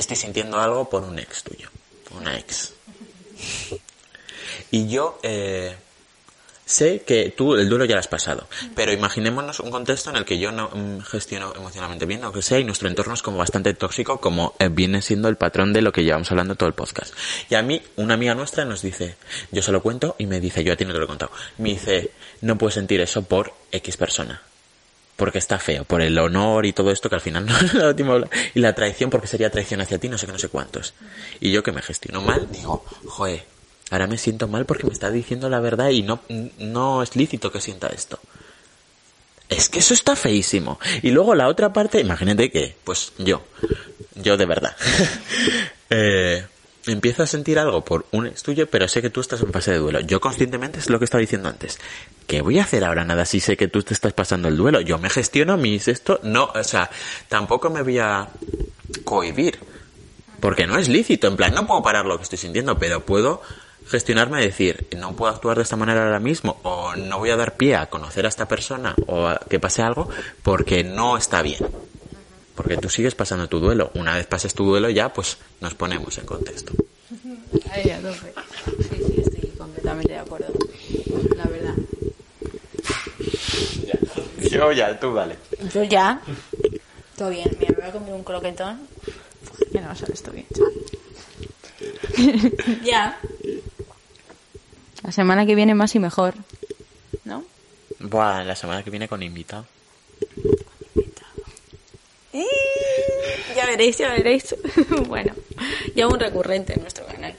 estoy 0.00 0.16
sintiendo 0.16 0.58
algo 0.58 0.88
por 0.88 1.02
un 1.02 1.18
ex 1.18 1.42
tuyo, 1.42 1.68
una 2.16 2.38
ex. 2.38 2.72
Y 4.70 4.88
yo 4.88 5.18
eh, 5.22 5.76
sé 6.64 7.02
que 7.06 7.30
tú 7.30 7.54
el 7.54 7.68
duelo 7.68 7.84
ya 7.86 7.94
lo 7.94 8.00
has 8.00 8.08
pasado, 8.08 8.46
pero 8.74 8.92
imaginémonos 8.92 9.60
un 9.60 9.70
contexto 9.70 10.10
en 10.10 10.16
el 10.16 10.24
que 10.24 10.38
yo 10.38 10.52
no 10.52 10.68
mm, 10.68 11.00
gestiono 11.00 11.54
emocionalmente 11.54 12.06
bien, 12.06 12.24
o 12.24 12.32
que 12.32 12.42
sea, 12.42 12.58
y 12.58 12.64
nuestro 12.64 12.88
entorno 12.88 13.14
es 13.14 13.22
como 13.22 13.38
bastante 13.38 13.72
tóxico, 13.74 14.20
como 14.20 14.54
eh, 14.58 14.68
viene 14.68 15.00
siendo 15.00 15.28
el 15.28 15.36
patrón 15.36 15.72
de 15.72 15.82
lo 15.82 15.92
que 15.92 16.04
llevamos 16.04 16.30
hablando 16.30 16.56
todo 16.56 16.68
el 16.68 16.74
podcast. 16.74 17.14
Y 17.48 17.54
a 17.54 17.62
mí, 17.62 17.82
una 17.96 18.14
amiga 18.14 18.34
nuestra 18.34 18.64
nos 18.64 18.82
dice, 18.82 19.16
yo 19.50 19.62
se 19.62 19.72
lo 19.72 19.82
cuento 19.82 20.14
y 20.18 20.26
me 20.26 20.40
dice, 20.40 20.62
yo 20.62 20.74
a 20.74 20.76
ti 20.76 20.84
no 20.84 20.92
te 20.92 20.98
lo 20.98 21.04
he 21.04 21.08
contado, 21.08 21.32
me 21.56 21.70
dice, 21.70 22.10
no 22.42 22.58
puedes 22.58 22.74
sentir 22.74 23.00
eso 23.00 23.22
por 23.22 23.54
X 23.72 23.96
persona. 23.96 24.42
Porque 25.18 25.36
está 25.36 25.58
feo, 25.58 25.84
por 25.84 26.00
el 26.00 26.18
honor 26.18 26.64
y 26.64 26.72
todo 26.72 26.90
esto 26.90 27.10
que 27.10 27.16
al 27.16 27.20
final 27.20 27.44
no 27.46 27.58
es 27.58 27.74
la 27.74 27.88
última. 27.88 28.18
Y 28.54 28.60
la 28.60 28.74
traición 28.74 29.10
porque 29.10 29.26
sería 29.26 29.50
traición 29.50 29.82
hacia 29.82 29.98
ti, 29.98 30.08
no 30.08 30.16
sé 30.16 30.24
qué, 30.24 30.32
no 30.32 30.38
sé 30.38 30.48
cuántos. 30.48 30.94
Y 31.40 31.52
yo 31.52 31.62
que 31.62 31.72
me 31.72 31.82
gestiono 31.82 32.22
mal, 32.22 32.48
digo, 32.50 32.84
joe, 33.04 33.44
ahora 33.90 34.06
me 34.06 34.16
siento 34.16 34.48
mal 34.48 34.64
porque 34.64 34.86
me 34.86 34.92
está 34.94 35.10
diciendo 35.10 35.50
la 35.50 35.60
verdad 35.60 35.90
y 35.90 36.02
no, 36.02 36.20
no 36.58 37.02
es 37.02 37.16
lícito 37.16 37.52
que 37.52 37.60
sienta 37.60 37.88
esto. 37.88 38.18
Es 39.48 39.68
que 39.68 39.80
eso 39.80 39.92
está 39.92 40.14
feísimo. 40.14 40.78
Y 41.02 41.10
luego 41.10 41.34
la 41.34 41.48
otra 41.48 41.72
parte, 41.72 42.00
imagínate 42.00 42.50
que, 42.50 42.76
pues 42.84 43.12
yo, 43.18 43.42
yo 44.14 44.36
de 44.36 44.46
verdad, 44.46 44.76
eh, 45.90 46.46
empiezo 46.86 47.22
a 47.22 47.26
sentir 47.26 47.58
algo 47.58 47.84
por 47.84 48.06
un 48.12 48.26
ex 48.26 48.42
tuyo, 48.42 48.68
pero 48.68 48.88
sé 48.88 49.02
que 49.02 49.10
tú 49.10 49.20
estás 49.20 49.40
en 49.40 49.52
fase 49.52 49.72
de 49.72 49.78
duelo. 49.78 50.00
Yo 50.00 50.20
conscientemente 50.20 50.78
es 50.78 50.90
lo 50.90 50.98
que 50.98 51.04
estaba 51.04 51.20
diciendo 51.20 51.48
antes. 51.48 51.78
¿Qué 52.28 52.42
voy 52.42 52.58
a 52.58 52.64
hacer 52.64 52.84
ahora 52.84 53.06
nada 53.06 53.24
si 53.24 53.40
sé 53.40 53.56
que 53.56 53.68
tú 53.68 53.82
te 53.82 53.94
estás 53.94 54.12
pasando 54.12 54.48
el 54.48 54.56
duelo? 54.58 54.82
Yo 54.82 54.98
me 54.98 55.08
gestiono 55.08 55.56
mis 55.56 55.88
esto, 55.88 56.20
no, 56.22 56.50
o 56.54 56.62
sea, 56.62 56.90
tampoco 57.26 57.70
me 57.70 57.80
voy 57.80 57.98
a 58.00 58.28
cohibir. 59.02 59.58
Porque 60.38 60.66
no 60.66 60.76
es 60.76 60.90
lícito, 60.90 61.26
en 61.26 61.36
plan, 61.36 61.54
no 61.54 61.66
puedo 61.66 61.82
parar 61.82 62.04
lo 62.04 62.18
que 62.18 62.24
estoy 62.24 62.36
sintiendo, 62.36 62.78
pero 62.78 63.00
puedo 63.00 63.40
gestionarme 63.86 64.36
a 64.36 64.40
decir, 64.42 64.88
no 64.98 65.16
puedo 65.16 65.32
actuar 65.32 65.56
de 65.56 65.62
esta 65.62 65.76
manera 65.76 66.04
ahora 66.04 66.20
mismo, 66.20 66.60
o 66.64 66.94
no 66.96 67.18
voy 67.18 67.30
a 67.30 67.36
dar 67.36 67.56
pie 67.56 67.76
a 67.76 67.86
conocer 67.86 68.26
a 68.26 68.28
esta 68.28 68.46
persona, 68.46 68.94
o 69.06 69.26
a 69.26 69.40
que 69.48 69.58
pase 69.58 69.80
algo, 69.80 70.10
porque 70.42 70.84
no 70.84 71.16
está 71.16 71.40
bien. 71.40 71.66
Porque 72.54 72.76
tú 72.76 72.90
sigues 72.90 73.14
pasando 73.14 73.48
tu 73.48 73.58
duelo. 73.58 73.90
Una 73.94 74.14
vez 74.14 74.26
pases 74.26 74.52
tu 74.52 74.66
duelo 74.66 74.90
ya, 74.90 75.14
pues 75.14 75.38
nos 75.62 75.74
ponemos 75.74 76.18
en 76.18 76.26
contexto. 76.26 76.74
Ay, 77.72 77.90
a 77.90 78.02
tope. 78.02 78.34
Sí, 78.82 79.02
sí, 79.06 79.22
estoy 79.24 79.50
completamente 79.56 80.12
de 80.12 80.18
acuerdo. 80.18 80.67
Yo 84.50 84.72
ya, 84.72 84.98
tú 84.98 85.12
vale. 85.12 85.36
Yo 85.72 85.82
ya. 85.84 86.20
Todo 87.16 87.30
bien. 87.30 87.50
Mira, 87.58 87.72
me 87.72 87.80
voy 87.80 87.88
a 87.88 87.92
comer 87.92 88.12
un 88.14 88.24
croquetón. 88.24 88.80
Que 89.72 89.80
no 89.80 89.94
sabes 89.94 90.14
esto 90.14 90.30
bien, 90.30 90.46
chaval. 90.54 90.72
ya. 92.84 93.18
La 95.02 95.12
semana 95.12 95.46
que 95.46 95.54
viene 95.54 95.74
más 95.74 95.94
y 95.94 95.98
mejor. 95.98 96.34
¿No? 97.24 97.44
Buah, 98.00 98.44
la 98.44 98.56
semana 98.56 98.82
que 98.82 98.90
viene 98.90 99.08
con 99.08 99.22
invitado. 99.22 99.66
Eh, 102.32 102.44
Ya 103.56 103.66
veréis, 103.66 103.98
ya 103.98 104.10
veréis. 104.10 104.54
bueno, 105.08 105.34
ya 105.94 106.06
un 106.06 106.18
recurrente 106.20 106.74
en 106.74 106.82
nuestro 106.82 107.06
canal. 107.06 107.34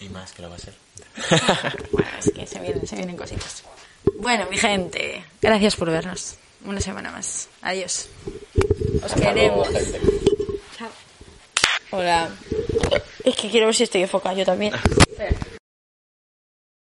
Y 0.00 0.08
más 0.08 0.32
que 0.32 0.42
lo 0.42 0.50
va 0.50 0.56
a 0.56 0.58
ser. 0.58 0.74
Bueno, 1.92 2.08
es 2.18 2.30
que 2.32 2.46
se 2.46 2.58
vienen, 2.60 2.86
se 2.86 2.96
vienen 2.96 3.16
cositas. 3.16 3.62
Bueno, 4.18 4.46
mi 4.50 4.56
gente, 4.56 5.24
gracias 5.40 5.76
por 5.76 5.90
vernos. 5.90 6.36
Una 6.64 6.80
semana 6.80 7.10
más. 7.10 7.48
Adiós. 7.62 8.08
Os 9.02 9.12
queremos. 9.14 9.68
Chao. 10.76 10.88
Hola. 11.90 12.30
Es 13.24 13.36
que 13.36 13.50
quiero 13.50 13.66
ver 13.66 13.74
si 13.74 13.84
estoy 13.84 14.02
enfocada 14.02 14.34
yo 14.34 14.44
también. 14.44 14.72